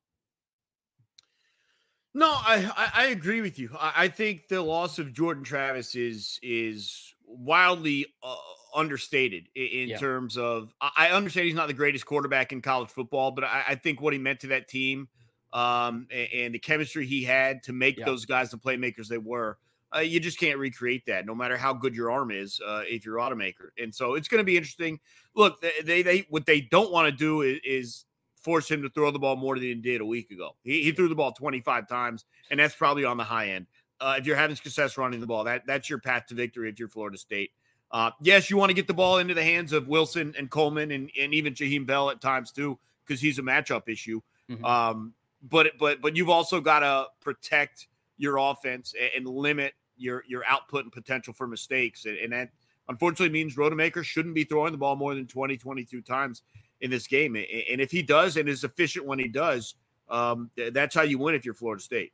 No, 2.13 2.27
I, 2.27 2.71
I, 2.77 3.05
I 3.05 3.07
agree 3.07 3.41
with 3.41 3.59
you. 3.59 3.71
I, 3.79 3.93
I, 3.97 4.09
think 4.09 4.49
the 4.49 4.61
loss 4.61 4.99
of 4.99 5.13
Jordan 5.13 5.45
Travis 5.45 5.95
is 5.95 6.41
is 6.43 7.15
wildly 7.39 8.07
uh, 8.23 8.35
understated 8.75 9.49
in, 9.55 9.67
in 9.67 9.89
yeah. 9.91 9.99
terms 9.99 10.37
of. 10.37 10.73
I 10.81 11.09
understand 11.09 11.47
he's 11.47 11.55
not 11.55 11.69
the 11.69 11.75
greatest 11.75 12.07
quarterback 12.07 12.53
in 12.53 12.63
college 12.63 12.91
football, 12.91 13.31
but 13.31 13.45
I, 13.45 13.65
I 13.69 13.75
think 13.77 14.01
what 14.01 14.13
he 14.13 14.19
meant 14.19 14.41
to 14.41 14.49
that 14.49 14.69
team 14.69 15.09
um, 15.53 16.07
and, 16.11 16.29
and, 16.33 16.55
the 16.55 16.59
chemistry 16.59 17.07
he 17.07 17.25
had 17.25 17.65
to 17.65 17.73
make 17.73 17.99
yeah. 17.99 18.05
those 18.05 18.25
guys 18.25 18.51
the 18.51 18.57
playmakers 18.57 19.09
they 19.09 19.19
were 19.19 19.59
uh, 19.95 20.01
you 20.01 20.21
just 20.21 20.39
can't 20.39 20.59
recreate 20.59 21.07
that, 21.07 21.27
no 21.27 21.35
matter 21.35 21.57
how 21.57 21.73
good 21.73 21.95
your 21.95 22.11
arm 22.11 22.31
is, 22.31 22.61
uh, 22.67 22.83
if 22.87 23.05
you're 23.05 23.17
Rodemaker. 23.17 23.71
And 23.79 23.95
so 23.95 24.15
it's 24.15 24.29
going 24.29 24.41
to 24.41 24.45
be 24.45 24.57
interesting. 24.57 25.01
Look, 25.35 25.65
they 25.85 26.03
they 26.03 26.27
what 26.29 26.47
they 26.47 26.61
don't 26.61 26.93
want 26.93 27.07
to 27.07 27.13
do 27.13 27.43
is, 27.43 27.61
is, 27.65 28.05
force 28.37 28.71
him 28.71 28.81
to 28.81 28.89
throw 28.89 29.11
the 29.11 29.19
ball 29.19 29.37
more 29.37 29.57
than 29.57 29.65
he 29.65 29.75
did 29.75 30.01
a 30.01 30.05
week 30.05 30.31
ago. 30.31 30.57
He, 30.63 30.83
he 30.83 30.93
threw 30.93 31.11
the 31.11 31.15
ball 31.15 31.33
25 31.33 31.87
times, 31.87 32.25
and 32.51 32.59
that's 32.59 32.75
probably 32.75 33.05
on 33.05 33.19
the 33.19 33.25
high 33.25 33.49
end. 33.49 33.67
Uh, 34.01 34.17
if 34.19 34.27
you're 34.27 34.37
having 34.37 34.57
success 34.57 34.97
running 34.97 35.21
the 35.21 35.27
ball, 35.27 35.45
that 35.45 35.67
that's 35.67 35.91
your 35.91 35.99
path 35.99 36.27
to 36.27 36.35
victory 36.35 36.69
if 36.69 36.79
you're 36.79 36.89
Florida 36.89 37.19
State. 37.19 37.51
Uh, 37.93 38.11
yes, 38.23 38.51
you 38.51 38.57
want 38.57 38.71
to 38.71 38.75
get 38.75 38.87
the 38.87 38.95
ball 38.95 39.19
into 39.19 39.35
the 39.35 39.43
hands 39.43 39.73
of 39.73 39.89
Wilson 39.89 40.35
and 40.39 40.49
Coleman 40.51 40.93
and, 40.93 41.11
and 41.21 41.35
even 41.35 41.55
Jaheim 41.55 41.87
Bell 41.87 42.11
at 42.11 42.21
times 42.21 42.53
too, 42.53 42.79
because 43.05 43.21
he's 43.21 43.39
a 43.39 43.43
matchup 43.43 43.89
issue. 43.89 44.21
Mm-hmm. 44.51 44.65
Um, 44.65 45.15
but 45.43 45.73
but 45.79 46.01
but 46.01 46.17
you've 46.17 46.29
also 46.29 46.61
got 46.61 46.81
to 46.81 47.07
protect 47.21 47.89
your 48.17 48.37
offense 48.37 48.95
and, 49.01 49.11
and 49.17 49.27
limit 49.27 49.75
your 49.97 50.25
your 50.29 50.45
output 50.47 50.85
and 50.85 50.93
potential 50.93 51.33
for 51.33 51.47
mistakes. 51.47 52.05
And, 52.05 52.17
and 52.19 52.33
that 52.33 52.51
unfortunately 52.89 53.33
means 53.33 53.57
Rodemaker 53.57 54.05
shouldn't 54.05 54.35
be 54.35 54.45
throwing 54.45 54.73
the 54.73 54.79
ball 54.79 54.97
more 54.97 55.15
than 55.15 55.27
20, 55.27 55.57
22 55.57 56.03
times 56.03 56.43
in 56.81 56.91
this 56.91 57.07
game. 57.07 57.37
And 57.37 57.81
if 57.81 57.91
he 57.91 58.03
does 58.03 58.37
and 58.37 58.49
is 58.49 58.65
efficient 58.65 59.07
when 59.07 59.19
he 59.19 59.29
does, 59.29 59.75
um, 60.09 60.51
that's 60.73 60.95
how 60.95 61.03
you 61.03 61.19
win 61.19 61.35
if 61.35 61.45
you're 61.45 61.55
Florida 61.55 61.83
State. 61.83 62.13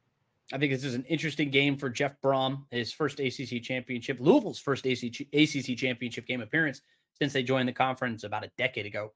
I 0.52 0.58
think 0.58 0.72
this 0.72 0.84
is 0.84 0.94
an 0.94 1.04
interesting 1.04 1.50
game 1.50 1.76
for 1.76 1.90
Jeff 1.90 2.14
Brohm, 2.22 2.64
his 2.70 2.92
first 2.92 3.18
ACC 3.18 3.62
championship, 3.62 4.18
Louisville's 4.20 4.60
first 4.60 4.86
ACC, 4.86 5.26
ACC 5.32 5.76
championship 5.76 6.26
game 6.26 6.40
appearance 6.40 6.82
since 7.18 7.32
they 7.32 7.42
joined 7.42 7.68
the 7.68 7.72
conference 7.72 8.24
about 8.24 8.44
a 8.44 8.50
decade 8.56 8.86
ago. 8.86 9.12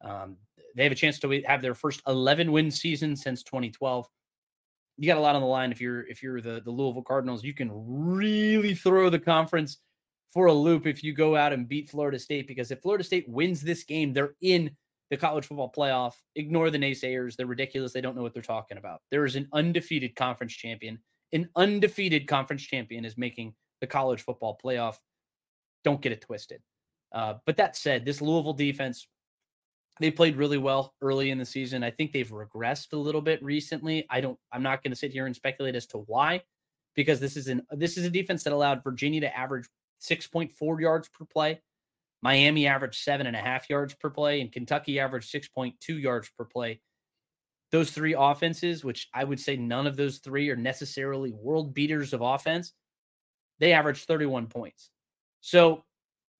Um, 0.00 0.36
they 0.74 0.84
have 0.84 0.92
a 0.92 0.96
chance 0.96 1.18
to 1.18 1.42
have 1.46 1.60
their 1.60 1.74
first 1.74 2.00
11 2.06 2.50
win 2.50 2.70
season 2.70 3.16
since 3.16 3.42
2012 3.42 4.08
you 5.00 5.06
got 5.06 5.16
a 5.16 5.20
lot 5.20 5.34
on 5.34 5.40
the 5.40 5.48
line 5.48 5.72
if 5.72 5.80
you're 5.80 6.06
if 6.08 6.22
you're 6.22 6.42
the 6.42 6.60
the 6.62 6.70
Louisville 6.70 7.02
Cardinals. 7.02 7.42
You 7.42 7.54
can 7.54 7.70
really 7.72 8.74
throw 8.74 9.08
the 9.08 9.18
conference 9.18 9.78
for 10.30 10.46
a 10.46 10.52
loop 10.52 10.86
if 10.86 11.02
you 11.02 11.14
go 11.14 11.36
out 11.36 11.54
and 11.54 11.66
beat 11.66 11.88
Florida 11.88 12.18
State 12.18 12.46
because 12.46 12.70
if 12.70 12.82
Florida 12.82 13.02
State 13.02 13.26
wins 13.26 13.62
this 13.62 13.82
game, 13.82 14.12
they're 14.12 14.34
in 14.42 14.70
the 15.10 15.16
college 15.16 15.46
football 15.46 15.72
playoff. 15.76 16.14
Ignore 16.36 16.70
the 16.70 16.78
naysayers; 16.78 17.36
they're 17.36 17.46
ridiculous. 17.46 17.92
They 17.92 18.00
don't 18.00 18.16
know 18.16 18.22
what 18.22 18.32
they're 18.34 18.42
talking 18.42 18.78
about. 18.78 19.02
There 19.10 19.24
is 19.24 19.36
an 19.36 19.48
undefeated 19.52 20.16
conference 20.16 20.52
champion. 20.52 20.98
An 21.32 21.48
undefeated 21.56 22.26
conference 22.26 22.62
champion 22.62 23.04
is 23.04 23.16
making 23.16 23.54
the 23.80 23.86
college 23.86 24.22
football 24.22 24.58
playoff. 24.62 24.96
Don't 25.84 26.00
get 26.00 26.12
it 26.12 26.20
twisted. 26.20 26.60
Uh, 27.12 27.34
but 27.46 27.56
that 27.56 27.76
said, 27.76 28.04
this 28.04 28.20
Louisville 28.20 28.52
defense 28.52 29.06
they 30.00 30.10
played 30.10 30.36
really 30.36 30.56
well 30.56 30.94
early 31.02 31.30
in 31.30 31.36
the 31.36 31.44
season. 31.44 31.84
I 31.84 31.90
think 31.90 32.12
they've 32.12 32.28
regressed 32.28 32.94
a 32.94 32.96
little 32.96 33.20
bit 33.20 33.42
recently. 33.42 34.06
I 34.08 34.20
don't 34.20 34.38
I'm 34.50 34.62
not 34.62 34.82
going 34.82 34.92
to 34.92 34.96
sit 34.96 35.12
here 35.12 35.26
and 35.26 35.36
speculate 35.36 35.74
as 35.74 35.86
to 35.88 35.98
why 35.98 36.42
because 36.96 37.20
this 37.20 37.36
is 37.36 37.48
an 37.48 37.62
this 37.70 37.96
is 37.96 38.06
a 38.06 38.10
defense 38.10 38.42
that 38.44 38.52
allowed 38.52 38.82
Virginia 38.82 39.20
to 39.20 39.36
average 39.36 39.66
6.4 40.02 40.80
yards 40.80 41.08
per 41.08 41.26
play. 41.26 41.60
Miami 42.22 42.66
averaged 42.66 43.02
seven 43.02 43.26
and 43.26 43.36
a 43.36 43.40
half 43.40 43.70
yards 43.70 43.94
per 43.94 44.10
play, 44.10 44.40
and 44.40 44.52
Kentucky 44.52 45.00
averaged 45.00 45.32
6.2 45.32 45.74
yards 46.00 46.30
per 46.36 46.44
play. 46.44 46.80
Those 47.70 47.90
three 47.92 48.14
offenses, 48.18 48.84
which 48.84 49.08
I 49.14 49.24
would 49.24 49.40
say 49.40 49.56
none 49.56 49.86
of 49.86 49.96
those 49.96 50.18
three 50.18 50.50
are 50.50 50.56
necessarily 50.56 51.32
world 51.32 51.72
beaters 51.72 52.12
of 52.12 52.20
offense, 52.20 52.72
they 53.58 53.72
averaged 53.72 54.06
31 54.06 54.48
points. 54.48 54.90
So 55.40 55.84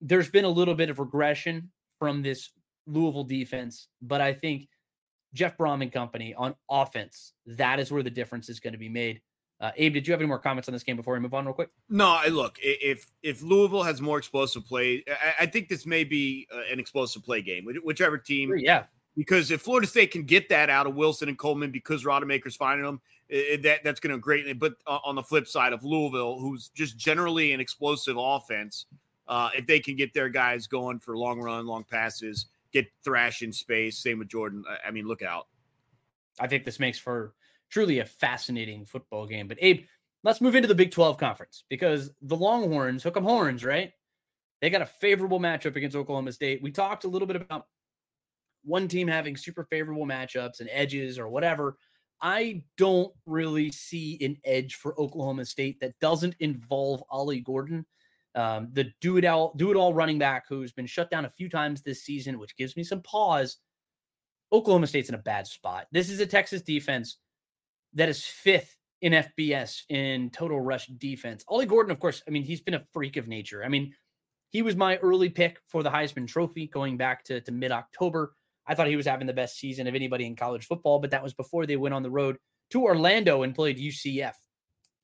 there's 0.01 0.29
been 0.29 0.45
a 0.45 0.49
little 0.49 0.75
bit 0.75 0.89
of 0.89 0.99
regression 0.99 1.71
from 1.99 2.21
this 2.21 2.51
Louisville 2.87 3.23
defense, 3.23 3.87
but 4.01 4.21
I 4.21 4.33
think 4.33 4.67
Jeff 5.33 5.57
Brohm 5.57 5.81
and 5.81 5.91
company 5.91 6.33
on 6.33 6.55
offense, 6.69 7.33
that 7.45 7.79
is 7.79 7.91
where 7.91 8.03
the 8.03 8.09
difference 8.09 8.49
is 8.49 8.59
going 8.59 8.73
to 8.73 8.79
be 8.79 8.89
made. 8.89 9.21
Uh, 9.61 9.71
Abe, 9.77 9.93
did 9.93 10.07
you 10.07 10.11
have 10.11 10.19
any 10.19 10.27
more 10.27 10.39
comments 10.39 10.67
on 10.67 10.73
this 10.73 10.81
game 10.81 10.97
before 10.97 11.13
we 11.13 11.19
move 11.19 11.35
on, 11.35 11.45
real 11.45 11.53
quick? 11.53 11.69
No, 11.87 12.07
I 12.07 12.27
look, 12.27 12.57
if 12.61 13.05
if 13.21 13.43
Louisville 13.43 13.83
has 13.83 14.01
more 14.01 14.17
explosive 14.17 14.65
play, 14.65 15.03
I, 15.07 15.43
I 15.43 15.45
think 15.45 15.69
this 15.69 15.85
may 15.85 16.03
be 16.03 16.47
uh, 16.51 16.61
an 16.71 16.79
explosive 16.79 17.23
play 17.23 17.43
game, 17.43 17.67
whichever 17.83 18.17
team. 18.17 18.53
Yeah. 18.57 18.85
Because 19.15 19.51
if 19.51 19.61
Florida 19.61 19.85
State 19.85 20.09
can 20.11 20.23
get 20.23 20.49
that 20.49 20.69
out 20.69 20.87
of 20.87 20.95
Wilson 20.95 21.27
and 21.27 21.37
Coleman 21.37 21.69
because 21.69 22.05
Rodemaker's 22.05 22.55
finding 22.55 22.85
them, 22.85 23.01
it, 23.27 23.61
that 23.61 23.83
that's 23.83 23.99
going 23.99 24.15
to 24.15 24.17
greatly. 24.17 24.53
But 24.53 24.73
on 24.87 25.15
the 25.15 25.21
flip 25.21 25.47
side 25.47 25.73
of 25.73 25.83
Louisville, 25.83 26.39
who's 26.39 26.69
just 26.69 26.97
generally 26.97 27.51
an 27.51 27.59
explosive 27.59 28.15
offense, 28.17 28.85
uh, 29.27 29.49
if 29.55 29.67
they 29.67 29.79
can 29.79 29.95
get 29.95 30.13
their 30.13 30.29
guys 30.29 30.65
going 30.65 30.99
for 30.99 31.17
long 31.17 31.39
run, 31.39 31.67
long 31.67 31.83
passes, 31.83 32.47
get 32.71 32.87
thrash 33.03 33.41
in 33.41 33.51
space. 33.51 33.99
Same 33.99 34.17
with 34.17 34.29
Jordan. 34.29 34.63
I 34.87 34.91
mean, 34.91 35.05
look 35.05 35.21
out. 35.21 35.47
I 36.39 36.47
think 36.47 36.63
this 36.63 36.79
makes 36.79 36.97
for 36.97 37.33
truly 37.71 37.99
a 37.99 38.05
fascinating 38.05 38.85
football 38.85 39.25
game. 39.25 39.47
But 39.47 39.57
Abe, 39.61 39.85
let's 40.23 40.41
move 40.41 40.55
into 40.55 40.67
the 40.67 40.75
Big 40.75 40.91
12 40.91 41.17
conference 41.17 41.63
because 41.69 42.11
the 42.21 42.35
Longhorns, 42.35 43.03
hook 43.03 43.17
'em 43.17 43.23
horns, 43.23 43.63
right? 43.65 43.91
They 44.61 44.69
got 44.69 44.83
a 44.83 44.85
favorable 44.85 45.39
matchup 45.39 45.75
against 45.75 45.95
Oklahoma 45.95 46.31
State. 46.31 46.61
We 46.61 46.71
talked 46.71 47.03
a 47.03 47.07
little 47.07 47.27
bit 47.27 47.37
about 47.37 47.65
one 48.63 48.87
team 48.87 49.07
having 49.07 49.35
super 49.35 49.63
favorable 49.63 50.05
matchups 50.05 50.59
and 50.59 50.69
edges 50.71 51.17
or 51.17 51.27
whatever. 51.27 51.77
I 52.21 52.63
don't 52.77 53.11
really 53.25 53.71
see 53.71 54.23
an 54.23 54.37
edge 54.45 54.75
for 54.75 54.99
Oklahoma 54.99 55.45
State 55.45 55.79
that 55.79 55.99
doesn't 55.99 56.35
involve 56.39 57.03
Ollie 57.09 57.39
Gordon, 57.39 57.85
um, 58.35 58.69
the 58.71 58.91
do 59.01 59.17
it 59.17 59.25
all 59.25 59.53
do 59.57 59.71
it 59.71 59.77
all 59.77 59.93
running 59.93 60.19
back 60.19 60.45
who's 60.47 60.71
been 60.71 60.85
shut 60.85 61.11
down 61.11 61.25
a 61.25 61.29
few 61.29 61.49
times 61.49 61.81
this 61.81 62.03
season, 62.03 62.39
which 62.39 62.55
gives 62.55 62.77
me 62.77 62.83
some 62.83 63.01
pause. 63.01 63.57
Oklahoma 64.53 64.87
State's 64.87 65.09
in 65.09 65.15
a 65.15 65.19
bad 65.19 65.47
spot. 65.47 65.87
This 65.91 66.09
is 66.09 66.19
a 66.19 66.25
Texas 66.25 66.61
defense 66.61 67.17
that 67.93 68.09
is 68.09 68.23
fifth 68.23 68.77
in 69.01 69.13
FBS 69.13 69.83
in 69.89 70.29
total 70.29 70.61
rush 70.61 70.87
defense. 70.87 71.43
Ollie 71.47 71.65
Gordon, 71.65 71.91
of 71.91 71.99
course, 71.99 72.21
I 72.27 72.31
mean, 72.31 72.43
he's 72.43 72.61
been 72.61 72.75
a 72.75 72.85
freak 72.93 73.17
of 73.17 73.27
nature. 73.27 73.63
I 73.63 73.67
mean, 73.67 73.93
he 74.49 74.61
was 74.61 74.75
my 74.75 74.97
early 74.97 75.29
pick 75.29 75.59
for 75.67 75.81
the 75.81 75.89
Heisman 75.89 76.27
Trophy 76.27 76.67
going 76.67 76.97
back 76.97 77.23
to, 77.25 77.41
to 77.41 77.51
mid 77.51 77.71
October. 77.71 78.35
I 78.67 78.75
thought 78.75 78.87
he 78.87 78.95
was 78.95 79.07
having 79.07 79.27
the 79.27 79.33
best 79.33 79.57
season 79.57 79.87
of 79.87 79.95
anybody 79.95 80.25
in 80.25 80.35
college 80.35 80.65
football, 80.65 80.99
but 80.99 81.11
that 81.11 81.23
was 81.23 81.33
before 81.33 81.65
they 81.65 81.77
went 81.77 81.95
on 81.95 82.03
the 82.03 82.11
road 82.11 82.37
to 82.71 82.83
Orlando 82.83 83.43
and 83.43 83.55
played 83.55 83.79
UCF. 83.79 84.33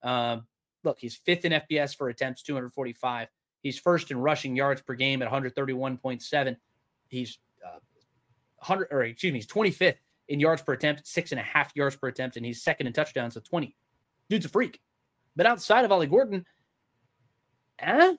Uh, 0.03 0.37
look, 0.83 0.99
he's 0.99 1.15
fifth 1.15 1.43
in 1.43 1.53
FBS 1.53 1.95
for 1.95 2.09
attempts, 2.09 2.43
245. 2.43 3.29
He's 3.63 3.79
first 3.79 4.11
in 4.11 4.19
rushing 4.19 4.55
yards 4.55 4.81
per 4.81 4.93
game 4.93 5.21
at 5.21 5.31
131.7. 5.31 6.57
He's 7.07 7.39
uh, 7.65 7.79
100, 8.57 8.87
or 8.91 9.03
excuse 9.03 9.33
me, 9.33 9.39
he's 9.39 9.47
25th 9.47 9.95
in 10.27 10.39
yards 10.39 10.61
per 10.61 10.73
attempt, 10.73 11.07
six 11.07 11.31
and 11.31 11.39
a 11.39 11.43
half 11.43 11.71
yards 11.75 11.95
per 11.95 12.07
attempt, 12.07 12.37
and 12.37 12.45
he's 12.45 12.63
second 12.63 12.87
in 12.87 12.93
touchdowns 12.93 13.37
at 13.37 13.45
20. 13.45 13.75
Dude's 14.29 14.45
a 14.45 14.49
freak. 14.49 14.79
But 15.35 15.45
outside 15.45 15.85
of 15.85 15.91
Ollie 15.91 16.07
Gordon, 16.07 16.45
eh? 17.79 18.15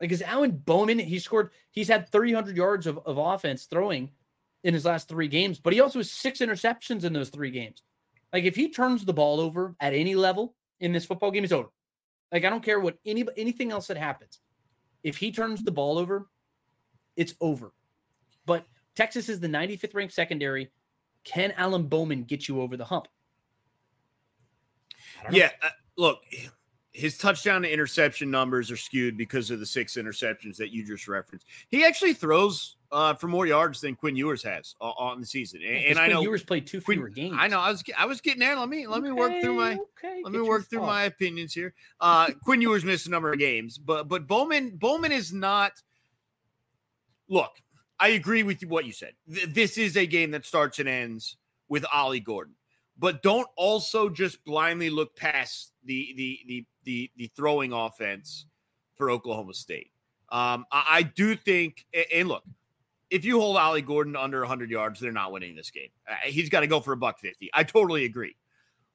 Like 0.00 0.12
is 0.12 0.22
Alan 0.22 0.50
Bowman, 0.50 0.98
he 0.98 1.18
scored, 1.18 1.50
he's 1.70 1.88
had 1.88 2.10
300 2.10 2.56
yards 2.56 2.86
of, 2.86 2.98
of 3.06 3.18
offense 3.18 3.66
throwing 3.66 4.10
in 4.64 4.74
his 4.74 4.84
last 4.84 5.08
three 5.08 5.28
games, 5.28 5.60
but 5.60 5.72
he 5.72 5.80
also 5.80 6.00
has 6.00 6.10
six 6.10 6.40
interceptions 6.40 7.04
in 7.04 7.12
those 7.12 7.28
three 7.28 7.50
games. 7.50 7.82
Like 8.32 8.44
if 8.44 8.56
he 8.56 8.70
turns 8.70 9.04
the 9.04 9.12
ball 9.12 9.40
over 9.40 9.76
at 9.78 9.94
any 9.94 10.16
level 10.16 10.56
in 10.80 10.90
this 10.90 11.04
football 11.04 11.30
game, 11.30 11.44
it's 11.44 11.52
over. 11.52 11.68
Like 12.32 12.44
I 12.44 12.50
don't 12.50 12.64
care 12.64 12.80
what 12.80 12.98
any 13.06 13.24
anything 13.36 13.70
else 13.70 13.86
that 13.86 13.96
happens. 13.96 14.40
If 15.04 15.16
he 15.18 15.30
turns 15.30 15.62
the 15.62 15.70
ball 15.70 15.98
over, 15.98 16.26
it's 17.14 17.34
over. 17.40 17.72
But 18.44 18.66
Texas 18.96 19.28
is 19.28 19.38
the 19.38 19.48
95th 19.48 19.94
ranked 19.94 20.14
secondary. 20.14 20.72
Can 21.24 21.52
Alan 21.56 21.86
Bowman 21.86 22.24
get 22.24 22.48
you 22.48 22.60
over 22.60 22.76
the 22.76 22.84
hump? 22.84 23.08
Yeah, 25.30 25.50
uh, 25.62 25.70
look, 25.96 26.20
his 26.94 27.18
touchdown 27.18 27.62
to 27.62 27.70
interception 27.70 28.30
numbers 28.30 28.70
are 28.70 28.76
skewed 28.76 29.16
because 29.16 29.50
of 29.50 29.58
the 29.58 29.66
six 29.66 29.96
interceptions 29.96 30.56
that 30.56 30.70
you 30.70 30.86
just 30.86 31.08
referenced. 31.08 31.46
He 31.68 31.84
actually 31.84 32.14
throws 32.14 32.76
uh, 32.92 33.14
for 33.14 33.26
more 33.26 33.46
yards 33.46 33.80
than 33.80 33.96
Quinn 33.96 34.14
Ewers 34.14 34.42
has 34.44 34.76
uh, 34.80 34.90
on 34.90 35.20
the 35.20 35.26
season, 35.26 35.60
and, 35.66 35.84
and 35.84 35.98
I 35.98 36.06
know 36.06 36.22
Ewers 36.22 36.44
played 36.44 36.66
two 36.66 36.80
fewer 36.80 37.10
Quinn, 37.10 37.12
games. 37.12 37.36
I 37.36 37.48
know. 37.48 37.58
I 37.58 37.70
was 37.70 37.82
I 37.98 38.06
was 38.06 38.20
getting 38.20 38.40
there. 38.40 38.56
Let 38.56 38.68
me 38.68 38.86
let 38.86 39.02
me 39.02 39.10
work 39.10 39.32
through 39.42 39.54
my 39.54 39.72
okay, 39.72 40.20
let 40.22 40.32
me 40.32 40.40
work 40.40 40.70
through 40.70 40.82
my 40.82 41.04
opinions 41.04 41.52
here. 41.52 41.74
Uh, 42.00 42.30
Quinn 42.44 42.60
Ewers 42.60 42.84
missed 42.84 43.08
a 43.08 43.10
number 43.10 43.32
of 43.32 43.38
games, 43.38 43.76
but 43.76 44.08
but 44.08 44.26
Bowman 44.28 44.76
Bowman 44.76 45.10
is 45.10 45.32
not. 45.32 45.72
Look, 47.28 47.52
I 48.00 48.08
agree 48.08 48.42
with 48.42 48.62
what 48.62 48.84
you 48.84 48.92
said. 48.92 49.12
This 49.26 49.78
is 49.78 49.96
a 49.96 50.06
game 50.06 50.32
that 50.32 50.44
starts 50.44 50.78
and 50.78 50.88
ends 50.88 51.36
with 51.68 51.84
Ollie 51.92 52.20
Gordon 52.20 52.54
but 52.98 53.22
don't 53.22 53.48
also 53.56 54.08
just 54.08 54.44
blindly 54.44 54.90
look 54.90 55.16
past 55.16 55.72
the 55.84 56.14
the 56.16 56.40
the 56.46 56.66
the, 56.84 57.10
the 57.16 57.30
throwing 57.34 57.72
offense 57.72 58.46
for 58.94 59.10
Oklahoma 59.10 59.54
State. 59.54 59.90
Um, 60.30 60.66
I, 60.70 60.84
I, 60.88 61.02
do 61.02 61.34
think, 61.36 61.86
and 62.12 62.28
look, 62.28 62.42
if 63.10 63.24
you 63.24 63.40
hold 63.40 63.56
Ollie 63.56 63.82
Gordon 63.82 64.16
under 64.16 64.40
100 64.40 64.70
yards, 64.70 65.00
they're 65.00 65.12
not 65.12 65.32
winning 65.32 65.54
this 65.54 65.70
game. 65.70 65.88
Uh, 66.08 66.14
he's 66.24 66.48
got 66.48 66.60
to 66.60 66.66
go 66.66 66.80
for 66.80 66.92
a 66.92 66.96
buck 66.96 67.20
50. 67.20 67.50
I 67.54 67.62
totally 67.62 68.04
agree. 68.04 68.36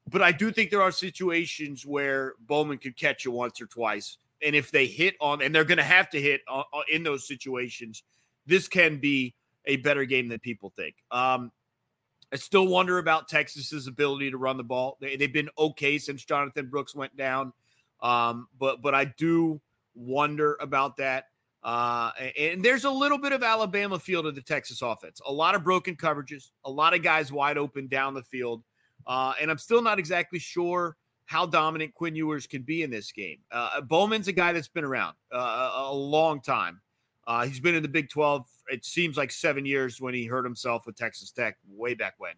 But 0.10 0.22
I 0.22 0.32
do 0.32 0.52
think 0.52 0.70
there 0.70 0.82
are 0.82 0.92
situations 0.92 1.86
where 1.86 2.34
Bowman 2.42 2.78
could 2.78 2.98
catch 2.98 3.26
you 3.26 3.32
once 3.32 3.62
or 3.62 3.68
twice. 3.68 4.18
And 4.42 4.56
if 4.56 4.72
they 4.72 4.86
hit 4.86 5.16
on, 5.22 5.42
and 5.42 5.54
they're 5.54 5.64
going 5.64 5.78
to 5.78 5.84
have 5.84 6.10
to 6.12 6.22
hit 6.22 6.42
on, 6.48 6.64
in 6.92 7.04
those 7.04 7.28
situations, 7.28 8.04
this 8.50 8.68
can 8.68 8.98
be 8.98 9.36
a 9.66 9.78
better 9.78 10.04
game 10.06 10.28
than 10.28 10.40
people 10.40 10.74
think. 10.76 10.96
Um, 11.12 11.52
I 12.32 12.36
still 12.36 12.68
wonder 12.68 12.98
about 12.98 13.28
Texas's 13.28 13.88
ability 13.88 14.32
to 14.32 14.38
run 14.38 14.58
the 14.58 14.64
ball. 14.64 14.98
They, 15.02 15.18
have 15.20 15.34
been 15.34 15.50
okay 15.58 15.98
since 15.98 16.24
Jonathan 16.26 16.68
Brooks 16.70 16.96
went 16.96 17.16
down, 17.16 17.54
um, 18.02 18.48
but 18.60 18.82
but 18.82 18.94
I 18.94 19.06
do 19.06 19.62
wonder 19.96 20.58
about 20.62 20.98
that. 20.98 21.26
Uh, 21.64 22.12
and 22.38 22.64
there's 22.64 22.86
a 22.86 22.92
little 22.92 23.18
bit 23.18 23.34
of 23.34 23.44
Alabama 23.44 24.00
feel 24.00 24.24
to 24.24 24.32
the 24.32 24.42
Texas 24.42 24.82
offense. 24.82 25.20
A 25.26 25.32
lot 25.32 25.56
of 25.56 25.64
broken 25.64 25.96
coverages, 25.96 26.52
a 26.64 26.72
lot 26.72 26.94
of 26.94 27.04
guys 27.04 27.32
wide 27.32 27.58
open 27.58 27.88
down 27.88 28.14
the 28.14 28.24
field, 28.24 28.64
uh, 29.08 29.34
and 29.42 29.50
I'm 29.50 29.58
still 29.58 29.82
not 29.82 30.00
exactly 30.00 30.40
sure 30.40 30.96
how 31.26 31.46
dominant 31.46 31.94
Quinn 31.94 32.16
Ewers 32.16 32.48
can 32.48 32.62
be 32.62 32.84
in 32.84 32.90
this 32.90 33.12
game. 33.12 33.40
Uh, 33.52 33.82
Bowman's 33.82 34.28
a 34.28 34.32
guy 34.32 34.52
that's 34.52 34.68
been 34.68 34.84
around 34.84 35.16
uh, 35.32 35.72
a 35.76 35.94
long 35.94 36.42
time. 36.42 36.82
Uh, 37.30 37.46
he's 37.46 37.60
been 37.60 37.76
in 37.76 37.84
the 37.84 37.88
Big 37.88 38.10
12. 38.10 38.48
It 38.70 38.84
seems 38.84 39.16
like 39.16 39.30
seven 39.30 39.64
years 39.64 40.02
when 40.02 40.16
he 40.16 40.26
hurt 40.26 40.44
himself 40.44 40.88
with 40.88 40.96
Texas 40.96 41.30
Tech 41.32 41.58
way 41.70 41.94
back 41.94 42.16
when. 42.18 42.34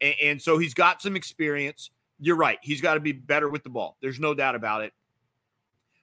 And, 0.00 0.14
and 0.20 0.42
so 0.42 0.58
he's 0.58 0.74
got 0.74 1.00
some 1.00 1.14
experience. 1.14 1.92
You're 2.18 2.36
right. 2.36 2.58
He's 2.60 2.80
got 2.80 2.94
to 2.94 3.00
be 3.00 3.12
better 3.12 3.48
with 3.48 3.62
the 3.62 3.70
ball. 3.70 3.96
There's 4.02 4.18
no 4.18 4.34
doubt 4.34 4.56
about 4.56 4.82
it. 4.82 4.92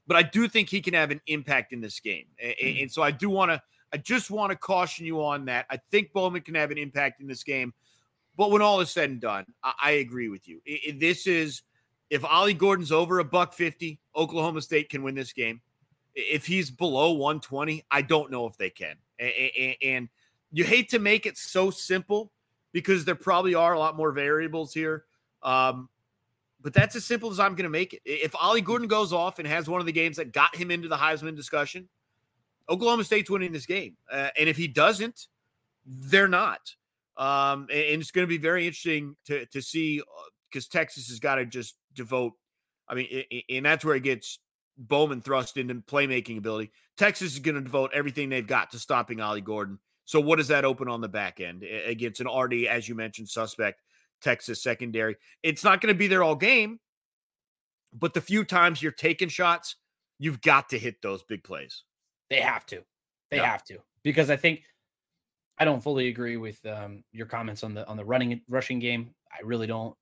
But 0.07 0.15
I 0.15 0.23
do 0.23 0.47
think 0.47 0.69
he 0.69 0.79
can 0.79 0.93
have 0.93 1.11
an 1.11 1.19
impact 1.27 1.73
in 1.73 1.81
this 1.81 1.99
game. 1.99 2.27
And, 2.41 2.53
mm-hmm. 2.53 2.81
and 2.83 2.91
so 2.91 3.03
I 3.03 3.11
do 3.11 3.29
want 3.29 3.51
to, 3.51 3.61
I 3.93 3.97
just 3.97 4.31
want 4.31 4.51
to 4.51 4.57
caution 4.57 5.05
you 5.05 5.21
on 5.21 5.43
that. 5.45 5.65
I 5.69 5.75
think 5.91 6.13
Bowman 6.13 6.41
can 6.41 6.55
have 6.55 6.71
an 6.71 6.77
impact 6.77 7.19
in 7.19 7.27
this 7.27 7.43
game. 7.43 7.73
But 8.37 8.51
when 8.51 8.61
all 8.61 8.79
is 8.79 8.89
said 8.89 9.09
and 9.09 9.19
done, 9.19 9.47
I, 9.65 9.73
I 9.83 9.91
agree 9.91 10.29
with 10.29 10.47
you. 10.47 10.61
It, 10.65 10.79
it, 10.87 10.99
this 11.01 11.27
is, 11.27 11.63
if 12.09 12.23
Ollie 12.23 12.53
Gordon's 12.53 12.93
over 12.93 13.19
a 13.19 13.25
buck 13.25 13.53
50, 13.53 13.99
Oklahoma 14.15 14.61
State 14.61 14.89
can 14.89 15.03
win 15.03 15.13
this 15.13 15.33
game. 15.33 15.59
If 16.19 16.45
he's 16.45 16.71
below 16.71 17.11
120, 17.11 17.85
I 17.89 18.01
don't 18.01 18.31
know 18.31 18.47
if 18.47 18.57
they 18.57 18.69
can. 18.69 18.95
And 19.81 20.09
you 20.51 20.63
hate 20.63 20.89
to 20.89 20.99
make 20.99 21.25
it 21.25 21.37
so 21.37 21.69
simple 21.69 22.31
because 22.71 23.05
there 23.05 23.15
probably 23.15 23.55
are 23.55 23.73
a 23.73 23.79
lot 23.79 23.95
more 23.95 24.11
variables 24.11 24.73
here. 24.73 25.05
Um, 25.43 25.89
but 26.61 26.73
that's 26.73 26.95
as 26.95 27.05
simple 27.05 27.31
as 27.31 27.39
I'm 27.39 27.55
going 27.55 27.63
to 27.63 27.69
make 27.69 27.93
it. 27.93 28.01
If 28.05 28.35
Ollie 28.35 28.61
Gordon 28.61 28.87
goes 28.87 29.13
off 29.13 29.39
and 29.39 29.47
has 29.47 29.69
one 29.69 29.79
of 29.79 29.85
the 29.85 29.93
games 29.93 30.17
that 30.17 30.33
got 30.33 30.55
him 30.55 30.71
into 30.71 30.87
the 30.87 30.97
Heisman 30.97 31.35
discussion, 31.35 31.87
Oklahoma 32.69 33.03
State's 33.03 33.29
winning 33.29 33.51
this 33.51 33.65
game. 33.65 33.95
Uh, 34.11 34.29
and 34.37 34.49
if 34.49 34.57
he 34.57 34.67
doesn't, 34.67 35.27
they're 35.85 36.27
not. 36.27 36.75
Um, 37.17 37.67
and 37.71 38.01
it's 38.01 38.11
going 38.11 38.25
to 38.25 38.29
be 38.29 38.37
very 38.37 38.65
interesting 38.65 39.15
to 39.25 39.45
to 39.47 39.61
see 39.61 40.01
because 40.49 40.67
uh, 40.67 40.71
Texas 40.71 41.09
has 41.09 41.19
got 41.19 41.35
to 41.35 41.45
just 41.45 41.75
devote. 41.93 42.33
I 42.87 42.95
mean, 42.95 43.23
and 43.49 43.65
that's 43.65 43.83
where 43.83 43.95
it 43.95 44.03
gets 44.03 44.39
Bowman 44.79 45.21
thrust 45.21 45.57
into 45.57 45.75
playmaking 45.75 46.37
ability. 46.37 46.71
Texas 46.97 47.33
is 47.33 47.39
going 47.39 47.55
to 47.55 47.61
devote 47.61 47.91
everything 47.93 48.29
they've 48.29 48.47
got 48.47 48.71
to 48.71 48.79
stopping 48.79 49.19
Ollie 49.19 49.41
Gordon. 49.41 49.77
So 50.05 50.19
what 50.19 50.37
does 50.37 50.47
that 50.47 50.65
open 50.65 50.87
on 50.87 51.01
the 51.01 51.09
back 51.09 51.39
end 51.39 51.63
against 51.63 52.21
an 52.21 52.27
already, 52.27 52.67
as 52.67 52.89
you 52.89 52.95
mentioned, 52.95 53.29
suspect 53.29 53.81
Texas 54.21 54.63
secondary? 54.63 55.17
It's 55.43 55.63
not 55.63 55.81
going 55.81 55.93
to 55.93 55.97
be 55.97 56.07
there 56.07 56.23
all 56.23 56.35
game, 56.35 56.79
but 57.93 58.13
the 58.13 58.21
few 58.21 58.43
times 58.43 58.81
you're 58.81 58.91
taking 58.91 59.29
shots, 59.29 59.75
you've 60.17 60.41
got 60.41 60.69
to 60.69 60.79
hit 60.79 61.01
those 61.01 61.21
big 61.23 61.43
plays. 61.43 61.83
They 62.29 62.41
have 62.41 62.65
to. 62.67 62.83
They 63.29 63.37
yeah. 63.37 63.51
have 63.51 63.63
to 63.65 63.79
because 64.03 64.29
I 64.29 64.35
think 64.35 64.63
I 65.59 65.65
don't 65.65 65.81
fully 65.81 66.07
agree 66.07 66.37
with 66.37 66.65
um, 66.65 67.03
your 67.11 67.25
comments 67.27 67.63
on 67.63 67.73
the 67.73 67.87
on 67.87 67.97
the 67.97 68.05
running 68.05 68.41
rushing 68.47 68.79
game. 68.79 69.13
I 69.31 69.43
really 69.43 69.67
don't. 69.67 69.95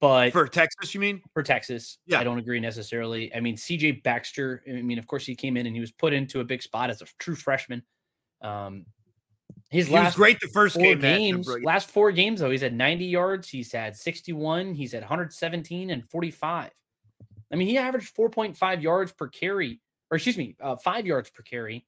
But 0.00 0.32
for 0.32 0.46
Texas, 0.46 0.94
you 0.94 1.00
mean? 1.00 1.22
For 1.32 1.42
Texas, 1.42 1.98
yeah. 2.06 2.20
I 2.20 2.24
don't 2.24 2.38
agree 2.38 2.60
necessarily. 2.60 3.34
I 3.34 3.40
mean, 3.40 3.56
CJ 3.56 4.02
Baxter, 4.02 4.62
I 4.68 4.82
mean, 4.82 4.98
of 4.98 5.06
course, 5.06 5.24
he 5.24 5.34
came 5.34 5.56
in 5.56 5.66
and 5.66 5.74
he 5.74 5.80
was 5.80 5.92
put 5.92 6.12
into 6.12 6.40
a 6.40 6.44
big 6.44 6.62
spot 6.62 6.90
as 6.90 7.02
a 7.02 7.06
true 7.18 7.34
freshman. 7.34 7.82
Um, 8.42 8.86
his 9.70 9.88
he 9.88 9.94
last 9.94 10.16
great 10.16 10.40
the 10.40 10.48
first 10.48 10.76
game 10.76 11.00
games, 11.00 11.48
last 11.62 11.90
four 11.90 12.10
games 12.12 12.40
though, 12.40 12.50
he's 12.50 12.62
had 12.62 12.74
90 12.74 13.04
yards, 13.04 13.48
he's 13.48 13.72
had 13.72 13.96
61, 13.96 14.74
he's 14.74 14.94
at 14.94 15.02
117 15.02 15.90
and 15.90 16.08
45. 16.10 16.70
I 17.52 17.56
mean, 17.56 17.68
he 17.68 17.78
averaged 17.78 18.14
4.5 18.14 18.82
yards 18.82 19.12
per 19.12 19.28
carry, 19.28 19.80
or 20.10 20.16
excuse 20.16 20.36
me, 20.36 20.56
uh, 20.60 20.76
five 20.76 21.06
yards 21.06 21.30
per 21.30 21.42
carry 21.42 21.86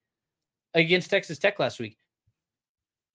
against 0.75 1.11
Texas 1.11 1.39
Tech 1.39 1.59
last 1.59 1.79
week. 1.81 1.97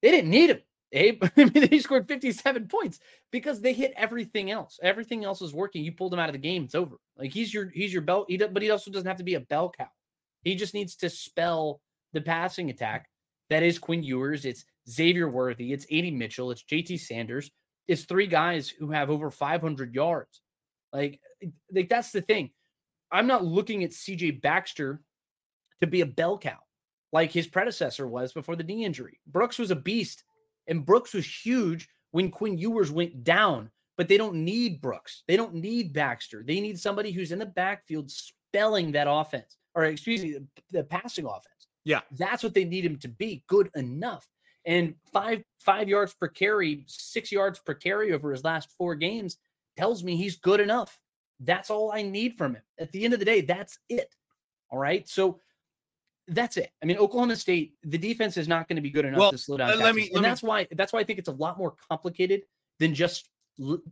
They 0.02 0.12
didn't 0.12 0.30
need 0.30 0.52
him. 0.52 0.62
Abe, 0.92 1.24
I 1.38 1.46
mean, 1.46 1.68
he 1.70 1.80
scored 1.80 2.08
57 2.08 2.68
points 2.68 3.00
because 3.32 3.62
they 3.62 3.74
hit 3.74 3.94
everything 3.96 4.52
else. 4.52 4.80
Everything 4.82 5.26
else 5.26 5.42
is 5.42 5.54
working. 5.54 5.84
You 5.84 5.92
pulled 5.92 6.14
him 6.14 6.20
out 6.20 6.30
of 6.30 6.34
the 6.34 6.40
game. 6.40 6.64
It's 6.64 6.76
over. 6.76 6.98
Like 7.18 7.32
he's 7.32 7.54
your 7.54 7.70
he's 7.70 7.94
your 7.94 8.02
bell. 8.02 8.26
He 8.28 8.38
but 8.38 8.62
he 8.62 8.70
also 8.70 8.92
doesn't 8.92 9.08
have 9.08 9.18
to 9.18 9.24
be 9.24 9.36
a 9.36 9.40
bell 9.40 9.72
cow. 9.76 9.90
He 10.44 10.56
just 10.56 10.74
needs 10.74 10.96
to 10.98 11.10
spell 11.10 11.82
the 12.14 12.22
passing 12.22 12.70
attack. 12.70 13.08
That 13.50 13.64
is 13.64 13.80
Quinn 13.80 14.04
Ewers. 14.04 14.46
It's 14.46 14.66
Xavier 14.90 15.30
Worthy. 15.30 15.74
It's 15.74 15.86
AD 15.92 16.14
Mitchell. 16.14 16.52
It's 16.52 16.64
JT 16.64 17.00
Sanders. 17.00 17.52
It's 17.88 18.06
three 18.06 18.28
guys 18.28 18.70
who 18.70 18.92
have 18.92 19.10
over 19.10 19.30
500 19.30 19.94
yards. 19.94 20.42
Like, 20.92 21.20
like 21.72 21.90
that's 21.90 22.12
the 22.12 22.22
thing. 22.22 22.52
I'm 23.12 23.28
not 23.28 23.46
looking 23.46 23.84
at 23.84 23.92
CJ 23.92 24.42
Baxter 24.42 25.02
to 25.82 25.88
be 25.88 26.02
a 26.02 26.06
bell 26.06 26.38
cow 26.38 26.58
like 27.16 27.32
his 27.32 27.48
predecessor 27.48 28.06
was 28.06 28.34
before 28.34 28.58
the 28.58 28.64
knee 28.64 28.84
injury. 28.84 29.22
Brooks 29.26 29.58
was 29.58 29.72
a 29.72 29.76
beast, 29.76 30.26
and 30.68 30.86
Brooks 30.86 31.14
was 31.14 31.26
huge 31.26 31.88
when 32.12 32.32
Quinn 32.32 32.58
Ewers 32.58 32.92
went 32.92 33.24
down. 33.24 33.72
But 33.98 34.10
they 34.10 34.18
don't 34.18 34.36
need 34.36 34.82
Brooks. 34.82 35.24
They 35.26 35.38
don't 35.38 35.54
need 35.54 35.94
Baxter. 35.94 36.44
They 36.46 36.60
need 36.60 36.78
somebody 36.78 37.12
who's 37.14 37.32
in 37.32 37.40
the 37.40 37.46
backfield 37.46 38.12
spelling 38.12 38.92
that 38.92 39.08
offense, 39.10 39.58
or 39.74 39.86
excuse 39.86 40.22
me, 40.22 40.34
the, 40.34 40.46
the 40.72 40.84
passing 40.84 41.26
offense. 41.26 41.68
Yeah, 41.86 42.02
that's 42.12 42.44
what 42.44 42.54
they 42.54 42.66
need 42.66 42.84
him 42.84 42.98
to 43.00 43.08
be. 43.08 43.44
Good 43.48 43.70
enough. 43.76 44.28
And 44.66 44.96
five 45.14 45.44
five 45.60 45.88
yards 45.88 46.14
per 46.14 46.28
carry, 46.28 46.84
six 46.88 47.32
yards 47.32 47.60
per 47.60 47.74
carry 47.74 48.12
over 48.12 48.32
his 48.32 48.44
last 48.44 48.70
four 48.78 48.96
games 48.96 49.38
tells 49.78 50.04
me 50.04 50.18
he's 50.18 50.36
good 50.36 50.60
enough. 50.60 51.00
That's 51.40 51.70
all 51.70 51.92
I 51.92 52.02
need 52.02 52.38
from 52.38 52.56
him. 52.56 52.64
At 52.80 52.92
the 52.92 53.06
end 53.06 53.14
of 53.14 53.20
the 53.20 53.26
day, 53.26 53.42
that's 53.42 53.78
it. 53.90 54.14
All 54.70 54.80
right. 54.80 55.08
So 55.08 55.40
that's 56.28 56.58
it. 56.58 56.72
I 56.82 56.86
mean, 56.86 56.98
Oklahoma 56.98 57.36
State, 57.36 57.74
the 57.84 57.98
defense 57.98 58.38
is 58.38 58.48
not 58.48 58.68
going 58.68 58.78
to 58.78 58.82
be 58.82 58.90
good 58.90 59.06
enough 59.06 59.20
well, 59.20 59.32
to 59.32 59.38
slow 59.38 59.58
down. 59.58 59.80
Let 59.80 59.96
me, 59.96 60.04
let 60.04 60.12
and 60.14 60.22
me, 60.22 60.22
that's 60.22 60.44
why 60.44 60.68
that's 60.72 60.94
why 60.94 61.00
I 61.00 61.04
think 61.04 61.20
it's 61.20 61.30
a 61.30 61.34
lot 61.34 61.58
more 61.58 61.76
complicated 61.90 62.44
than 62.80 62.94
just 62.94 63.30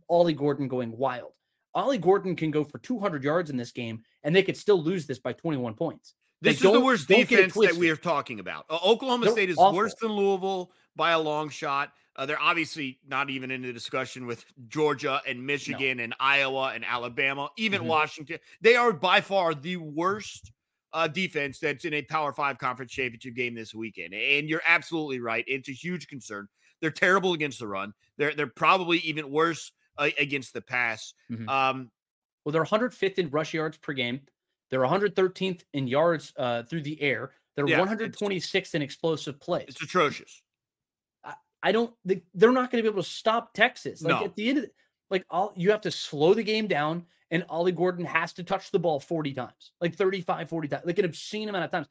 Ollie 0.08 0.34
Gordon 0.34 0.68
going 0.68 0.96
wild. 0.96 1.32
Ollie 1.74 1.98
Gordon 1.98 2.36
can 2.36 2.50
go 2.50 2.62
for 2.64 2.78
200 2.78 3.24
yards 3.24 3.50
in 3.50 3.56
this 3.56 3.72
game, 3.72 4.02
and 4.22 4.34
they 4.34 4.42
could 4.42 4.56
still 4.56 4.80
lose 4.80 5.06
this 5.06 5.18
by 5.18 5.32
21 5.32 5.74
points. 5.74 6.14
This 6.40 6.62
like, 6.62 6.66
is 6.66 6.78
the 6.78 6.84
worst 6.84 7.08
defense 7.08 7.54
that 7.54 7.74
we 7.74 7.90
are 7.90 7.96
talking 7.96 8.38
about. 8.38 8.66
Uh, 8.68 8.78
Oklahoma 8.84 9.26
They're 9.26 9.32
State 9.32 9.50
is 9.50 9.58
awful. 9.58 9.76
worse 9.76 9.94
than 10.00 10.12
Louisville 10.12 10.70
by 10.94 11.12
a 11.12 11.18
long 11.18 11.48
shot. 11.48 11.92
Uh, 12.16 12.26
they're 12.26 12.40
obviously 12.40 13.00
not 13.08 13.28
even 13.30 13.50
in 13.50 13.62
the 13.62 13.72
discussion 13.72 14.26
with 14.26 14.44
Georgia 14.68 15.20
and 15.26 15.44
Michigan 15.44 15.96
no. 15.96 16.04
and 16.04 16.14
Iowa 16.20 16.72
and 16.74 16.84
Alabama, 16.84 17.50
even 17.56 17.80
mm-hmm. 17.80 17.88
Washington. 17.88 18.38
They 18.60 18.76
are 18.76 18.92
by 18.92 19.20
far 19.20 19.54
the 19.54 19.78
worst 19.78 20.52
uh, 20.94 21.08
defense 21.08 21.58
that's 21.58 21.84
in 21.84 21.92
a 21.92 22.02
Power 22.02 22.32
Five 22.32 22.58
conference 22.58 22.92
championship 22.92 23.34
game 23.34 23.54
this 23.54 23.74
weekend. 23.74 24.14
And 24.14 24.48
you're 24.48 24.62
absolutely 24.64 25.20
right; 25.20 25.44
it's 25.46 25.68
a 25.68 25.72
huge 25.72 26.06
concern. 26.06 26.48
They're 26.80 26.90
terrible 26.90 27.34
against 27.34 27.58
the 27.58 27.66
run. 27.66 27.92
They're 28.16 28.34
they're 28.34 28.46
probably 28.46 28.98
even 28.98 29.30
worse 29.30 29.72
uh, 29.98 30.10
against 30.18 30.54
the 30.54 30.62
pass. 30.62 31.12
Mm-hmm. 31.30 31.48
Um, 31.48 31.90
well, 32.44 32.52
they're 32.52 32.64
105th 32.64 33.18
in 33.18 33.30
rush 33.30 33.52
yards 33.54 33.76
per 33.76 33.92
game. 33.92 34.20
They're 34.70 34.80
113th 34.80 35.62
in 35.72 35.86
yards 35.86 36.32
uh, 36.36 36.62
through 36.64 36.82
the 36.82 37.00
air. 37.00 37.32
They're 37.56 37.68
yeah, 37.68 37.80
126th 37.80 38.74
in 38.74 38.82
explosive 38.82 39.38
plays. 39.40 39.66
It's 39.68 39.82
atrocious. 39.82 40.42
I, 41.24 41.34
I 41.62 41.72
don't. 41.72 41.92
They, 42.04 42.22
are 42.42 42.52
not 42.52 42.70
going 42.70 42.82
to 42.82 42.88
be 42.88 42.88
able 42.88 43.02
to 43.02 43.08
stop 43.08 43.54
Texas. 43.54 44.02
Like 44.02 44.20
no. 44.20 44.24
at 44.24 44.34
the 44.34 44.48
end 44.48 44.58
of 44.58 44.64
the, 44.64 44.70
like 45.10 45.24
all 45.30 45.52
you 45.56 45.70
have 45.70 45.82
to 45.82 45.90
slow 45.90 46.34
the 46.34 46.42
game 46.42 46.66
down 46.66 47.04
and 47.30 47.44
Ollie 47.48 47.72
Gordon 47.72 48.04
has 48.04 48.32
to 48.34 48.44
touch 48.44 48.70
the 48.70 48.78
ball 48.78 49.00
40 49.00 49.34
times, 49.34 49.72
like 49.80 49.94
35, 49.96 50.48
40 50.48 50.68
times, 50.68 50.82
like 50.86 50.98
an 50.98 51.04
obscene 51.04 51.48
amount 51.48 51.64
of 51.64 51.70
times. 51.70 51.86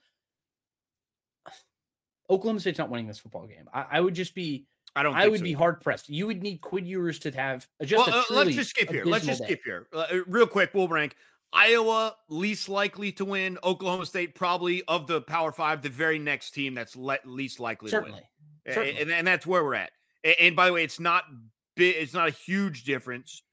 Oklahoma 2.30 2.59
State's 2.59 2.80
not 2.80 2.89
winning 2.89 3.07
this 3.07 3.20
football 3.20 3.45
game. 3.45 3.70
I, 3.74 3.86
I 3.91 3.99
would 3.99 4.14
just 4.14 4.34
be 4.34 4.66
I 4.95 5.03
don't. 5.03 5.16
I 5.16 5.28
would 5.28 5.39
so. 5.39 5.43
be 5.43 5.53
hard 5.53 5.82
pressed. 5.82 6.09
You 6.09 6.28
would 6.28 6.41
need 6.41 6.61
Quinn 6.61 6.86
Ewers 6.86 7.20
to 7.20 7.32
have 7.32 7.68
just. 7.84 8.07
Well, 8.07 8.20
uh, 8.30 8.36
let's 8.36 8.55
just 8.55 8.70
skip 8.70 8.89
here. 8.89 9.05
Let's 9.05 9.26
just 9.26 9.39
day. 9.41 9.47
skip 9.47 9.61
here, 9.66 9.88
uh, 9.91 10.05
uh, 10.11 10.20
real 10.28 10.45
quick. 10.45 10.70
We'll 10.74 10.88
rank 10.88 11.16
Iowa 11.51 12.16
least 12.30 12.70
likely 12.70 13.11
to 13.14 13.26
win. 13.26 13.57
Oklahoma 13.64 14.05
State 14.05 14.36
probably 14.36 14.84
of 14.84 15.07
the 15.07 15.22
Power 15.22 15.51
Five, 15.51 15.82
the 15.82 15.89
very 15.89 16.20
next 16.20 16.51
team 16.51 16.76
that's 16.76 16.95
le- 16.95 17.18
least 17.26 17.59
likely 17.59 17.89
Certainly. 17.89 18.20
to 18.20 18.26
win. 18.66 18.76
Certainly. 18.76 19.01
And, 19.01 19.11
and 19.11 19.28
that's 19.28 19.47
where 19.47 19.64
we're 19.64 19.76
at. 19.76 19.91
And, 20.24 20.36
and 20.39 20.55
by 20.55 20.68
the 20.68 20.74
way, 20.74 20.84
it's 20.84 20.99
not 20.99 21.26
big. 21.76 21.95
It's 21.97 22.13
not 22.13 22.28
a 22.28 22.32
huge 22.32 22.84
difference 22.84 23.43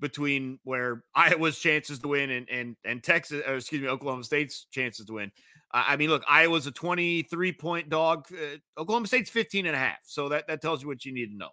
between 0.00 0.58
where 0.64 1.02
Iowa's 1.14 1.58
chances 1.58 1.98
to 2.00 2.08
win 2.08 2.30
and 2.30 2.48
and 2.48 2.76
and 2.84 3.02
Texas, 3.02 3.42
or 3.46 3.56
excuse 3.56 3.82
me, 3.82 3.88
Oklahoma 3.88 4.24
State's 4.24 4.66
chances 4.70 5.06
to 5.06 5.14
win. 5.14 5.32
I 5.70 5.96
mean, 5.96 6.08
look, 6.08 6.24
Iowa's 6.28 6.66
a 6.66 6.70
23 6.70 7.52
point 7.52 7.90
dog. 7.90 8.26
Uh, 8.32 8.80
Oklahoma 8.80 9.06
State's 9.06 9.30
15 9.30 9.66
and 9.66 9.76
a 9.76 9.78
half. 9.78 9.98
So 10.04 10.30
that, 10.30 10.46
that 10.48 10.62
tells 10.62 10.80
you 10.82 10.88
what 10.88 11.04
you 11.04 11.12
need 11.12 11.26
to 11.26 11.36
know. 11.36 11.50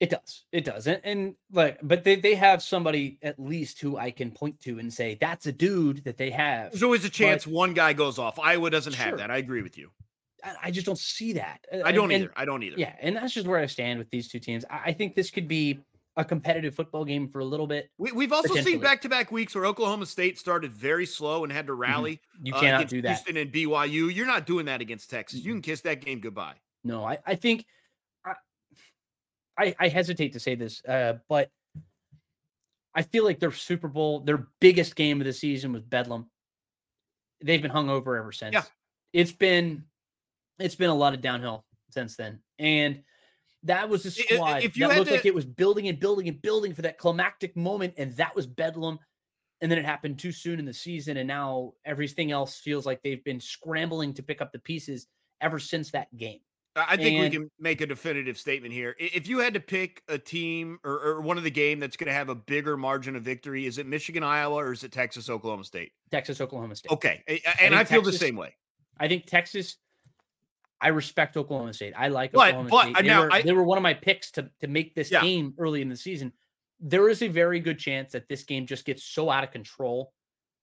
It 0.00 0.10
does. 0.10 0.44
It 0.52 0.64
does. 0.64 0.86
And, 0.86 1.00
and 1.04 1.34
like, 1.52 1.78
but 1.82 2.04
they, 2.04 2.16
they 2.16 2.36
have 2.36 2.62
somebody 2.62 3.18
at 3.20 3.38
least 3.38 3.80
who 3.80 3.98
I 3.98 4.10
can 4.10 4.30
point 4.30 4.60
to 4.60 4.78
and 4.78 4.92
say, 4.92 5.18
that's 5.20 5.46
a 5.46 5.52
dude 5.52 6.04
that 6.04 6.16
they 6.16 6.30
have. 6.30 6.70
There's 6.70 6.84
always 6.84 7.04
a 7.04 7.10
chance 7.10 7.44
but, 7.44 7.52
one 7.52 7.74
guy 7.74 7.92
goes 7.92 8.18
off. 8.18 8.38
Iowa 8.38 8.70
doesn't 8.70 8.94
sure. 8.94 9.04
have 9.04 9.18
that. 9.18 9.30
I 9.30 9.38
agree 9.38 9.62
with 9.62 9.76
you. 9.76 9.90
I 10.62 10.70
just 10.70 10.86
don't 10.86 10.98
see 10.98 11.34
that. 11.34 11.64
I 11.84 11.92
don't 11.92 12.10
and, 12.10 12.24
either. 12.24 12.32
I 12.36 12.44
don't 12.44 12.62
either. 12.62 12.76
Yeah. 12.78 12.94
And 13.00 13.16
that's 13.16 13.34
just 13.34 13.46
where 13.46 13.58
I 13.58 13.66
stand 13.66 13.98
with 13.98 14.10
these 14.10 14.28
two 14.28 14.38
teams. 14.38 14.64
I, 14.70 14.80
I 14.86 14.92
think 14.92 15.14
this 15.14 15.30
could 15.30 15.48
be 15.48 15.80
a 16.18 16.24
competitive 16.24 16.74
football 16.74 17.04
game 17.04 17.28
for 17.28 17.38
a 17.38 17.44
little 17.44 17.66
bit. 17.66 17.90
We, 17.96 18.24
have 18.24 18.32
also 18.32 18.56
seen 18.56 18.80
back 18.80 19.00
to 19.02 19.08
back 19.08 19.30
weeks 19.30 19.54
where 19.54 19.64
Oklahoma 19.64 20.04
State 20.04 20.36
started 20.36 20.72
very 20.72 21.06
slow 21.06 21.44
and 21.44 21.52
had 21.52 21.66
to 21.68 21.72
mm-hmm. 21.72 21.82
rally. 21.82 22.12
Mm-hmm. 22.14 22.46
You 22.46 22.52
cannot 22.54 22.82
uh, 22.82 22.84
do 22.84 23.02
that. 23.02 23.08
Houston 23.08 23.36
and 23.36 23.52
BYU. 23.52 24.12
You're 24.14 24.26
not 24.26 24.44
doing 24.44 24.66
that 24.66 24.80
against 24.80 25.10
Texas. 25.10 25.40
You 25.40 25.52
can 25.52 25.62
kiss 25.62 25.80
that 25.82 26.04
game 26.04 26.18
goodbye. 26.18 26.54
No, 26.82 27.04
I, 27.04 27.18
I 27.24 27.36
think 27.36 27.64
I, 28.24 28.32
I, 29.56 29.74
I 29.78 29.88
hesitate 29.88 30.32
to 30.32 30.40
say 30.40 30.56
this, 30.56 30.84
uh, 30.84 31.14
but 31.28 31.50
I 32.94 33.02
feel 33.02 33.24
like 33.24 33.38
their 33.38 33.52
Super 33.52 33.86
Bowl, 33.86 34.18
their 34.20 34.48
biggest 34.60 34.96
game 34.96 35.20
of 35.20 35.24
the 35.24 35.32
season 35.32 35.72
was 35.72 35.82
Bedlam. 35.82 36.28
They've 37.40 37.62
been 37.62 37.70
hung 37.70 37.90
over 37.90 38.16
ever 38.16 38.32
since. 38.32 38.54
Yeah. 38.54 38.62
It's 39.12 39.30
been 39.30 39.84
it's 40.58 40.74
been 40.74 40.90
a 40.90 40.94
lot 40.94 41.14
of 41.14 41.20
downhill 41.20 41.64
since 41.90 42.16
then. 42.16 42.40
And 42.58 43.02
that 43.64 43.88
was 43.88 44.06
a 44.06 44.10
squad 44.10 44.62
if 44.62 44.76
you 44.76 44.86
that 44.86 44.96
looked 44.96 45.08
to... 45.08 45.16
like 45.16 45.26
it 45.26 45.34
was 45.34 45.44
building 45.44 45.88
and 45.88 45.98
building 45.98 46.28
and 46.28 46.40
building 46.40 46.74
for 46.74 46.82
that 46.82 46.98
climactic 46.98 47.56
moment, 47.56 47.94
and 47.96 48.16
that 48.16 48.34
was 48.36 48.46
bedlam. 48.46 48.98
And 49.60 49.70
then 49.70 49.78
it 49.78 49.84
happened 49.84 50.20
too 50.20 50.30
soon 50.30 50.60
in 50.60 50.64
the 50.64 50.72
season, 50.74 51.16
and 51.16 51.26
now 51.26 51.72
everything 51.84 52.30
else 52.30 52.60
feels 52.60 52.86
like 52.86 53.02
they've 53.02 53.24
been 53.24 53.40
scrambling 53.40 54.14
to 54.14 54.22
pick 54.22 54.40
up 54.40 54.52
the 54.52 54.60
pieces 54.60 55.08
ever 55.40 55.58
since 55.58 55.90
that 55.90 56.16
game. 56.16 56.38
I 56.76 56.96
think 56.96 57.18
and, 57.18 57.24
we 57.24 57.30
can 57.30 57.50
make 57.58 57.80
a 57.80 57.86
definitive 57.86 58.38
statement 58.38 58.72
here. 58.72 58.94
If 59.00 59.26
you 59.26 59.38
had 59.38 59.54
to 59.54 59.60
pick 59.60 60.02
a 60.06 60.16
team 60.16 60.78
or, 60.84 60.92
or 60.92 61.20
one 61.20 61.36
of 61.36 61.42
the 61.42 61.50
game 61.50 61.80
that's 61.80 61.96
going 61.96 62.06
to 62.06 62.12
have 62.12 62.28
a 62.28 62.36
bigger 62.36 62.76
margin 62.76 63.16
of 63.16 63.24
victory, 63.24 63.66
is 63.66 63.78
it 63.78 63.86
Michigan, 63.86 64.22
Iowa, 64.22 64.56
or 64.56 64.72
is 64.72 64.84
it 64.84 64.92
Texas, 64.92 65.28
Oklahoma 65.28 65.64
State? 65.64 65.90
Texas, 66.12 66.40
Oklahoma 66.40 66.76
State. 66.76 66.92
Okay, 66.92 67.24
and 67.60 67.74
I, 67.74 67.80
I 67.80 67.84
feel 67.84 68.02
Texas, 68.02 68.20
the 68.20 68.26
same 68.26 68.36
way. 68.36 68.54
I 69.00 69.08
think 69.08 69.26
Texas 69.26 69.76
I 70.80 70.88
respect 70.88 71.36
Oklahoma 71.36 71.72
State. 71.72 71.94
I 71.96 72.08
like 72.08 72.32
but, 72.32 72.48
Oklahoma 72.48 72.68
but, 72.70 72.82
State. 72.82 72.96
They, 73.02 73.08
now, 73.08 73.22
were, 73.22 73.32
I, 73.32 73.42
they 73.42 73.52
were 73.52 73.64
one 73.64 73.78
of 73.78 73.82
my 73.82 73.94
picks 73.94 74.30
to, 74.32 74.50
to 74.60 74.68
make 74.68 74.94
this 74.94 75.10
yeah. 75.10 75.20
game 75.20 75.54
early 75.58 75.82
in 75.82 75.88
the 75.88 75.96
season. 75.96 76.32
There 76.80 77.08
is 77.08 77.22
a 77.22 77.28
very 77.28 77.58
good 77.58 77.78
chance 77.78 78.12
that 78.12 78.28
this 78.28 78.44
game 78.44 78.66
just 78.66 78.84
gets 78.84 79.02
so 79.02 79.30
out 79.30 79.42
of 79.42 79.50
control 79.50 80.12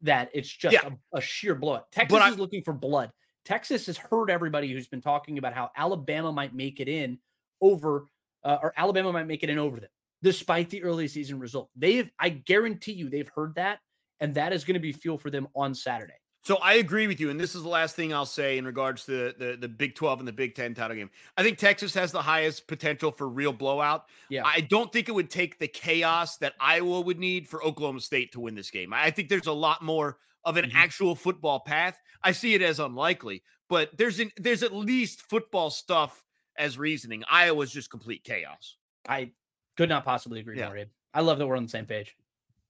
that 0.02 0.30
it's 0.34 0.50
just 0.50 0.74
yeah. 0.74 0.90
a, 1.14 1.18
a, 1.18 1.22
sheer 1.22 1.56
blowout. 1.56 1.92
Texas 1.92 2.24
is 2.28 2.40
looking 2.40 2.64
for 2.64 2.74
blood. 2.74 3.12
Texas 3.44 3.86
has 3.88 3.98
heard 3.98 4.30
everybody 4.30 4.72
who's 4.72 4.88
been 4.88 5.02
talking 5.02 5.38
about 5.38 5.54
how 5.54 5.70
Alabama 5.76 6.32
might 6.32 6.54
make 6.54 6.80
it 6.80 6.88
in 6.88 7.20
over, 7.62 8.08
uh, 8.44 8.58
or 8.62 8.74
Alabama 8.78 9.12
might 9.12 9.28
make 9.28 9.44
it 9.44 9.50
in 9.50 9.60
over 9.60 9.80
them, 9.80 9.90
despite 10.24 10.70
the 10.70 10.84
early 10.84 11.08
season 11.08 11.40
result. 11.40 11.70
They've, 11.76 12.10
I 12.20 12.30
guarantee 12.30 12.94
you, 12.94 13.10
they've 13.10 13.30
heard 13.36 13.56
that, 13.56 13.80
and 14.20 14.34
that 14.36 14.54
is 14.54 14.64
going 14.64 14.76
to 14.76 14.80
be 14.80 14.94
fuel 14.94 15.18
for 15.18 15.30
them 15.30 15.48
on 15.56 15.76
Saturday. 15.76 16.14
So 16.46 16.58
I 16.58 16.76
agree 16.76 17.08
with 17.08 17.20
you, 17.20 17.32
and 17.32 17.40
this 17.40 17.56
is 17.56 17.64
the 17.64 17.70
last 17.70 17.96
thing 17.96 18.14
I'll 18.14 18.24
say 18.24 18.60
in 18.60 18.66
regards 18.66 19.06
to 19.06 19.12
the, 19.12 19.36
the, 19.38 19.58
the 19.62 19.68
Big 19.68 19.96
12 19.96 20.20
and 20.20 20.28
the 20.28 20.32
Big 20.32 20.54
10 20.54 20.76
title 20.76 20.96
game. 20.96 21.10
I 21.36 21.42
think 21.42 21.58
Texas 21.58 21.92
has 21.96 22.12
the 22.12 22.22
highest 22.22 22.68
potential 22.68 23.12
for 23.12 23.28
real 23.28 23.52
blowout. 23.52 24.06
Yeah. 24.30 24.44
I 24.46 24.62
don't 24.62 24.94
think 24.94 25.10
it 25.10 25.14
would 25.14 25.32
take 25.32 25.58
the 25.58 25.68
chaos 25.68 26.38
that 26.38 26.54
Iowa 26.60 27.02
would 27.02 27.18
need 27.18 27.48
for 27.48 27.64
Oklahoma 27.64 28.00
State 28.00 28.32
to 28.34 28.40
win 28.40 28.54
this 28.54 28.70
game. 28.70 28.94
I 28.94 29.10
think 29.10 29.28
there's 29.28 29.48
a 29.48 29.54
lot 29.54 29.82
more 29.82 30.20
of 30.44 30.58
an 30.58 30.66
mm-hmm. 30.66 30.78
actual 30.78 31.16
football 31.16 31.62
path. 31.62 31.98
I 32.22 32.32
see 32.32 32.54
it 32.54 32.62
as 32.62 32.80
unlikely, 32.80 33.42
but 33.68 33.90
there's 33.98 34.20
an, 34.20 34.32
there's 34.38 34.62
at 34.62 34.72
least 34.72 35.24
football 35.28 35.72
stuff 35.72 36.24
as 36.60 36.78
reasoning. 36.78 37.24
Iowa's 37.28 37.72
just 37.72 37.90
complete 37.90 38.24
chaos. 38.24 38.78
I 39.10 39.32
could 39.78 39.90
not 39.90 40.06
possibly 40.06 40.42
agree 40.42 40.60
yeah. 40.60 40.68
more, 40.68 40.78
Abe. 40.78 40.90
I 41.12 41.22
love 41.22 41.40
that 41.40 41.48
we're 41.48 41.58
on 41.58 41.64
the 41.64 41.70
same 41.70 41.88
page. 41.88 42.16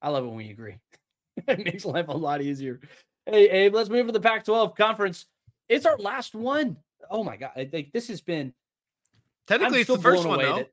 I 0.02 0.10
love 0.12 0.24
it 0.24 0.28
when 0.28 0.38
we 0.38 0.50
agree. 0.50 0.78
it 1.48 1.66
makes 1.66 1.84
life 1.84 2.08
a 2.08 2.16
lot 2.16 2.42
easier. 2.42 2.80
Hey, 3.26 3.50
Abe, 3.50 3.74
let's 3.74 3.90
move 3.90 4.06
to 4.08 4.12
the 4.12 4.20
Pac 4.20 4.46
12 4.46 4.76
conference. 4.76 5.26
It's 5.68 5.86
our 5.86 5.98
last 5.98 6.36
one. 6.36 6.78
Oh 7.10 7.24
my 7.24 7.38
God. 7.38 7.52
Like, 7.56 7.92
this 7.92 8.08
has 8.10 8.22
been. 8.22 8.54
Technically, 9.48 9.82
it's 9.82 9.90
the 9.90 9.98
first 9.98 10.26
one, 10.26 10.40
though. 10.40 10.58
That, 10.58 10.70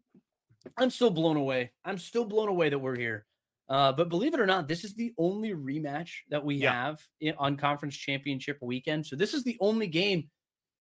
I'm 0.76 0.90
still 0.90 1.10
blown 1.10 1.36
away. 1.36 1.72
I'm 1.84 1.98
still 1.98 2.24
blown 2.24 2.48
away 2.48 2.68
that 2.68 2.78
we're 2.78 2.96
here. 2.96 3.26
Uh, 3.68 3.92
but 3.92 4.08
believe 4.08 4.34
it 4.34 4.40
or 4.40 4.46
not, 4.46 4.68
this 4.68 4.84
is 4.84 4.94
the 4.94 5.14
only 5.16 5.50
rematch 5.50 6.10
that 6.30 6.44
we 6.44 6.56
yeah. 6.56 6.72
have 6.72 7.00
in, 7.20 7.34
on 7.38 7.56
conference 7.56 7.96
championship 7.96 8.58
weekend. 8.60 9.06
So 9.06 9.16
this 9.16 9.34
is 9.34 9.44
the 9.44 9.56
only 9.60 9.86
game 9.86 10.28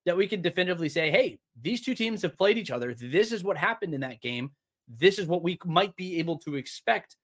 that 0.05 0.17
we 0.17 0.27
can 0.27 0.41
definitively 0.41 0.89
say, 0.89 1.09
hey, 1.09 1.39
these 1.61 1.81
two 1.81 1.95
teams 1.95 2.21
have 2.23 2.37
played 2.37 2.57
each 2.57 2.71
other. 2.71 2.93
This 2.93 3.31
is 3.31 3.43
what 3.43 3.55
happened 3.55 3.93
in 3.93 4.01
that 4.01 4.19
game. 4.19 4.51
This 4.87 5.19
is 5.19 5.27
what 5.27 5.43
we 5.43 5.57
might 5.65 5.95
be 5.95 6.19
able 6.19 6.37
to 6.39 6.55
expect 6.55 7.15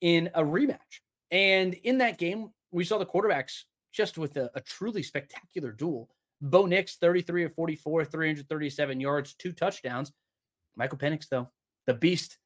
in 0.00 0.30
a 0.34 0.42
rematch. 0.42 1.00
And 1.30 1.74
in 1.74 1.98
that 1.98 2.18
game, 2.18 2.50
we 2.70 2.84
saw 2.84 2.98
the 2.98 3.06
quarterbacks 3.06 3.64
just 3.92 4.18
with 4.18 4.36
a, 4.36 4.50
a 4.54 4.60
truly 4.60 5.02
spectacular 5.02 5.72
duel. 5.72 6.08
Bo 6.40 6.66
Nix, 6.66 6.96
33 6.96 7.44
of 7.44 7.54
44, 7.54 8.04
337 8.04 9.00
yards, 9.00 9.34
two 9.34 9.52
touchdowns. 9.52 10.12
Michael 10.76 10.98
Penix, 10.98 11.28
though, 11.28 11.50
the 11.86 11.94
beast 11.94 12.38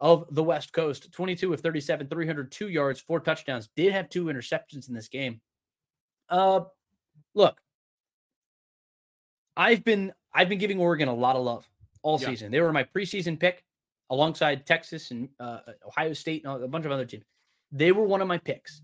of 0.00 0.26
the 0.34 0.42
West 0.42 0.72
Coast, 0.72 1.12
22 1.12 1.52
of 1.52 1.60
37, 1.60 2.08
302 2.08 2.68
yards, 2.68 3.00
four 3.00 3.20
touchdowns, 3.20 3.68
did 3.76 3.92
have 3.92 4.08
two 4.08 4.26
interceptions 4.26 4.88
in 4.88 4.94
this 4.94 5.08
game. 5.08 5.40
Uh, 6.28 6.62
look, 7.34 7.60
I've 9.56 9.84
been 9.84 10.12
I've 10.34 10.48
been 10.48 10.58
giving 10.58 10.80
Oregon 10.80 11.08
a 11.08 11.14
lot 11.14 11.36
of 11.36 11.44
love 11.44 11.66
all 12.02 12.20
yeah. 12.20 12.28
season. 12.28 12.50
They 12.50 12.60
were 12.60 12.72
my 12.72 12.84
preseason 12.84 13.38
pick 13.38 13.64
alongside 14.10 14.66
Texas 14.66 15.10
and 15.12 15.28
uh, 15.40 15.60
Ohio 15.86 16.12
State 16.12 16.44
and 16.44 16.62
a 16.62 16.68
bunch 16.68 16.84
of 16.84 16.92
other 16.92 17.06
teams. 17.06 17.24
They 17.72 17.92
were 17.92 18.04
one 18.04 18.20
of 18.20 18.28
my 18.28 18.38
picks 18.38 18.82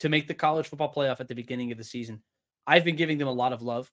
to 0.00 0.08
make 0.08 0.28
the 0.28 0.34
college 0.34 0.66
football 0.68 0.92
playoff 0.92 1.20
at 1.20 1.28
the 1.28 1.34
beginning 1.34 1.72
of 1.72 1.78
the 1.78 1.84
season. 1.84 2.22
I've 2.66 2.84
been 2.84 2.96
giving 2.96 3.18
them 3.18 3.28
a 3.28 3.32
lot 3.32 3.52
of 3.52 3.62
love. 3.62 3.90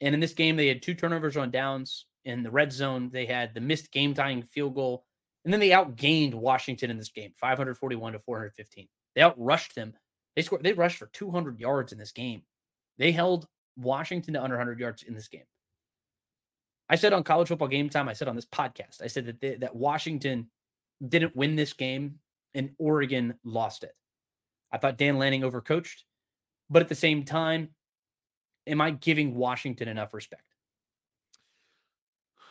And 0.00 0.14
in 0.14 0.20
this 0.20 0.34
game, 0.34 0.56
they 0.56 0.68
had 0.68 0.82
two 0.82 0.94
turnovers 0.94 1.36
on 1.36 1.50
downs 1.50 2.06
in 2.24 2.42
the 2.42 2.50
red 2.50 2.72
zone. 2.72 3.10
They 3.12 3.26
had 3.26 3.54
the 3.54 3.60
missed 3.60 3.92
game 3.92 4.14
tying 4.14 4.42
field 4.42 4.74
goal. 4.74 5.04
And 5.44 5.52
then 5.52 5.60
they 5.60 5.70
outgained 5.70 6.34
Washington 6.34 6.90
in 6.90 6.98
this 6.98 7.10
game, 7.10 7.32
541 7.40 8.12
to 8.12 8.18
415. 8.20 8.88
They 9.14 9.22
outrushed 9.22 9.74
them. 9.74 9.94
They 10.36 10.42
scored, 10.42 10.62
they 10.62 10.72
rushed 10.72 10.98
for 10.98 11.06
200 11.06 11.60
yards 11.60 11.92
in 11.92 11.98
this 11.98 12.12
game. 12.12 12.42
They 12.98 13.12
held 13.12 13.46
Washington 13.76 14.34
to 14.34 14.42
under 14.42 14.56
100 14.56 14.78
yards 14.78 15.02
in 15.02 15.14
this 15.14 15.28
game. 15.28 15.44
I 16.88 16.96
said 16.96 17.12
on 17.12 17.24
college 17.24 17.48
football 17.48 17.68
game 17.68 17.88
time, 17.88 18.08
I 18.08 18.12
said 18.12 18.28
on 18.28 18.36
this 18.36 18.46
podcast, 18.46 19.02
I 19.02 19.06
said 19.06 19.26
that 19.26 19.40
they, 19.40 19.54
that 19.56 19.74
Washington 19.74 20.50
didn't 21.06 21.34
win 21.34 21.56
this 21.56 21.72
game 21.72 22.18
and 22.54 22.70
Oregon 22.78 23.34
lost 23.44 23.84
it. 23.84 23.94
I 24.72 24.78
thought 24.78 24.98
Dan 24.98 25.18
Lanning 25.18 25.42
overcoached, 25.42 26.02
but 26.70 26.82
at 26.82 26.88
the 26.88 26.94
same 26.94 27.24
time, 27.24 27.70
am 28.66 28.80
I 28.80 28.90
giving 28.90 29.34
Washington 29.34 29.88
enough 29.88 30.14
respect? 30.14 30.42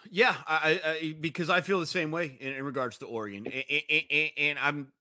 Yeah, 0.09 0.35
I, 0.47 0.81
I 0.83 1.15
because 1.19 1.49
I 1.49 1.61
feel 1.61 1.79
the 1.79 1.85
same 1.85 2.11
way 2.11 2.37
in, 2.39 2.53
in 2.53 2.63
regards 2.63 2.97
to 2.99 3.05
Oregon, 3.05 3.47
and, 3.47 3.83
and, 4.09 4.29
and, 4.37 4.59
I'm. 4.59 4.91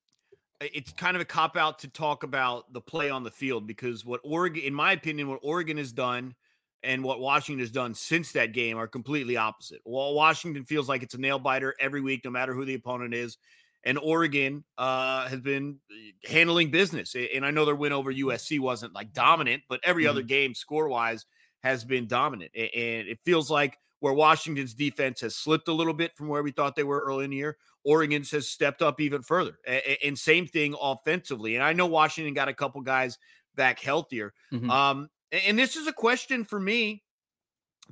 It's 0.61 0.93
kind 0.93 1.17
of 1.17 1.23
a 1.23 1.25
cop 1.25 1.57
out 1.57 1.79
to 1.81 1.89
talk 1.89 2.23
about 2.23 2.71
the 2.75 2.83
play 2.83 3.09
on 3.09 3.25
the 3.25 3.31
field 3.31 3.67
because 3.67 4.05
what 4.05 4.21
Oregon, 4.23 4.63
in 4.63 4.75
my 4.75 4.93
opinion, 4.93 5.29
what 5.29 5.41
Oregon 5.43 5.79
has 5.79 5.91
done 5.91 6.35
and 6.83 7.03
what 7.03 7.19
Washington 7.19 7.61
has 7.61 7.71
done 7.71 7.95
since 7.95 8.33
that 8.33 8.53
game 8.53 8.77
are 8.77 8.87
completely 8.87 9.39
opposite. 9.39 9.81
While 9.85 10.13
Washington 10.13 10.65
feels 10.65 10.87
like 10.87 11.03
it's 11.03 11.15
a 11.15 11.19
nail 11.19 11.39
biter 11.39 11.75
every 11.81 12.03
week, 12.03 12.27
no 12.27 12.31
matter 12.31 12.53
who 12.53 12.67
the 12.67 12.75
opponent 12.75 13.15
is, 13.15 13.39
and 13.85 13.99
Oregon 13.99 14.65
uh, 14.79 15.29
has 15.29 15.41
been 15.41 15.79
eh, 15.91 16.29
handling 16.29 16.71
business. 16.71 17.15
And 17.15 17.45
I 17.45 17.51
know 17.51 17.65
their 17.65 17.77
win 17.77 17.93
over 17.93 18.13
USC 18.13 18.61
wasn't 18.61 18.95
like 18.95 19.13
dominant, 19.13 19.63
but 19.69 19.81
every 19.85 20.05
mm-hmm. 20.05 20.11
other 20.11 20.23
game 20.23 20.55
score 20.55 20.89
wise 20.89 21.27
has 21.63 21.85
been 21.85 22.07
dominant. 22.07 22.53
And 22.55 23.09
it 23.09 23.19
feels 23.25 23.51
like 23.51 23.79
where 24.01 24.13
Washington's 24.13 24.75
defense 24.75 25.21
has 25.21 25.37
slipped 25.37 25.69
a 25.69 25.73
little 25.73 25.93
bit 25.93 26.17
from 26.17 26.29
where 26.29 26.43
we 26.43 26.53
thought 26.53 26.75
they 26.75 26.85
were 26.85 27.01
early 27.01 27.25
in 27.25 27.31
the 27.31 27.37
year, 27.37 27.57
Oregon's 27.85 28.31
has 28.31 28.49
stepped 28.49 28.83
up 28.83 29.01
even 29.01 29.23
further. 29.23 29.59
And 30.05 30.19
same 30.19 30.47
thing 30.47 30.75
offensively. 30.81 31.55
And 31.55 31.65
I 31.65 31.73
know 31.73 31.87
Washington 31.87 32.35
got 32.35 32.49
a 32.49 32.55
couple 32.55 32.81
guys 32.83 33.19
back 33.55 33.79
healthier. 33.79 34.33
Mm-hmm. 34.53 34.71
Um, 34.71 35.09
and 35.33 35.59
this 35.59 35.77
is 35.77 35.87
a 35.87 35.93
question 35.93 36.45
for 36.45 36.59
me 36.59 37.03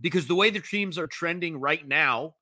because 0.01 0.27
the 0.27 0.35
way 0.35 0.51
the 0.51 0.61
teams 0.61 0.99
are 0.99 1.07
trending 1.07 1.59
right 1.59 1.87
now, 1.87 2.35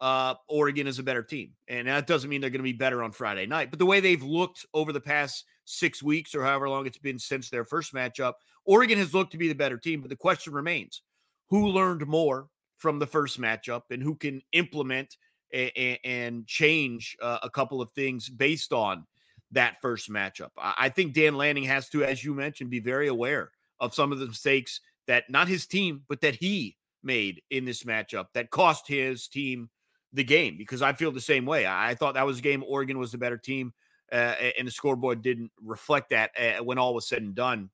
uh, 0.00 0.34
Oregon 0.48 0.86
is 0.86 0.98
a 0.98 1.02
better 1.02 1.22
team. 1.22 1.52
And 1.68 1.88
that 1.88 2.06
doesn't 2.06 2.30
mean 2.30 2.40
they're 2.40 2.50
going 2.50 2.60
to 2.60 2.64
be 2.64 2.72
better 2.72 3.02
on 3.02 3.12
Friday 3.12 3.46
night. 3.46 3.70
But 3.70 3.78
the 3.78 3.86
way 3.86 4.00
they've 4.00 4.22
looked 4.22 4.64
over 4.74 4.92
the 4.92 5.00
past 5.00 5.44
six 5.64 6.02
weeks 6.02 6.34
or 6.34 6.44
however 6.44 6.68
long 6.68 6.86
it's 6.86 6.98
been 6.98 7.18
since 7.18 7.50
their 7.50 7.64
first 7.64 7.92
matchup, 7.92 8.34
Oregon 8.64 8.98
has 8.98 9.14
looked 9.14 9.32
to 9.32 9.38
be 9.38 9.48
the 9.48 9.54
better 9.54 9.78
team. 9.78 10.00
But 10.00 10.10
the 10.10 10.16
question 10.16 10.52
remains 10.52 11.02
who 11.50 11.68
learned 11.68 12.06
more 12.06 12.48
from 12.76 12.98
the 12.98 13.06
first 13.06 13.40
matchup 13.40 13.82
and 13.90 14.02
who 14.02 14.14
can 14.14 14.40
implement 14.52 15.16
a, 15.52 15.72
a, 15.80 15.98
and 16.04 16.46
change 16.46 17.16
uh, 17.20 17.38
a 17.42 17.50
couple 17.50 17.80
of 17.80 17.90
things 17.92 18.28
based 18.28 18.72
on 18.72 19.04
that 19.50 19.76
first 19.80 20.10
matchup? 20.10 20.50
I 20.56 20.90
think 20.90 21.14
Dan 21.14 21.36
Lanning 21.36 21.64
has 21.64 21.88
to, 21.90 22.04
as 22.04 22.22
you 22.22 22.34
mentioned, 22.34 22.70
be 22.70 22.80
very 22.80 23.08
aware 23.08 23.50
of 23.80 23.94
some 23.94 24.12
of 24.12 24.18
the 24.18 24.26
mistakes 24.26 24.80
that 25.06 25.24
not 25.30 25.48
his 25.48 25.66
team, 25.66 26.02
but 26.08 26.20
that 26.20 26.34
he 26.34 26.76
made 27.02 27.42
in 27.50 27.64
this 27.64 27.84
matchup 27.84 28.26
that 28.34 28.50
cost 28.50 28.86
his 28.86 29.28
team 29.28 29.70
the 30.12 30.24
game 30.24 30.56
because 30.56 30.82
I 30.82 30.92
feel 30.92 31.12
the 31.12 31.20
same 31.20 31.46
way. 31.46 31.66
I 31.66 31.94
thought 31.94 32.14
that 32.14 32.26
was 32.26 32.38
a 32.38 32.42
game 32.42 32.64
Oregon 32.66 32.98
was 32.98 33.12
the 33.12 33.18
better 33.18 33.36
team, 33.36 33.72
uh, 34.10 34.34
and 34.58 34.66
the 34.66 34.72
scoreboard 34.72 35.22
didn't 35.22 35.50
reflect 35.62 36.10
that 36.10 36.30
uh, 36.38 36.64
when 36.64 36.78
all 36.78 36.94
was 36.94 37.06
said 37.06 37.22
and 37.22 37.34
done. 37.34 37.70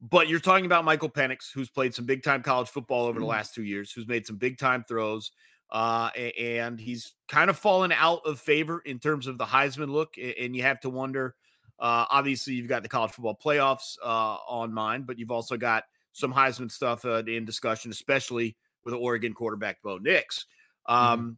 But 0.00 0.28
you're 0.28 0.40
talking 0.40 0.66
about 0.66 0.84
Michael 0.84 1.10
Penix, 1.10 1.52
who's 1.52 1.70
played 1.70 1.94
some 1.94 2.06
big 2.06 2.22
time 2.22 2.42
college 2.42 2.68
football 2.68 3.06
over 3.06 3.18
the 3.18 3.26
mm. 3.26 3.30
last 3.30 3.54
two 3.54 3.64
years, 3.64 3.92
who's 3.92 4.06
made 4.06 4.26
some 4.26 4.36
big 4.36 4.58
time 4.58 4.84
throws, 4.86 5.32
uh, 5.70 6.10
and 6.38 6.78
he's 6.78 7.14
kind 7.28 7.50
of 7.50 7.58
fallen 7.58 7.92
out 7.92 8.20
of 8.24 8.38
favor 8.38 8.80
in 8.86 8.98
terms 8.98 9.26
of 9.26 9.38
the 9.38 9.44
Heisman 9.44 9.90
look. 9.90 10.14
And 10.16 10.54
you 10.54 10.62
have 10.62 10.80
to 10.80 10.90
wonder. 10.90 11.34
Uh, 11.80 12.06
obviously, 12.10 12.54
you've 12.54 12.68
got 12.68 12.82
the 12.82 12.88
college 12.88 13.12
football 13.12 13.38
playoffs 13.42 13.96
uh, 14.04 14.36
on 14.48 14.72
mind, 14.72 15.06
but 15.06 15.18
you've 15.18 15.30
also 15.30 15.56
got 15.56 15.84
some 16.12 16.32
Heisman 16.32 16.70
stuff 16.70 17.04
uh, 17.04 17.22
in 17.26 17.44
discussion, 17.44 17.90
especially 17.90 18.56
with 18.84 18.94
Oregon 18.94 19.32
quarterback 19.32 19.82
Bo 19.82 19.98
Nix. 19.98 20.46
Mm-hmm. 20.88 21.12
Um, 21.12 21.20
mm-hmm. 21.20 21.32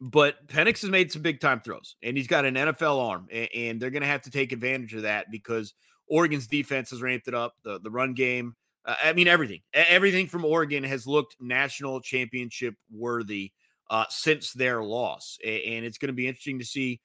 But 0.00 0.46
Penix 0.46 0.82
has 0.82 0.90
made 0.90 1.10
some 1.10 1.22
big 1.22 1.40
time 1.40 1.60
throws, 1.60 1.96
and 2.04 2.16
he's 2.16 2.28
got 2.28 2.44
an 2.44 2.54
NFL 2.54 3.04
arm, 3.04 3.26
and, 3.32 3.48
and 3.54 3.80
they're 3.80 3.90
going 3.90 4.02
to 4.02 4.08
have 4.08 4.22
to 4.22 4.30
take 4.30 4.52
advantage 4.52 4.94
of 4.94 5.02
that 5.02 5.28
because 5.30 5.74
Oregon's 6.06 6.46
defense 6.46 6.90
has 6.90 7.02
ramped 7.02 7.26
it 7.26 7.34
up. 7.34 7.56
The 7.64 7.80
the 7.80 7.90
run 7.90 8.14
game, 8.14 8.54
uh, 8.84 8.94
I 9.02 9.12
mean 9.12 9.26
everything, 9.26 9.60
everything 9.74 10.28
from 10.28 10.44
Oregon 10.44 10.84
has 10.84 11.06
looked 11.06 11.36
national 11.40 12.00
championship 12.00 12.74
worthy 12.92 13.52
uh, 13.90 14.04
since 14.08 14.52
their 14.52 14.84
loss, 14.84 15.36
and 15.44 15.84
it's 15.84 15.98
going 15.98 16.08
to 16.08 16.14
be 16.14 16.28
interesting 16.28 16.60
to 16.60 16.64
see 16.64 17.00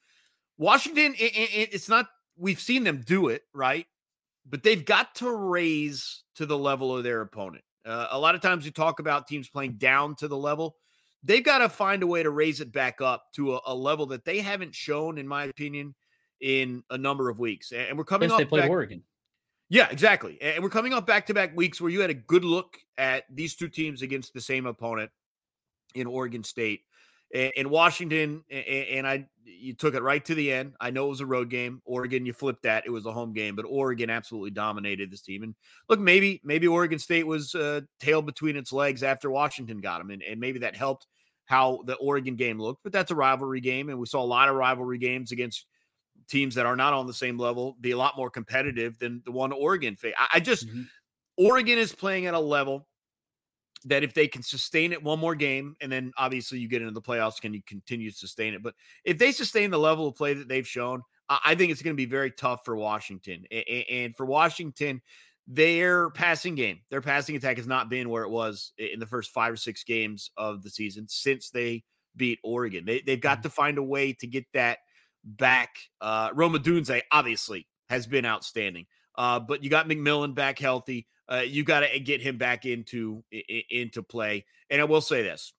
Washington. 0.60 1.16
It, 1.18 1.36
it, 1.36 1.70
it's 1.74 1.90
not 1.90 2.08
we've 2.38 2.60
seen 2.60 2.84
them 2.84 3.02
do 3.04 3.30
it 3.30 3.42
right, 3.54 3.88
but 4.48 4.62
they've 4.62 4.86
got 4.86 5.16
to 5.16 5.32
raise 5.32 6.24
to 6.36 6.46
the 6.46 6.58
level 6.58 6.96
of 6.96 7.04
their 7.04 7.22
opponent. 7.22 7.64
Uh, 7.86 8.08
a 8.12 8.20
lot 8.20 8.36
of 8.36 8.42
times 8.42 8.66
we 8.66 8.72
talk 8.72 9.00
about 9.00 9.28
teams 9.28 9.50
playing 9.50 9.74
down 9.74 10.16
to 10.16 10.28
the 10.28 10.38
level 10.38 10.76
they've 11.24 11.44
got 11.44 11.60
to 11.60 11.70
find 11.70 12.04
a 12.04 12.08
way 12.08 12.24
to 12.24 12.30
raise 12.30 12.62
it 12.62 12.72
back 12.72 13.02
up 13.02 13.32
to 13.34 13.56
a, 13.56 13.62
a, 13.68 13.76
level 13.76 14.06
that 14.08 14.26
they 14.26 14.40
haven't 14.40 14.76
shown, 14.76 15.18
in 15.18 15.28
my 15.28 15.46
opinion, 15.46 15.96
in 16.42 16.84
a 16.90 16.98
number 16.98 17.30
of 17.30 17.40
weeks. 17.40 17.72
And 17.72 17.98
we're 17.98 18.04
coming 18.04 18.30
Since 18.30 18.34
up. 18.34 18.40
They 18.40 18.46
played 18.46 18.62
back, 18.62 18.70
Oregon. 18.70 19.04
Yeah, 19.70 19.88
exactly. 19.90 20.40
And 20.42 20.64
we're 20.64 20.70
coming 20.70 20.94
off 20.94 21.06
back 21.06 21.26
to 21.28 21.34
back 21.34 21.56
weeks 21.56 21.82
where 21.82 21.90
you 21.90 22.02
had 22.02 22.10
a 22.10 22.16
good 22.16 22.46
look 22.46 22.78
at 22.98 23.24
these 23.34 23.56
two 23.56 23.70
teams 23.70 24.02
against 24.02 24.34
the 24.34 24.42
same 24.42 24.66
opponent 24.66 25.10
in 25.96 26.06
Oregon 26.06 26.44
State 26.44 26.82
in 27.34 27.70
Washington, 27.70 28.44
and 28.50 29.08
I 29.08 29.28
you 29.46 29.74
took 29.74 29.96
it 29.96 30.02
right 30.02 30.24
to 30.26 30.36
the 30.36 30.52
end. 30.52 30.74
I 30.80 30.92
know 30.92 31.08
it 31.08 31.10
was 31.10 31.22
a 31.22 31.26
road 31.26 31.50
game. 31.50 31.82
Oregon, 31.86 32.26
you 32.26 32.34
flipped 32.34 32.64
that; 32.64 32.86
it 32.86 32.92
was 32.92 33.06
a 33.06 33.12
home 33.12 33.34
game, 33.34 33.56
but 33.56 33.66
Oregon 33.68 34.10
absolutely 34.10 34.52
dominated 34.52 35.12
this 35.12 35.22
team. 35.22 35.44
And 35.44 35.56
look, 35.90 36.00
maybe 36.00 36.42
maybe 36.44 36.68
Oregon 36.68 37.00
State 37.00 37.26
was 37.26 37.56
uh, 37.56 37.82
tail 38.00 38.22
between 38.22 38.56
its 38.56 38.72
legs 38.72 39.04
after 39.04 39.32
Washington 39.32 39.82
got 39.82 40.00
them, 40.00 40.12
and, 40.12 40.22
and 40.22 40.40
maybe 40.40 40.60
that 40.60 40.76
helped 40.76 41.08
how 41.46 41.82
the 41.86 41.96
Oregon 41.96 42.36
game 42.36 42.60
looked. 42.60 42.84
But 42.84 42.94
that's 42.94 43.12
a 43.12 43.16
rivalry 43.16 43.62
game, 43.62 43.90
and 43.90 44.00
we 44.00 44.06
saw 44.06 44.22
a 44.22 44.26
lot 44.26 44.50
of 44.50 44.56
rivalry 44.56 45.00
games 45.00 45.32
against 45.32 45.66
teams 46.30 46.56
that 46.56 46.66
are 46.66 46.76
not 46.76 46.94
on 46.94 47.08
the 47.08 47.14
same 47.14 47.38
level 47.38 47.76
be 47.82 47.92
a 47.92 47.98
lot 47.98 48.16
more 48.16 48.30
competitive 48.30 48.98
than 49.00 49.22
the 49.26 49.32
one 49.32 49.52
Oregon 49.52 49.96
faced. 49.96 50.18
I, 50.20 50.28
I 50.36 50.40
just 50.40 50.68
mm-hmm. 50.68 50.84
Oregon 51.38 51.80
is 51.80 51.94
playing 51.94 52.28
at 52.28 52.34
a 52.34 52.40
level 52.40 52.88
that 53.86 54.04
if 54.04 54.14
they 54.14 54.28
can 54.28 54.44
sustain 54.44 54.94
it 54.94 55.04
one 55.04 55.20
more 55.20 55.36
game, 55.36 55.76
and 55.82 55.92
then 55.92 56.12
obviously 56.18 56.60
you 56.60 56.68
get 56.68 56.82
into 56.82 56.94
the 56.94 57.02
playoffs, 57.02 57.42
can 57.42 57.54
you 57.54 57.62
continue 57.68 58.10
to 58.12 58.18
sustain 58.18 58.54
it? 58.54 58.64
But 58.64 58.76
if 59.04 59.18
they 59.18 59.32
sustain 59.32 59.72
the 59.72 59.80
level 59.80 60.08
of 60.08 60.16
play 60.16 60.34
that 60.34 60.48
they've 60.48 60.68
shown, 60.68 61.02
I 61.30 61.56
think 61.56 61.72
it's 61.72 61.82
going 61.82 61.96
to 61.96 61.98
be 61.98 62.06
very 62.06 62.32
tough 62.32 62.62
for 62.66 62.76
Washington. 62.76 63.46
And 63.90 64.16
for 64.16 64.26
Washington, 64.26 65.02
their 65.48 66.10
passing 66.12 66.56
game, 66.56 66.80
their 66.90 67.02
passing 67.02 67.36
attack 67.36 67.58
has 67.58 67.68
not 67.68 67.90
been 67.90 68.10
where 68.10 68.24
it 68.24 68.30
was 68.30 68.74
in 68.78 69.00
the 69.00 69.08
first 69.08 69.32
five 69.32 69.54
or 69.54 69.58
six 69.58 69.84
games 69.84 70.32
of 70.38 70.64
the 70.64 70.70
season 70.70 71.08
since 71.08 71.50
they 71.50 71.84
beat 72.16 72.40
Oregon. 72.44 72.86
They, 72.86 73.02
they've 73.02 73.20
got 73.20 73.40
mm-hmm. 73.40 73.44
to 73.44 73.50
find 73.50 73.78
a 73.78 73.84
way 73.84 74.14
to 74.14 74.28
get 74.28 74.46
that 74.54 74.80
back. 75.24 75.76
Uh, 76.00 76.30
Rome 76.34 76.54
Odunze 76.54 77.02
obviously 77.12 77.68
has 77.90 78.08
been 78.08 78.26
outstanding, 78.26 78.86
uh, 79.16 79.40
but 79.40 79.64
you 79.64 79.70
got 79.70 79.88
McMillan 79.88 80.36
back 80.36 80.60
healthy 80.60 81.08
uh, 81.32 81.38
you 81.38 81.64
got 81.64 81.82
to 81.82 82.00
get 82.00 82.22
him 82.22 82.38
back 82.38 82.66
into 82.66 83.24
into 83.70 84.04
play. 84.04 84.46
And 84.70 84.82
I 84.82 84.84
will 84.86 85.02
say 85.02 85.24
this: 85.24 85.54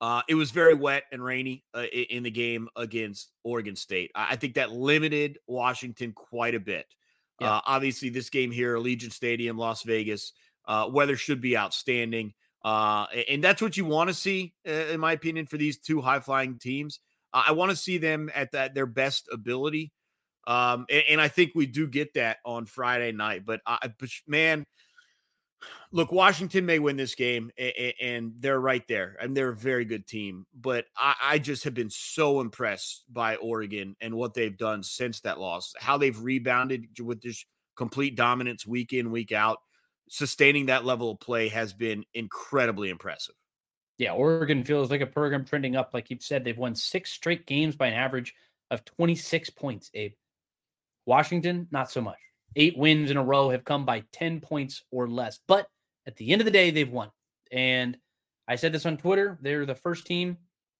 uh, 0.00 0.22
it 0.28 0.34
was 0.34 0.50
very 0.50 0.74
wet 0.74 1.04
and 1.10 1.24
rainy 1.24 1.64
uh, 1.74 1.84
in 1.84 2.22
the 2.22 2.30
game 2.30 2.68
against 2.76 3.32
Oregon 3.44 3.76
State. 3.76 4.10
I 4.14 4.36
think 4.36 4.54
that 4.54 4.72
limited 4.72 5.38
Washington 5.46 6.12
quite 6.12 6.54
a 6.54 6.60
bit. 6.60 6.86
Yeah. 7.40 7.56
Uh, 7.56 7.60
obviously, 7.66 8.08
this 8.08 8.30
game 8.30 8.50
here, 8.50 8.76
Allegiant 8.76 9.12
Stadium, 9.12 9.58
Las 9.58 9.82
Vegas, 9.82 10.32
uh, 10.66 10.88
weather 10.90 11.16
should 11.16 11.40
be 11.40 11.56
outstanding. 11.56 12.32
Uh, 12.64 13.06
and 13.28 13.44
that's 13.44 13.62
what 13.62 13.76
you 13.76 13.84
want 13.84 14.08
to 14.08 14.14
see, 14.14 14.52
in 14.64 14.98
my 14.98 15.12
opinion, 15.12 15.46
for 15.46 15.56
these 15.56 15.78
two 15.78 16.00
high 16.00 16.18
flying 16.20 16.58
teams. 16.58 17.00
I 17.32 17.52
want 17.52 17.70
to 17.70 17.76
see 17.76 17.98
them 17.98 18.30
at 18.34 18.52
that 18.52 18.74
their 18.74 18.86
best 18.86 19.28
ability. 19.30 19.92
Um, 20.46 20.86
and, 20.90 21.02
and, 21.10 21.20
I 21.20 21.28
think 21.28 21.52
we 21.54 21.66
do 21.66 21.88
get 21.88 22.14
that 22.14 22.38
on 22.44 22.66
Friday 22.66 23.10
night. 23.10 23.44
But, 23.44 23.60
I, 23.66 23.90
but 23.98 24.08
man, 24.28 24.64
look, 25.92 26.12
Washington 26.12 26.66
may 26.66 26.78
win 26.78 26.96
this 26.96 27.14
game, 27.14 27.50
and, 27.58 27.92
and 28.00 28.32
they're 28.38 28.60
right 28.60 28.86
there, 28.86 29.16
and 29.20 29.36
they're 29.36 29.50
a 29.50 29.56
very 29.56 29.84
good 29.84 30.06
team. 30.06 30.46
But 30.54 30.86
I, 30.96 31.14
I, 31.22 31.38
just 31.38 31.64
have 31.64 31.74
been 31.74 31.90
so 31.90 32.40
impressed 32.40 33.04
by 33.12 33.36
Oregon 33.36 33.96
and 34.00 34.14
what 34.14 34.34
they've 34.34 34.56
done 34.56 34.82
since 34.82 35.20
that 35.22 35.40
loss, 35.40 35.74
how 35.78 35.98
they've 35.98 36.18
rebounded 36.18 36.86
with 37.02 37.20
this 37.20 37.44
complete 37.76 38.16
dominance 38.16 38.66
week 38.66 38.92
in, 38.92 39.10
week 39.10 39.32
out. 39.32 39.58
Sustaining 40.08 40.66
that 40.66 40.84
level 40.84 41.10
of 41.10 41.18
play 41.18 41.48
has 41.48 41.72
been 41.72 42.04
incredibly 42.14 42.90
impressive. 42.90 43.34
Yeah, 43.98 44.12
Oregon 44.12 44.62
feels 44.62 44.90
like 44.90 45.00
a 45.00 45.06
program 45.06 45.44
trending 45.44 45.74
up. 45.74 45.90
Like 45.92 46.10
you've 46.10 46.22
said, 46.22 46.44
they've 46.44 46.56
won 46.56 46.74
six 46.74 47.10
straight 47.10 47.46
games 47.46 47.74
by 47.74 47.88
an 47.88 47.94
average 47.94 48.34
of 48.70 48.84
26 48.84 49.50
points, 49.50 49.90
Abe. 49.94 50.12
Washington, 51.06 51.68
not 51.70 51.90
so 51.90 52.00
much. 52.00 52.18
Eight 52.56 52.76
wins 52.76 53.10
in 53.10 53.16
a 53.16 53.24
row 53.24 53.50
have 53.50 53.64
come 53.64 53.84
by 53.84 54.02
10 54.12 54.40
points 54.40 54.82
or 54.90 55.08
less. 55.08 55.38
But 55.46 55.68
at 56.06 56.16
the 56.16 56.32
end 56.32 56.40
of 56.40 56.44
the 56.44 56.50
day, 56.50 56.70
they've 56.70 56.90
won. 56.90 57.10
And 57.52 57.96
I 58.48 58.56
said 58.56 58.72
this 58.72 58.86
on 58.86 58.96
Twitter. 58.96 59.38
They're 59.40 59.66
the 59.66 59.74
first 59.74 60.06
team 60.06 60.36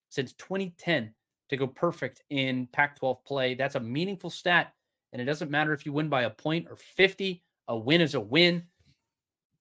since 0.09 0.33
2010 0.35 1.13
to 1.49 1.57
go 1.57 1.67
perfect 1.67 2.23
in 2.31 2.69
Pac 2.73 2.99
12 2.99 3.25
play. 3.25 3.55
That's 3.55 3.75
a 3.75 3.81
meaningful 3.81 4.31
stat. 4.31 4.73
And 5.13 5.23
it 5.23 5.27
doesn't 5.27 5.51
matter 5.51 5.73
if 5.73 5.87
you 5.87 5.93
win 5.93 6.09
by 6.09 6.23
a 6.23 6.31
point 6.31 6.67
or 6.69 6.77
50, 6.77 7.43
a 7.69 7.77
win 7.77 8.01
is 8.01 8.15
a 8.15 8.21
win. 8.21 8.65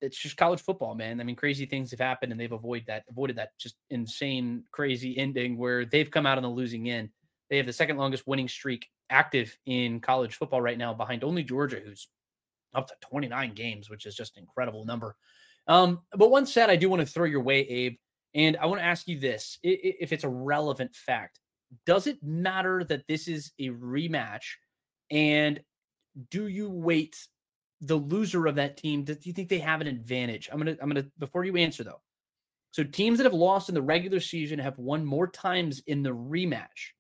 It's 0.01 0.17
just 0.17 0.37
college 0.37 0.61
football, 0.61 0.95
man. 0.95 1.21
I 1.21 1.23
mean, 1.23 1.35
crazy 1.35 1.65
things 1.65 1.91
have 1.91 1.99
happened 1.99 2.31
and 2.31 2.39
they've 2.39 2.51
avoided 2.51 2.87
that, 2.87 3.03
avoided 3.09 3.37
that 3.37 3.57
just 3.57 3.75
insane, 3.89 4.63
crazy 4.71 5.17
ending 5.17 5.57
where 5.57 5.85
they've 5.85 6.11
come 6.11 6.25
out 6.25 6.37
on 6.37 6.43
the 6.43 6.49
losing 6.49 6.89
end. 6.89 7.09
They 7.49 7.57
have 7.57 7.65
the 7.65 7.73
second 7.73 7.97
longest 7.97 8.27
winning 8.27 8.47
streak 8.47 8.87
active 9.09 9.57
in 9.65 9.99
college 9.99 10.35
football 10.35 10.61
right 10.61 10.77
now, 10.77 10.93
behind 10.93 11.23
only 11.23 11.43
Georgia, 11.43 11.81
who's 11.83 12.07
up 12.73 12.87
to 12.87 12.95
29 13.01 13.53
games, 13.53 13.89
which 13.89 14.05
is 14.05 14.15
just 14.15 14.37
an 14.37 14.43
incredible 14.43 14.85
number. 14.85 15.15
Um, 15.67 16.01
but 16.15 16.31
one 16.31 16.45
stat 16.45 16.69
I 16.69 16.75
do 16.75 16.89
want 16.89 17.01
to 17.01 17.05
throw 17.05 17.25
your 17.25 17.41
way, 17.41 17.61
Abe, 17.61 17.95
and 18.33 18.57
I 18.57 18.65
want 18.65 18.79
to 18.81 18.85
ask 18.85 19.07
you 19.07 19.19
this 19.19 19.57
if 19.63 20.11
it's 20.11 20.23
a 20.23 20.29
relevant 20.29 20.93
fact. 20.95 21.39
Does 21.85 22.07
it 22.07 22.21
matter 22.21 22.83
that 22.85 23.07
this 23.07 23.27
is 23.27 23.51
a 23.59 23.69
rematch? 23.69 24.43
And 25.09 25.61
do 26.29 26.47
you 26.47 26.69
wait 26.69 27.17
the 27.81 27.95
loser 27.95 28.45
of 28.45 28.55
that 28.55 28.77
team? 28.77 29.03
Do 29.03 29.15
you 29.23 29.33
think 29.33 29.49
they 29.49 29.59
have 29.59 29.81
an 29.81 29.87
advantage? 29.87 30.49
I'm 30.51 30.59
gonna, 30.59 30.75
I'm 30.81 30.89
gonna, 30.89 31.05
before 31.17 31.45
you 31.45 31.55
answer 31.57 31.83
though. 31.83 32.01
So 32.71 32.83
teams 32.83 33.17
that 33.17 33.23
have 33.23 33.33
lost 33.33 33.69
in 33.69 33.75
the 33.75 33.81
regular 33.81 34.19
season 34.19 34.59
have 34.59 34.77
won 34.77 35.05
more 35.05 35.27
times 35.27 35.81
in 35.87 36.03
the 36.03 36.09
rematch. 36.09 36.91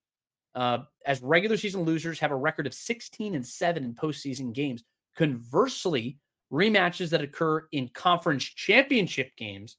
Uh, 0.55 0.79
as 1.05 1.21
regular 1.21 1.57
season 1.57 1.81
losers 1.81 2.17
have 2.19 2.31
a 2.31 2.35
record 2.35 2.65
of 2.65 2.73
16 2.73 3.35
and 3.35 3.45
7 3.45 3.83
in 3.83 3.93
postseason 3.93 4.53
games. 4.53 4.83
Conversely, 5.17 6.17
rematches 6.51 7.09
that 7.09 7.21
occur 7.21 7.67
in 7.71 7.89
conference 7.89 8.43
championship 8.43 9.35
games 9.37 9.77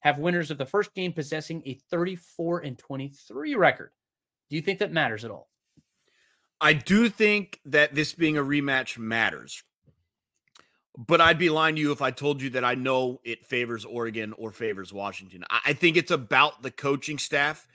have 0.00 0.18
winners 0.18 0.50
of 0.50 0.58
the 0.58 0.66
first 0.66 0.94
game 0.94 1.12
possessing 1.12 1.62
a 1.66 1.74
34 1.90 2.60
and 2.60 2.78
23 2.78 3.54
record. 3.54 3.90
Do 4.48 4.56
you 4.56 4.62
think 4.62 4.78
that 4.78 4.92
matters 4.92 5.24
at 5.24 5.30
all? 5.30 5.48
I 6.60 6.72
do 6.72 7.08
think 7.08 7.60
that 7.66 7.94
this 7.94 8.12
being 8.12 8.36
a 8.36 8.42
rematch 8.42 8.98
matters. 8.98 9.62
But 10.98 11.20
I'd 11.20 11.38
be 11.38 11.50
lying 11.50 11.76
to 11.76 11.80
you 11.80 11.92
if 11.92 12.02
I 12.02 12.10
told 12.10 12.42
you 12.42 12.50
that 12.50 12.64
I 12.64 12.74
know 12.74 13.20
it 13.24 13.46
favors 13.46 13.84
Oregon 13.84 14.34
or 14.36 14.50
favors 14.50 14.92
Washington. 14.92 15.44
I 15.48 15.72
think 15.72 15.96
it's 15.96 16.10
about 16.10 16.62
the 16.62 16.70
coaching 16.70 17.16
staff 17.16 17.66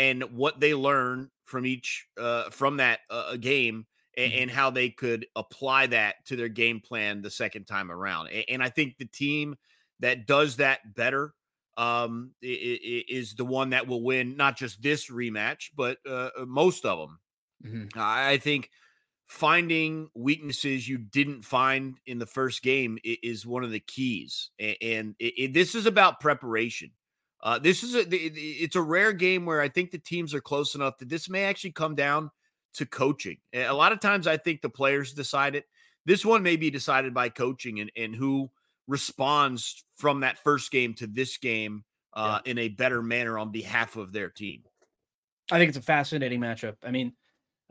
and 0.00 0.22
what 0.32 0.58
they 0.58 0.72
learn 0.74 1.30
from 1.44 1.66
each 1.66 2.06
uh, 2.18 2.48
from 2.48 2.78
that 2.78 3.00
uh, 3.10 3.36
game 3.36 3.86
and, 4.16 4.32
mm-hmm. 4.32 4.42
and, 4.42 4.50
how 4.50 4.70
they 4.70 4.88
could 4.88 5.26
apply 5.36 5.86
that 5.86 6.14
to 6.24 6.36
their 6.36 6.48
game 6.48 6.80
plan 6.80 7.20
the 7.20 7.30
second 7.30 7.66
time 7.66 7.92
around. 7.92 8.28
And, 8.28 8.44
and 8.48 8.62
I 8.62 8.70
think 8.70 8.96
the 8.96 9.04
team 9.04 9.56
that 10.00 10.26
does 10.26 10.56
that 10.56 10.94
better 10.94 11.34
um, 11.76 12.32
is 12.40 13.34
the 13.34 13.44
one 13.44 13.70
that 13.70 13.86
will 13.86 14.02
win 14.02 14.36
not 14.38 14.56
just 14.56 14.82
this 14.82 15.10
rematch, 15.10 15.70
but 15.76 15.98
uh, 16.08 16.30
uh 16.38 16.46
most 16.46 16.86
of 16.86 16.98
them. 16.98 17.18
Mm-hmm. 17.64 17.98
I 17.98 18.38
think 18.38 18.70
finding 19.28 20.08
weaknesses 20.14 20.88
you 20.88 20.96
didn't 20.96 21.44
find 21.44 21.98
in 22.06 22.18
the 22.18 22.26
first 22.26 22.62
game 22.62 22.98
is 23.04 23.46
one 23.46 23.64
of 23.64 23.70
the 23.70 23.80
keys, 23.80 24.50
and 24.58 25.14
it, 25.18 25.34
it, 25.36 25.52
this 25.52 25.74
is 25.74 25.84
about 25.84 26.20
preparation. 26.20 26.90
Uh, 27.42 27.58
this 27.58 27.82
is 27.82 27.94
a 27.94 28.04
it's 28.10 28.76
a 28.76 28.82
rare 28.82 29.12
game 29.12 29.46
where 29.46 29.60
I 29.60 29.68
think 29.68 29.90
the 29.90 29.98
teams 29.98 30.34
are 30.34 30.40
close 30.40 30.74
enough 30.74 30.98
that 30.98 31.08
this 31.08 31.28
may 31.28 31.44
actually 31.44 31.72
come 31.72 31.94
down 31.94 32.30
to 32.74 32.86
coaching. 32.86 33.38
A 33.54 33.72
lot 33.72 33.92
of 33.92 34.00
times 34.00 34.26
I 34.26 34.36
think 34.36 34.60
the 34.60 34.68
players 34.68 35.12
decide 35.12 35.54
it. 35.56 35.64
This 36.04 36.24
one 36.24 36.42
may 36.42 36.56
be 36.56 36.70
decided 36.70 37.14
by 37.14 37.28
coaching 37.28 37.80
and, 37.80 37.90
and 37.96 38.14
who 38.14 38.50
responds 38.86 39.84
from 39.96 40.20
that 40.20 40.38
first 40.38 40.70
game 40.70 40.94
to 40.94 41.06
this 41.06 41.38
game 41.38 41.84
uh, 42.14 42.40
yeah. 42.44 42.50
in 42.50 42.58
a 42.58 42.68
better 42.68 43.02
manner 43.02 43.38
on 43.38 43.50
behalf 43.50 43.96
of 43.96 44.12
their 44.12 44.28
team. 44.28 44.62
I 45.50 45.58
think 45.58 45.70
it's 45.70 45.78
a 45.78 45.82
fascinating 45.82 46.40
matchup. 46.40 46.76
I 46.84 46.90
mean, 46.90 47.12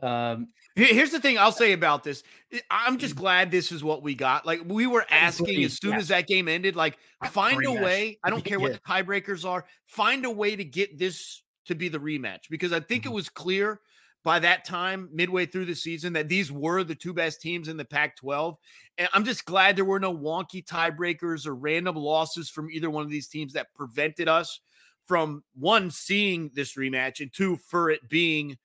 um, 0.02 0.48
here's 0.74 1.10
the 1.10 1.20
thing 1.20 1.38
I'll 1.38 1.52
say 1.52 1.72
about 1.72 2.04
this. 2.04 2.22
I'm 2.70 2.98
just 2.98 3.14
mm. 3.14 3.18
glad 3.18 3.50
this 3.50 3.72
is 3.72 3.84
what 3.84 4.02
we 4.02 4.14
got. 4.14 4.46
Like 4.46 4.62
we 4.64 4.86
were 4.86 5.06
asking 5.10 5.62
as 5.64 5.78
soon 5.78 5.94
as 5.94 6.08
that 6.08 6.26
game 6.26 6.48
ended, 6.48 6.76
like 6.76 6.98
find 7.30 7.64
a 7.66 7.72
way. 7.72 8.18
I 8.24 8.30
don't 8.30 8.44
care 8.44 8.60
what 8.60 8.72
the 8.72 8.78
tiebreakers 8.80 9.48
are. 9.48 9.64
Find 9.86 10.24
a 10.24 10.30
way 10.30 10.56
to 10.56 10.64
get 10.64 10.98
this 10.98 11.42
to 11.66 11.74
be 11.74 11.88
the 11.88 11.98
rematch 11.98 12.48
because 12.50 12.72
I 12.72 12.80
think 12.80 13.04
mm-hmm. 13.04 13.12
it 13.12 13.14
was 13.14 13.28
clear 13.28 13.80
by 14.22 14.38
that 14.40 14.64
time, 14.66 15.08
midway 15.12 15.46
through 15.46 15.64
the 15.64 15.74
season, 15.74 16.12
that 16.12 16.28
these 16.28 16.52
were 16.52 16.84
the 16.84 16.94
two 16.94 17.14
best 17.14 17.40
teams 17.40 17.68
in 17.68 17.76
the 17.76 17.84
Pac 17.84 18.16
12. 18.16 18.56
And 18.98 19.08
I'm 19.14 19.24
just 19.24 19.46
glad 19.46 19.76
there 19.76 19.84
were 19.84 20.00
no 20.00 20.14
wonky 20.14 20.64
tiebreakers 20.64 21.46
or 21.46 21.54
random 21.54 21.96
losses 21.96 22.50
from 22.50 22.70
either 22.70 22.90
one 22.90 23.02
of 23.02 23.10
these 23.10 23.28
teams 23.28 23.54
that 23.54 23.72
prevented 23.74 24.28
us 24.28 24.60
from 25.06 25.42
one, 25.58 25.90
seeing 25.90 26.50
this 26.54 26.76
rematch, 26.76 27.20
and 27.20 27.32
two, 27.32 27.56
for 27.68 27.90
it 27.90 28.08
being 28.08 28.58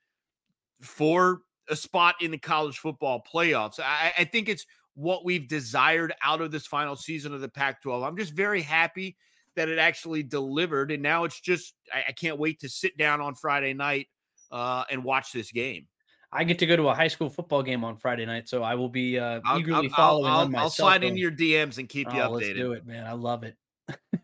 for 0.82 1.42
a 1.70 1.76
spot 1.76 2.16
in 2.22 2.32
the 2.32 2.38
college 2.38 2.78
football 2.78 3.24
playoffs. 3.32 3.80
I, 3.80 4.14
I 4.18 4.24
think 4.26 4.50
it's 4.50 4.66
what 4.94 5.26
we've 5.26 5.48
desired 5.48 6.14
out 6.24 6.42
of 6.42 6.52
this 6.52 6.66
final 6.66 6.96
season 6.96 7.34
of 7.34 7.42
the 7.42 7.50
Pac 7.50 7.82
12. 7.82 8.04
I'm 8.04 8.18
just 8.18 8.34
very 8.34 8.62
happy 8.62 9.18
that 9.56 9.70
it 9.70 9.80
actually 9.80 10.24
delivered. 10.24 10.92
And 10.92 11.02
now 11.02 11.24
it's 11.24 11.40
just, 11.40 11.74
I, 11.94 12.06
I 12.10 12.12
can't 12.12 12.38
wait 12.38 12.60
to 12.62 12.70
sit 12.70 12.98
down 12.98 13.22
on 13.22 13.36
Friday 13.36 13.74
night 13.74 14.08
uh, 14.52 14.84
and 14.90 15.04
watch 15.04 15.32
this 15.32 15.52
game. 15.52 15.88
I 16.32 16.44
get 16.44 16.60
to 16.60 16.66
go 16.66 16.76
to 16.76 16.90
a 16.90 16.94
high 16.94 17.08
school 17.08 17.30
football 17.30 17.64
game 17.64 17.86
on 17.86 17.96
Friday 17.96 18.26
night, 18.26 18.50
so 18.50 18.62
I 18.62 18.76
will 18.76 18.90
be 18.90 19.18
uh, 19.18 19.40
eagerly 19.56 19.90
I'll, 19.90 19.96
following. 19.96 20.32
I'll, 20.32 20.40
I'll, 20.40 20.58
I'll 20.58 20.70
slide 20.70 21.04
into 21.04 21.20
your 21.20 21.32
DMs 21.32 21.78
and 21.78 21.88
keep 21.88 22.12
you 22.14 22.20
oh, 22.20 22.32
updated. 22.32 22.32
Let's 22.34 22.54
do 22.56 22.74
it, 22.74 22.86
man. 22.86 23.06
I 23.06 23.14
love 23.14 23.44
it. 23.44 23.56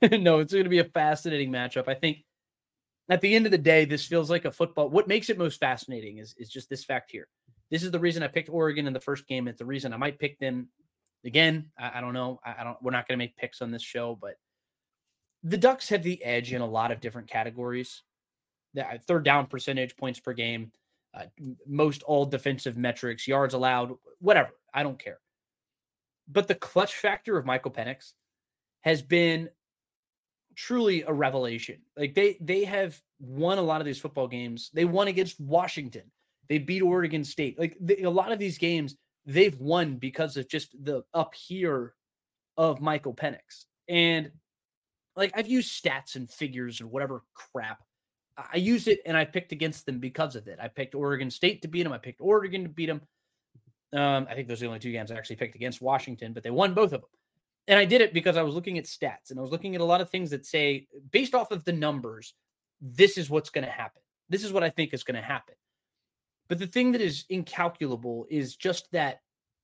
no, 0.21 0.39
it's 0.39 0.51
going 0.51 0.65
to 0.65 0.69
be 0.69 0.79
a 0.79 0.85
fascinating 0.85 1.51
matchup. 1.51 1.87
I 1.87 1.93
think 1.93 2.17
at 3.11 3.21
the 3.21 3.35
end 3.35 3.45
of 3.45 3.51
the 3.51 3.57
day, 3.57 3.85
this 3.85 4.05
feels 4.05 4.29
like 4.29 4.45
a 4.45 4.51
football. 4.51 4.89
What 4.89 5.07
makes 5.07 5.29
it 5.29 5.37
most 5.37 5.59
fascinating 5.59 6.17
is 6.17 6.33
is 6.37 6.49
just 6.49 6.69
this 6.69 6.83
fact 6.83 7.11
here. 7.11 7.27
This 7.69 7.83
is 7.83 7.91
the 7.91 7.99
reason 7.99 8.23
I 8.23 8.27
picked 8.27 8.49
Oregon 8.49 8.87
in 8.87 8.93
the 8.93 8.99
first 8.99 9.27
game. 9.27 9.47
It's 9.47 9.59
the 9.59 9.65
reason 9.65 9.93
I 9.93 9.97
might 9.97 10.19
pick 10.19 10.39
them 10.39 10.67
again. 11.23 11.69
I, 11.77 11.91
I 11.95 12.01
don't 12.01 12.13
know. 12.13 12.39
I, 12.43 12.55
I 12.59 12.63
don't. 12.63 12.77
We're 12.81 12.91
not 12.91 13.07
going 13.07 13.17
to 13.19 13.23
make 13.23 13.37
picks 13.37 13.61
on 13.61 13.69
this 13.69 13.83
show, 13.83 14.17
but 14.19 14.33
the 15.43 15.57
Ducks 15.57 15.89
have 15.89 16.01
the 16.01 16.23
edge 16.23 16.53
in 16.53 16.61
a 16.61 16.65
lot 16.65 16.91
of 16.91 16.99
different 16.99 17.29
categories 17.29 18.01
the 18.73 18.85
third 19.07 19.23
down 19.23 19.47
percentage, 19.47 19.97
points 19.97 20.19
per 20.19 20.33
game, 20.33 20.71
uh, 21.13 21.25
most 21.67 22.03
all 22.03 22.25
defensive 22.25 22.77
metrics, 22.77 23.27
yards 23.27 23.53
allowed, 23.53 23.91
whatever. 24.19 24.51
I 24.73 24.83
don't 24.83 24.99
care. 24.99 25.19
But 26.27 26.47
the 26.47 26.55
clutch 26.55 26.95
factor 26.95 27.37
of 27.37 27.45
Michael 27.45 27.71
Penix 27.71 28.13
has 28.81 29.01
been 29.01 29.49
truly 30.61 31.03
a 31.03 31.13
revelation. 31.13 31.79
Like 31.97 32.13
they 32.13 32.37
they 32.41 32.63
have 32.65 32.99
won 33.19 33.57
a 33.57 33.63
lot 33.63 33.81
of 33.81 33.85
these 33.85 33.99
football 33.99 34.27
games. 34.27 34.69
They 34.73 34.85
won 34.85 35.07
against 35.07 35.39
Washington. 35.39 36.03
They 36.49 36.57
beat 36.57 36.81
Oregon 36.81 37.23
State. 37.23 37.57
Like 37.57 37.77
a 38.03 38.09
lot 38.09 38.31
of 38.31 38.39
these 38.39 38.57
games 38.57 38.95
they've 39.25 39.57
won 39.59 39.95
because 39.97 40.37
of 40.37 40.47
just 40.47 40.75
the 40.83 41.03
up 41.13 41.33
here 41.33 41.93
of 42.57 42.81
Michael 42.81 43.13
Penix. 43.13 43.65
And 43.87 44.31
like 45.15 45.31
I've 45.35 45.47
used 45.47 45.83
stats 45.83 46.15
and 46.15 46.29
figures 46.29 46.79
and 46.81 46.91
whatever 46.91 47.23
crap 47.33 47.79
I 48.37 48.57
used 48.57 48.87
it 48.87 49.01
and 49.05 49.17
I 49.17 49.25
picked 49.25 49.51
against 49.51 49.85
them 49.85 49.99
because 49.99 50.35
of 50.35 50.47
it. 50.47 50.57
I 50.61 50.67
picked 50.67 50.95
Oregon 50.95 51.29
State 51.29 51.61
to 51.63 51.67
beat 51.67 51.83
them. 51.83 51.93
I 51.93 51.97
picked 51.97 52.21
Oregon 52.21 52.63
to 52.63 52.69
beat 52.69 52.87
them. 52.87 53.01
Um, 53.93 54.25
I 54.29 54.35
think 54.35 54.47
those 54.47 54.61
are 54.61 54.65
the 54.65 54.67
only 54.67 54.79
two 54.79 54.91
games 54.91 55.11
I 55.11 55.15
actually 55.15 55.35
picked 55.35 55.55
against 55.55 55.81
Washington, 55.81 56.33
but 56.33 56.43
they 56.43 56.49
won 56.49 56.73
both 56.73 56.93
of 56.93 57.01
them. 57.01 57.09
And 57.71 57.79
I 57.79 57.85
did 57.85 58.01
it 58.01 58.13
because 58.13 58.35
I 58.35 58.41
was 58.43 58.53
looking 58.53 58.77
at 58.77 58.83
stats 58.83 59.29
and 59.29 59.39
I 59.39 59.41
was 59.41 59.49
looking 59.49 59.75
at 59.75 59.81
a 59.81 59.85
lot 59.85 60.01
of 60.01 60.09
things 60.09 60.29
that 60.31 60.45
say, 60.45 60.87
based 61.11 61.33
off 61.33 61.51
of 61.51 61.63
the 61.63 61.71
numbers, 61.71 62.33
this 62.81 63.17
is 63.17 63.29
what's 63.29 63.49
going 63.49 63.63
to 63.63 63.71
happen. 63.71 64.01
This 64.27 64.43
is 64.43 64.51
what 64.51 64.61
I 64.61 64.69
think 64.69 64.93
is 64.93 65.05
going 65.05 65.15
to 65.15 65.25
happen. 65.25 65.55
But 66.49 66.59
the 66.59 66.67
thing 66.67 66.91
that 66.91 66.99
is 66.99 67.23
incalculable 67.29 68.27
is 68.29 68.57
just 68.57 68.91
that 68.91 69.21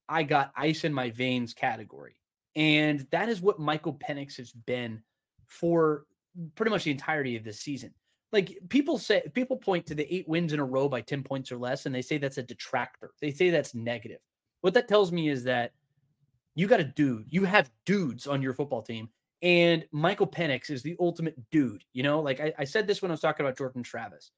I 0.08 0.24
got 0.24 0.54
ice 0.56 0.86
in 0.86 0.94
my 0.94 1.10
veins 1.10 1.54
category. 1.54 2.16
And 2.56 3.06
that 3.12 3.28
is 3.28 3.42
what 3.42 3.60
Michael 3.60 3.94
Penix 3.94 4.38
has 4.38 4.54
been 4.54 5.04
for 5.46 6.06
pretty 6.56 6.70
much 6.70 6.86
the 6.86 6.92
entirety 6.92 7.36
of 7.36 7.44
this 7.44 7.60
season 7.60 7.94
like 8.32 8.58
people 8.70 8.98
say 8.98 9.24
people 9.34 9.58
point 9.58 9.86
to 9.86 9.96
the 9.96 10.14
eight 10.14 10.28
wins 10.28 10.54
in 10.54 10.60
a 10.60 10.66
row 10.66 10.88
by 10.90 11.02
10 11.02 11.24
points 11.24 11.52
or 11.52 11.58
less 11.58 11.86
and 11.86 11.96
they 11.96 12.02
say 12.02 12.18
that's 12.18 12.38
a 12.38 12.44
detractor 12.44 13.12
they 13.22 13.32
say 13.32 13.50
that's 13.50 13.74
negative 13.74 14.20
what 14.62 14.74
that 14.74 14.88
tells 14.88 15.12
me 15.12 15.30
is 15.30 15.44
that 15.44 15.72
you 16.58 16.68
got 16.68 16.80
a 16.80 16.84
dude 16.84 17.26
you 17.30 17.46
have 17.46 17.72
dudes 17.86 18.28
on 18.28 18.42
your 18.42 18.54
football 18.54 18.82
team 18.82 19.10
and 19.42 19.86
michael 19.92 20.28
Penix 20.28 20.70
is 20.70 20.82
the 20.82 20.96
ultimate 21.00 21.36
dude 21.52 21.84
you 21.94 22.04
know 22.04 22.20
like 22.20 22.40
I, 22.40 22.54
I 22.60 22.64
said 22.64 22.88
this 22.88 23.02
when 23.02 23.12
i 23.12 23.14
was 23.14 23.22
talking 23.22 23.46
about 23.46 23.58
jordan 23.58 23.84
travis 23.84 24.32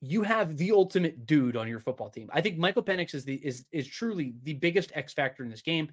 you 0.00 0.22
have 0.22 0.56
the 0.56 0.72
ultimate 0.72 1.26
dude 1.26 1.56
on 1.56 1.68
your 1.68 1.80
football 1.80 2.10
team. 2.10 2.28
I 2.32 2.40
think 2.40 2.58
Michael 2.58 2.82
Penix 2.82 3.14
is 3.14 3.24
the 3.24 3.34
is 3.36 3.64
is 3.72 3.88
truly 3.88 4.34
the 4.42 4.54
biggest 4.54 4.92
X 4.94 5.12
factor 5.12 5.42
in 5.42 5.50
this 5.50 5.62
game. 5.62 5.90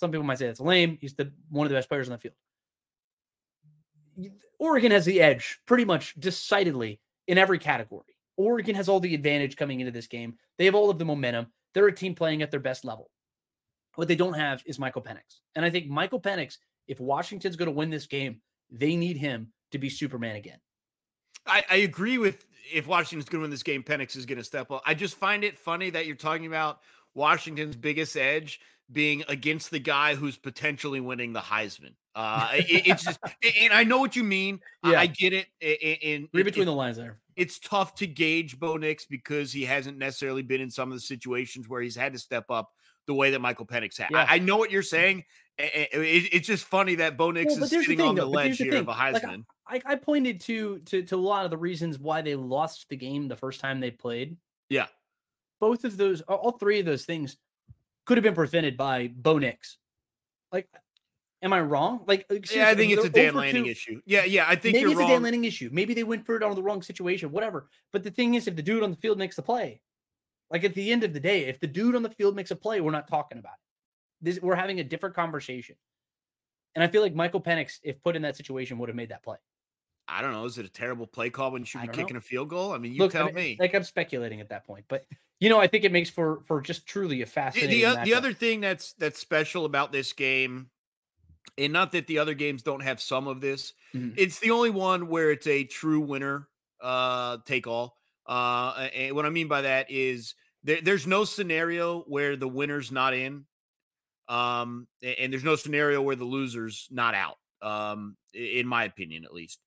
Some 0.00 0.10
people 0.10 0.24
might 0.24 0.38
say 0.38 0.46
that's 0.46 0.60
lame. 0.60 0.98
He's 1.00 1.14
the 1.14 1.32
one 1.50 1.66
of 1.66 1.70
the 1.70 1.76
best 1.76 1.88
players 1.88 2.08
on 2.08 2.12
the 2.12 2.18
field. 2.18 2.34
Oregon 4.58 4.92
has 4.92 5.04
the 5.04 5.20
edge 5.20 5.58
pretty 5.66 5.84
much 5.84 6.18
decidedly 6.18 7.00
in 7.26 7.38
every 7.38 7.58
category. 7.58 8.16
Oregon 8.36 8.74
has 8.74 8.88
all 8.88 9.00
the 9.00 9.14
advantage 9.14 9.56
coming 9.56 9.80
into 9.80 9.92
this 9.92 10.06
game. 10.06 10.34
They 10.58 10.64
have 10.64 10.74
all 10.74 10.90
of 10.90 10.98
the 10.98 11.04
momentum. 11.04 11.46
They're 11.72 11.86
a 11.86 11.94
team 11.94 12.14
playing 12.14 12.42
at 12.42 12.50
their 12.50 12.60
best 12.60 12.84
level. 12.84 13.10
What 13.96 14.08
they 14.08 14.16
don't 14.16 14.34
have 14.34 14.62
is 14.66 14.78
Michael 14.78 15.02
Penix. 15.02 15.40
And 15.54 15.64
I 15.64 15.70
think 15.70 15.88
Michael 15.88 16.20
Penix, 16.20 16.58
if 16.88 17.00
Washington's 17.00 17.56
going 17.56 17.66
to 17.66 17.72
win 17.72 17.90
this 17.90 18.06
game, 18.06 18.40
they 18.70 18.96
need 18.96 19.16
him 19.16 19.52
to 19.70 19.78
be 19.78 19.88
Superman 19.88 20.36
again. 20.36 20.58
I, 21.46 21.62
I 21.70 21.76
agree 21.76 22.18
with 22.18 22.46
if 22.72 22.86
Washington's 22.86 23.28
going 23.28 23.40
to 23.40 23.42
win 23.42 23.50
this 23.50 23.62
game, 23.62 23.82
Penix 23.82 24.16
is 24.16 24.26
going 24.26 24.38
to 24.38 24.44
step 24.44 24.70
up. 24.70 24.82
I 24.86 24.94
just 24.94 25.16
find 25.16 25.44
it 25.44 25.58
funny 25.58 25.90
that 25.90 26.06
you're 26.06 26.16
talking 26.16 26.46
about 26.46 26.80
Washington's 27.14 27.76
biggest 27.76 28.16
edge 28.16 28.60
being 28.90 29.24
against 29.28 29.70
the 29.70 29.78
guy 29.78 30.14
who's 30.14 30.36
potentially 30.36 31.00
winning 31.00 31.32
the 31.32 31.40
Heisman. 31.40 31.94
Uh, 32.14 32.50
it, 32.52 32.86
it's 32.86 33.04
just, 33.04 33.18
and 33.60 33.72
I 33.72 33.84
know 33.84 33.98
what 33.98 34.14
you 34.16 34.24
mean. 34.24 34.60
Yeah. 34.84 35.00
I 35.00 35.06
get 35.06 35.32
it. 35.32 35.46
In 35.60 36.28
read 36.32 36.44
between 36.44 36.62
it, 36.62 36.66
the 36.66 36.72
lines 36.72 36.96
there. 36.96 37.18
It's 37.36 37.58
tough 37.58 37.94
to 37.96 38.06
gauge 38.06 38.58
Bo 38.58 38.76
Nix 38.76 39.04
because 39.04 39.52
he 39.52 39.64
hasn't 39.64 39.98
necessarily 39.98 40.42
been 40.42 40.60
in 40.60 40.70
some 40.70 40.90
of 40.90 40.96
the 40.96 41.00
situations 41.00 41.68
where 41.68 41.82
he's 41.82 41.96
had 41.96 42.12
to 42.12 42.18
step 42.18 42.44
up 42.50 42.70
the 43.06 43.14
way 43.14 43.30
that 43.30 43.40
Michael 43.40 43.66
Penix 43.66 43.98
had. 43.98 44.08
Yeah. 44.10 44.26
I, 44.28 44.36
I, 44.36 44.38
know 44.38 44.56
what 44.56 44.70
you're 44.70 44.82
saying. 44.82 45.24
It, 45.58 45.90
it, 45.92 46.28
it's 46.32 46.46
just 46.46 46.64
funny 46.64 46.96
that 46.96 47.16
Bo 47.16 47.30
Nix 47.30 47.54
well, 47.54 47.64
is 47.64 47.70
sitting 47.70 47.98
the 47.98 48.04
on 48.04 48.14
the 48.14 48.26
ledge 48.26 48.58
the 48.58 48.64
here 48.64 48.76
of 48.76 48.88
a 48.88 48.92
Heisman. 48.92 49.44
Like 49.70 49.86
I, 49.86 49.92
I, 49.92 49.94
pointed 49.96 50.40
to, 50.42 50.78
to 50.80 51.02
to 51.02 51.16
a 51.16 51.18
lot 51.18 51.44
of 51.44 51.50
the 51.50 51.56
reasons 51.56 51.98
why 51.98 52.22
they 52.22 52.34
lost 52.34 52.88
the 52.88 52.96
game 52.96 53.28
the 53.28 53.36
first 53.36 53.60
time 53.60 53.80
they 53.80 53.90
played. 53.90 54.36
Yeah, 54.68 54.86
both 55.60 55.84
of 55.84 55.96
those, 55.96 56.20
all 56.22 56.52
three 56.52 56.80
of 56.80 56.86
those 56.86 57.04
things, 57.04 57.36
could 58.04 58.18
have 58.18 58.24
been 58.24 58.34
prevented 58.34 58.76
by 58.76 59.10
Bo 59.14 59.38
Nix. 59.38 59.78
Like, 60.52 60.68
am 61.42 61.52
I 61.52 61.60
wrong? 61.60 62.02
Like, 62.06 62.26
yeah, 62.52 62.68
I 62.68 62.74
think 62.74 62.92
it's 62.92 63.04
a 63.04 63.10
Dan 63.10 63.34
Lanning 63.34 63.66
issue. 63.66 64.00
Yeah, 64.06 64.24
yeah, 64.24 64.44
I 64.48 64.56
think 64.56 64.74
maybe 64.74 64.90
it's 64.90 65.00
wrong. 65.00 65.10
a 65.10 65.12
Dan 65.14 65.22
Lanning 65.22 65.44
issue. 65.44 65.70
Maybe 65.72 65.94
they 65.94 66.04
went 66.04 66.26
for 66.26 66.36
it 66.36 66.42
on 66.42 66.54
the 66.54 66.62
wrong 66.62 66.82
situation, 66.82 67.30
whatever. 67.30 67.68
But 67.92 68.02
the 68.02 68.10
thing 68.10 68.34
is, 68.34 68.48
if 68.48 68.56
the 68.56 68.62
dude 68.62 68.82
on 68.82 68.90
the 68.90 68.96
field 68.96 69.18
makes 69.18 69.36
the 69.36 69.42
play, 69.42 69.80
like 70.54 70.62
at 70.62 70.72
the 70.74 70.92
end 70.92 71.02
of 71.02 71.12
the 71.12 71.18
day, 71.18 71.46
if 71.46 71.58
the 71.58 71.66
dude 71.66 71.96
on 71.96 72.04
the 72.04 72.08
field 72.08 72.36
makes 72.36 72.52
a 72.52 72.56
play, 72.56 72.80
we're 72.80 72.92
not 72.92 73.08
talking 73.08 73.38
about 73.38 73.54
it. 73.54 74.24
This, 74.24 74.40
we're 74.40 74.54
having 74.54 74.78
a 74.78 74.84
different 74.84 75.16
conversation. 75.16 75.74
And 76.76 76.84
I 76.84 76.86
feel 76.86 77.02
like 77.02 77.12
Michael 77.12 77.40
Penix, 77.40 77.80
if 77.82 78.00
put 78.04 78.14
in 78.14 78.22
that 78.22 78.36
situation, 78.36 78.78
would 78.78 78.88
have 78.88 78.94
made 78.94 79.08
that 79.08 79.24
play. 79.24 79.36
I 80.06 80.22
don't 80.22 80.30
know. 80.30 80.44
Is 80.44 80.56
it 80.56 80.64
a 80.64 80.70
terrible 80.70 81.08
play 81.08 81.28
call 81.28 81.50
when 81.50 81.62
you 81.62 81.66
should 81.66 81.80
be 81.80 81.88
kicking 81.88 82.14
know. 82.14 82.18
a 82.18 82.20
field 82.20 82.50
goal? 82.50 82.72
I 82.72 82.78
mean, 82.78 82.92
you 82.92 83.00
Look, 83.00 83.10
tell 83.10 83.24
I 83.24 83.32
mean, 83.32 83.34
me. 83.34 83.56
Like 83.58 83.74
I'm 83.74 83.82
speculating 83.82 84.40
at 84.40 84.48
that 84.50 84.64
point, 84.64 84.84
but 84.86 85.06
you 85.40 85.48
know, 85.48 85.58
I 85.58 85.66
think 85.66 85.82
it 85.82 85.90
makes 85.90 86.08
for 86.08 86.42
for 86.46 86.60
just 86.60 86.86
truly 86.86 87.22
a 87.22 87.26
fascinating. 87.26 87.80
The, 87.80 87.96
the, 87.96 88.04
the 88.04 88.14
other 88.14 88.32
thing 88.32 88.60
that's 88.60 88.92
that's 88.92 89.18
special 89.18 89.64
about 89.64 89.90
this 89.90 90.12
game, 90.12 90.68
and 91.58 91.72
not 91.72 91.90
that 91.92 92.06
the 92.06 92.18
other 92.18 92.34
games 92.34 92.62
don't 92.62 92.82
have 92.82 93.00
some 93.00 93.26
of 93.26 93.40
this, 93.40 93.72
mm-hmm. 93.92 94.14
it's 94.16 94.38
the 94.38 94.52
only 94.52 94.70
one 94.70 95.08
where 95.08 95.32
it's 95.32 95.48
a 95.48 95.64
true 95.64 96.00
winner 96.00 96.48
uh 96.80 97.38
take 97.44 97.66
all. 97.66 97.96
Uh, 98.26 98.88
and 98.94 99.14
what 99.16 99.26
I 99.26 99.30
mean 99.30 99.48
by 99.48 99.62
that 99.62 99.90
is 99.90 100.34
there, 100.64 100.80
there's 100.82 101.06
no 101.06 101.24
scenario 101.24 102.00
where 102.02 102.36
the 102.36 102.48
winner's 102.48 102.90
not 102.90 103.14
in, 103.14 103.44
um, 104.28 104.86
and 105.02 105.32
there's 105.32 105.44
no 105.44 105.56
scenario 105.56 106.02
where 106.02 106.16
the 106.16 106.24
loser's 106.24 106.88
not 106.90 107.14
out. 107.14 107.36
Um, 107.62 108.16
in 108.34 108.66
my 108.66 108.84
opinion, 108.84 109.24
at 109.24 109.32
least. 109.32 109.58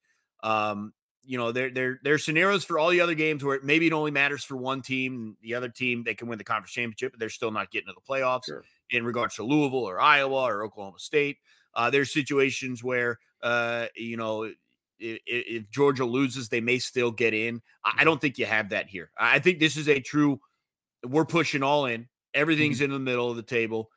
Um, 0.44 0.94
you 1.28 1.38
know, 1.38 1.52
there 1.52 1.70
there 1.70 2.00
there's 2.04 2.24
scenarios 2.24 2.64
for 2.64 2.80
all 2.80 2.90
the 2.90 3.02
other 3.02 3.16
games 3.16 3.44
where 3.44 3.60
maybe 3.62 3.88
it 3.88 3.94
only 3.94 4.12
matters 4.12 4.44
for 4.44 4.56
one 4.56 4.82
team, 4.82 5.36
the 5.42 5.56
other 5.56 5.68
team 5.68 6.04
they 6.04 6.14
can 6.14 6.28
win 6.28 6.38
the 6.38 6.44
conference 6.44 6.72
championship, 6.72 7.12
but 7.12 7.20
they're 7.20 7.30
still 7.30 7.52
not 7.52 7.70
getting 7.70 7.88
to 7.88 7.94
the 7.94 8.14
playoffs. 8.14 8.46
Sure. 8.46 8.64
In 8.92 9.04
regards 9.04 9.36
to 9.36 9.44
Louisville 9.44 9.84
or 9.84 10.00
Iowa 10.00 10.44
or 10.44 10.64
Oklahoma 10.64 11.00
State, 11.00 11.38
uh, 11.74 11.90
there's 11.90 12.14
situations 12.14 12.82
where 12.82 13.20
uh, 13.44 13.88
you 13.96 14.16
know 14.16 14.50
if, 15.00 15.20
if, 15.26 15.70
Georgia 15.70 16.06
loses, 16.06 16.50
they 16.50 16.62
may 16.62 16.80
still 16.80 17.12
get 17.12 17.34
in. 17.34 17.62
I 17.84 17.90
mm-hmm. 17.90 18.06
don't 18.06 18.22
think 18.22 18.38
you 18.38 18.46
have 18.46 18.70
that 18.70 18.88
here. 18.88 19.12
I 19.18 19.40
think 19.40 19.60
this 19.60 19.78
is 19.78 19.90
a 19.90 20.00
true. 20.00 20.40
We're 21.08 21.26
pushing 21.26 21.64
all 21.64 21.86
in. 21.86 22.08
Everything's 22.34 22.78
mm-hmm. 22.78 22.86
in 22.86 22.92
the 22.92 23.00
middle 23.00 23.30
of 23.30 23.36
the 23.36 23.44
table 23.44 23.90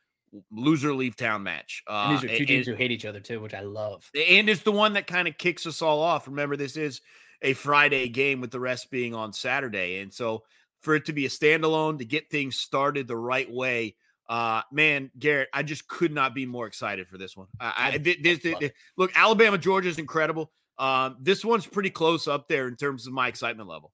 loser 0.50 0.94
leave 0.94 1.16
town 1.16 1.42
match. 1.42 1.82
Uh, 1.88 2.06
and 2.08 2.18
these 2.18 2.24
are 2.24 2.38
two 2.38 2.46
teams 2.46 2.68
and, 2.68 2.76
who 2.76 2.82
hate 2.82 2.90
each 2.90 3.04
other 3.04 3.20
too, 3.20 3.40
which 3.40 3.54
I 3.54 3.60
love. 3.60 4.08
And 4.14 4.48
it's 4.48 4.62
the 4.62 4.72
one 4.72 4.94
that 4.94 5.06
kind 5.06 5.28
of 5.28 5.36
kicks 5.38 5.66
us 5.66 5.82
all 5.82 6.00
off. 6.00 6.26
Remember, 6.26 6.56
this 6.56 6.76
is 6.76 7.00
a 7.42 7.52
Friday 7.54 8.08
game 8.08 8.40
with 8.40 8.50
the 8.50 8.60
rest 8.60 8.90
being 8.90 9.14
on 9.14 9.32
Saturday, 9.32 10.00
and 10.00 10.12
so 10.12 10.44
for 10.80 10.94
it 10.94 11.06
to 11.06 11.12
be 11.12 11.26
a 11.26 11.28
standalone 11.28 11.98
to 11.98 12.04
get 12.04 12.30
things 12.30 12.56
started 12.56 13.06
the 13.08 13.16
right 13.16 13.50
way. 13.50 13.96
Uh, 14.28 14.62
man, 14.70 15.10
Garrett, 15.18 15.48
I 15.52 15.62
just 15.62 15.88
could 15.88 16.12
not 16.12 16.34
be 16.34 16.46
more 16.46 16.66
excited 16.66 17.08
for 17.08 17.18
this 17.18 17.36
one. 17.36 17.48
I, 17.58 17.94
I 17.94 17.98
this, 17.98 18.16
this, 18.22 18.38
this, 18.38 18.70
look, 18.96 19.10
Alabama, 19.16 19.58
Georgia 19.58 19.88
is 19.88 19.98
incredible. 19.98 20.52
Um, 20.78 21.16
this 21.20 21.44
one's 21.44 21.66
pretty 21.66 21.90
close 21.90 22.28
up 22.28 22.46
there 22.48 22.68
in 22.68 22.76
terms 22.76 23.06
of 23.06 23.12
my 23.12 23.26
excitement 23.26 23.68
level. 23.68 23.92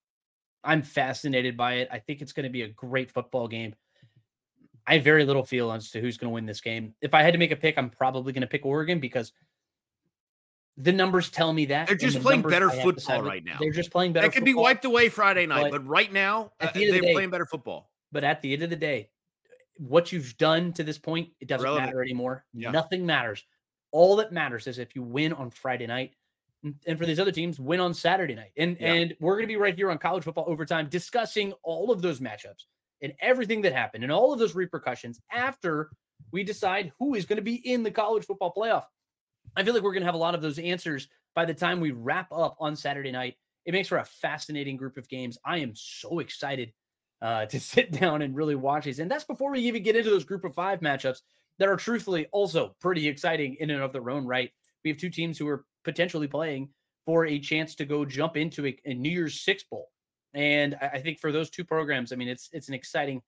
I'm 0.67 0.83
fascinated 0.83 1.57
by 1.57 1.75
it. 1.75 1.89
I 1.91 1.99
think 1.99 2.21
it's 2.21 2.33
going 2.33 2.45
to 2.45 2.51
be 2.51 2.63
a 2.63 2.69
great 2.69 3.11
football 3.11 3.49
game. 3.49 3.75
I 4.87 4.95
have 4.95 5.05
very 5.05 5.25
little 5.25 5.45
feel 5.45 5.73
as 5.73 5.91
to 5.93 6.01
who's 6.01 6.17
going 6.17 6.31
to 6.31 6.35
win 6.35 6.47
this 6.47 6.61
game. 6.61 6.95
If 7.01 7.15
I 7.15 7.23
had 7.23 7.33
to 7.33 7.39
make 7.39 7.51
a 7.51 7.57
pick, 7.57 7.77
I'm 7.79 7.91
probably 7.91 8.33
going 8.33 8.43
to 8.43 8.47
pick 8.47 8.65
Oregon 8.65 9.01
because 9.01 9.33
the 10.77 10.93
numbers 10.93 11.31
tell 11.31 11.53
me 11.53 11.67
that 11.67 11.89
they're 11.89 11.97
just 11.97 12.17
the 12.17 12.23
playing 12.23 12.43
better 12.43 12.71
football 12.71 13.23
right 13.23 13.45
now. 13.45 13.57
They're 13.59 13.73
just 13.73 13.91
playing 13.91 14.13
better. 14.13 14.27
It 14.27 14.33
could 14.33 14.45
be 14.45 14.55
wiped 14.55 14.85
away 14.85 15.09
Friday 15.09 15.47
night, 15.47 15.71
but, 15.71 15.83
but 15.83 15.87
right 15.87 16.13
now 16.13 16.53
uh, 16.61 16.71
the 16.73 16.85
they're 16.85 16.93
the 16.93 17.01
day, 17.01 17.13
playing 17.15 17.31
better 17.31 17.47
football. 17.47 17.91
But 18.13 18.25
at 18.25 18.43
the 18.43 18.53
end 18.53 18.63
of 18.63 18.71
the 18.71 18.77
day, 18.77 19.09
what 19.79 20.13
you've 20.13 20.37
done 20.37 20.73
to 20.75 20.85
this 20.85 20.99
point, 20.99 21.31
it 21.41 21.49
doesn't 21.49 21.65
Relevant. 21.65 21.89
matter 21.89 22.03
anymore. 22.03 22.45
Yeah. 22.53 22.71
Nothing 22.71 23.07
matters. 23.07 23.45
All 23.91 24.17
that 24.17 24.33
matters 24.33 24.67
is 24.67 24.79
if 24.79 24.95
you 24.95 25.03
win 25.03 25.33
on 25.33 25.51
Friday 25.51 25.87
night, 25.87 26.13
and 26.87 26.99
for 26.99 27.07
these 27.07 27.21
other 27.21 27.33
teams, 27.33 27.61
win 27.61 27.81
on 27.81 27.95
Saturday 27.95 28.35
night. 28.35 28.53
And 28.57 28.77
yeah. 28.81 28.93
and 28.93 29.17
we're 29.21 29.35
going 29.35 29.45
to 29.45 29.49
be 29.49 29.57
right 29.57 29.75
here 29.75 29.91
on 29.91 29.99
college 29.99 30.25
football 30.25 30.45
overtime 30.49 30.89
discussing 30.89 31.53
all 31.63 31.91
of 31.91 32.03
those 32.03 32.21
matchups 32.21 32.65
and 33.03 33.13
everything 33.21 33.63
that 33.63 33.73
happened 33.73 34.05
and 34.05 34.13
all 34.13 34.33
of 34.33 34.39
those 34.39 34.55
repercussions 34.55 35.21
after 35.31 35.91
we 36.33 36.43
decide 36.43 36.93
who 36.99 37.15
is 37.15 37.27
going 37.27 37.37
to 37.37 37.43
be 37.43 37.57
in 37.71 37.83
the 37.83 37.91
college 37.91 38.25
football 38.25 38.53
playoff. 38.57 38.85
I 39.57 39.63
feel 39.63 39.75
like 39.75 39.83
we're 39.83 39.93
going 39.93 40.03
to 40.03 40.07
have 40.07 40.15
a 40.15 40.19
lot 40.19 40.35
of 40.35 40.43
those 40.43 40.59
answers 40.59 41.09
by 41.35 41.45
the 41.45 41.55
time 41.55 41.81
we 41.81 41.93
wrap 41.93 42.33
up 42.33 42.57
on 42.59 42.75
Saturday 42.75 43.13
night. 43.13 43.37
It 43.65 43.73
makes 43.73 43.89
for 43.89 43.99
a 43.99 44.05
fascinating 44.05 44.77
group 44.77 44.97
of 44.97 45.09
games. 45.09 45.39
I 45.45 45.59
am 45.59 45.73
so 45.75 46.19
excited 46.19 46.73
uh, 47.23 47.47
to 47.47 47.61
sit 47.61 47.93
down 47.93 48.23
and 48.23 48.35
really 48.35 48.55
watch 48.55 48.85
these. 48.85 48.99
And 48.99 49.11
that's 49.11 49.25
before 49.25 49.51
we 49.51 49.61
even 49.61 49.83
get 49.83 49.97
into 49.97 50.11
those 50.11 50.25
group 50.25 50.45
of 50.45 50.55
five 50.55 50.81
matchups 50.81 51.21
that 51.59 51.69
are 51.69 51.77
truthfully 51.77 52.27
also 52.33 52.75
pretty 52.81 53.09
exciting 53.09 53.57
in 53.61 53.71
and 53.71 53.83
of 53.83 53.93
their 53.93 54.11
own 54.11 54.27
right. 54.27 54.51
We 54.85 54.91
have 54.91 54.99
two 54.99 55.11
teams 55.11 55.39
who 55.39 55.49
are 55.49 55.65
potentially 55.87 56.27
playing 56.27 56.69
for 57.07 57.25
a 57.25 57.39
chance 57.39 57.77
to 57.77 57.87
go 57.87 58.05
jump 58.05 58.37
into 58.37 58.67
a, 58.67 58.77
a 58.85 58.93
New 58.93 59.09
Year's 59.09 59.41
Six 59.41 59.63
Bowl. 59.63 59.89
And 60.35 60.77
I 60.83 60.99
think 60.99 61.21
for 61.21 61.33
those 61.33 61.49
two 61.49 61.65
programs, 61.65 62.13
I 62.13 62.17
mean, 62.17 62.29
it's 62.29 62.51
it's 62.53 62.69
an 62.69 62.75
exciting 62.75 63.23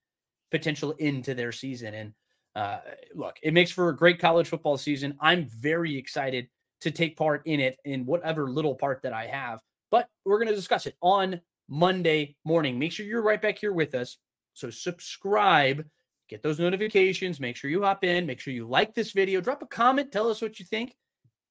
potential 0.51 0.93
into 0.99 1.33
their 1.35 1.53
season. 1.53 1.95
And 1.95 2.13
uh, 2.55 2.81
look, 3.15 3.37
it 3.43 3.55
makes 3.55 3.71
for 3.71 3.89
a 3.89 3.97
great 3.97 4.19
college 4.19 4.49
football 4.49 4.77
season. 4.77 5.17
I'm 5.21 5.47
very 5.47 5.97
excited 5.97 6.49
to 6.81 6.91
take 6.91 7.17
part 7.17 7.43
in 7.47 7.61
it 7.61 7.79
in 7.85 8.05
whatever 8.05 8.51
little 8.51 8.75
part 8.75 9.01
that 9.03 9.13
I 9.13 9.27
have. 9.27 9.61
But 9.91 10.09
we're 10.25 10.39
going 10.39 10.49
to 10.49 10.55
discuss 10.55 10.87
it 10.87 10.97
on 11.01 11.41
Monday 11.69 12.37
morning. 12.45 12.79
Make 12.79 12.93
sure 12.93 13.07
you're 13.07 13.23
right 13.23 13.41
back 13.41 13.59
here 13.59 13.73
with 13.73 13.95
us. 13.95 14.19
So 14.55 14.69
subscribe, 14.71 15.85
get 16.29 16.43
those 16.43 16.59
notifications, 16.59 17.41
make 17.41 17.57
sure 17.57 17.71
you 17.71 17.83
hop 17.83 18.05
in, 18.05 18.27
make 18.27 18.41
sure 18.41 18.53
you 18.53 18.67
like 18.67 18.95
this 18.95 19.13
video, 19.13 19.41
drop 19.41 19.63
a 19.63 19.67
comment, 19.67 20.11
tell 20.11 20.29
us 20.29 20.43
what 20.43 20.59
you 20.59 20.67
think. 20.67 20.95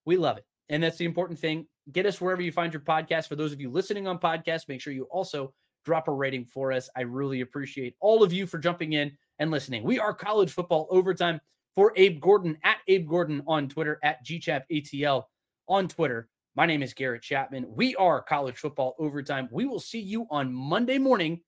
We 0.06 0.18
love 0.18 0.38
it. 0.38 0.46
And 0.70 0.84
that's 0.84 0.98
the 0.98 1.06
important 1.06 1.40
thing. 1.40 1.66
Get 1.92 2.06
us 2.06 2.20
wherever 2.20 2.42
you 2.42 2.52
find 2.52 2.74
your 2.74 2.82
podcast. 2.82 3.28
For 3.28 3.36
those 3.36 3.54
of 3.54 3.62
you 3.62 3.72
listening 3.72 4.08
on 4.08 4.20
podcast, 4.20 4.68
make 4.68 4.82
sure 4.82 4.94
you 4.94 5.06
also 5.06 5.54
drop 5.86 6.08
a 6.10 6.12
rating 6.12 6.46
for 6.46 6.74
us. 6.74 6.90
I 6.98 7.02
really 7.02 7.42
appreciate 7.42 7.96
all 8.02 8.24
of 8.24 8.34
you 8.34 8.46
for 8.46 8.58
jumping 8.58 8.94
in 8.94 9.18
and 9.40 9.52
listening. 9.52 9.84
We 9.84 10.00
are 10.00 10.14
college 10.14 10.52
football 10.52 10.88
overtime 10.92 11.40
for 11.74 11.94
Abe 11.96 12.20
Gordon 12.20 12.58
at 12.64 12.78
Abe 12.88 13.08
Gordon 13.08 13.44
on 13.48 13.70
Twitter, 13.70 14.00
at 14.04 14.26
GChapATL 14.26 15.24
on 15.70 15.88
Twitter. 15.88 16.28
My 16.56 16.66
name 16.66 16.82
is 16.82 16.94
Garrett 16.94 17.22
Chapman. 17.22 17.68
We 17.70 17.96
are 17.96 18.22
college 18.22 18.58
football 18.58 18.96
overtime. 19.00 19.48
We 19.52 19.66
will 19.66 19.80
see 19.80 20.00
you 20.00 20.26
on 20.32 20.52
Monday 20.52 20.98
morning, 20.98 21.42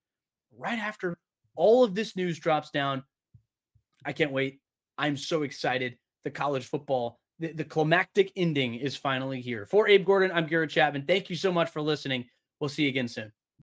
right 0.56 0.78
after 0.78 1.18
all 1.56 1.84
of 1.84 1.96
this 1.96 2.16
news 2.16 2.40
drops 2.40 2.70
down. 2.70 3.04
I 4.06 4.14
can't 4.14 4.32
wait. 4.32 4.62
I'm 4.98 5.18
so 5.18 5.44
excited. 5.44 5.98
The 6.24 6.32
college 6.32 6.66
football 6.66 7.20
the, 7.40 7.54
the 7.54 7.64
climactic 7.64 8.32
ending 8.36 8.76
is 8.76 8.96
finally 8.96 9.42
here. 9.42 9.66
For 9.66 9.88
Abe 9.88 10.06
Gordon, 10.06 10.32
I'm 10.32 10.46
Garrett 10.46 10.72
Chapman. 10.72 11.06
Thank 11.06 11.30
you 11.30 11.36
so 11.36 11.52
much 11.52 11.70
for 11.70 11.82
listening. 11.82 12.26
We'll 12.60 12.70
see 12.70 12.84
you 12.84 12.90
again 12.90 13.08
soon. 13.08 13.32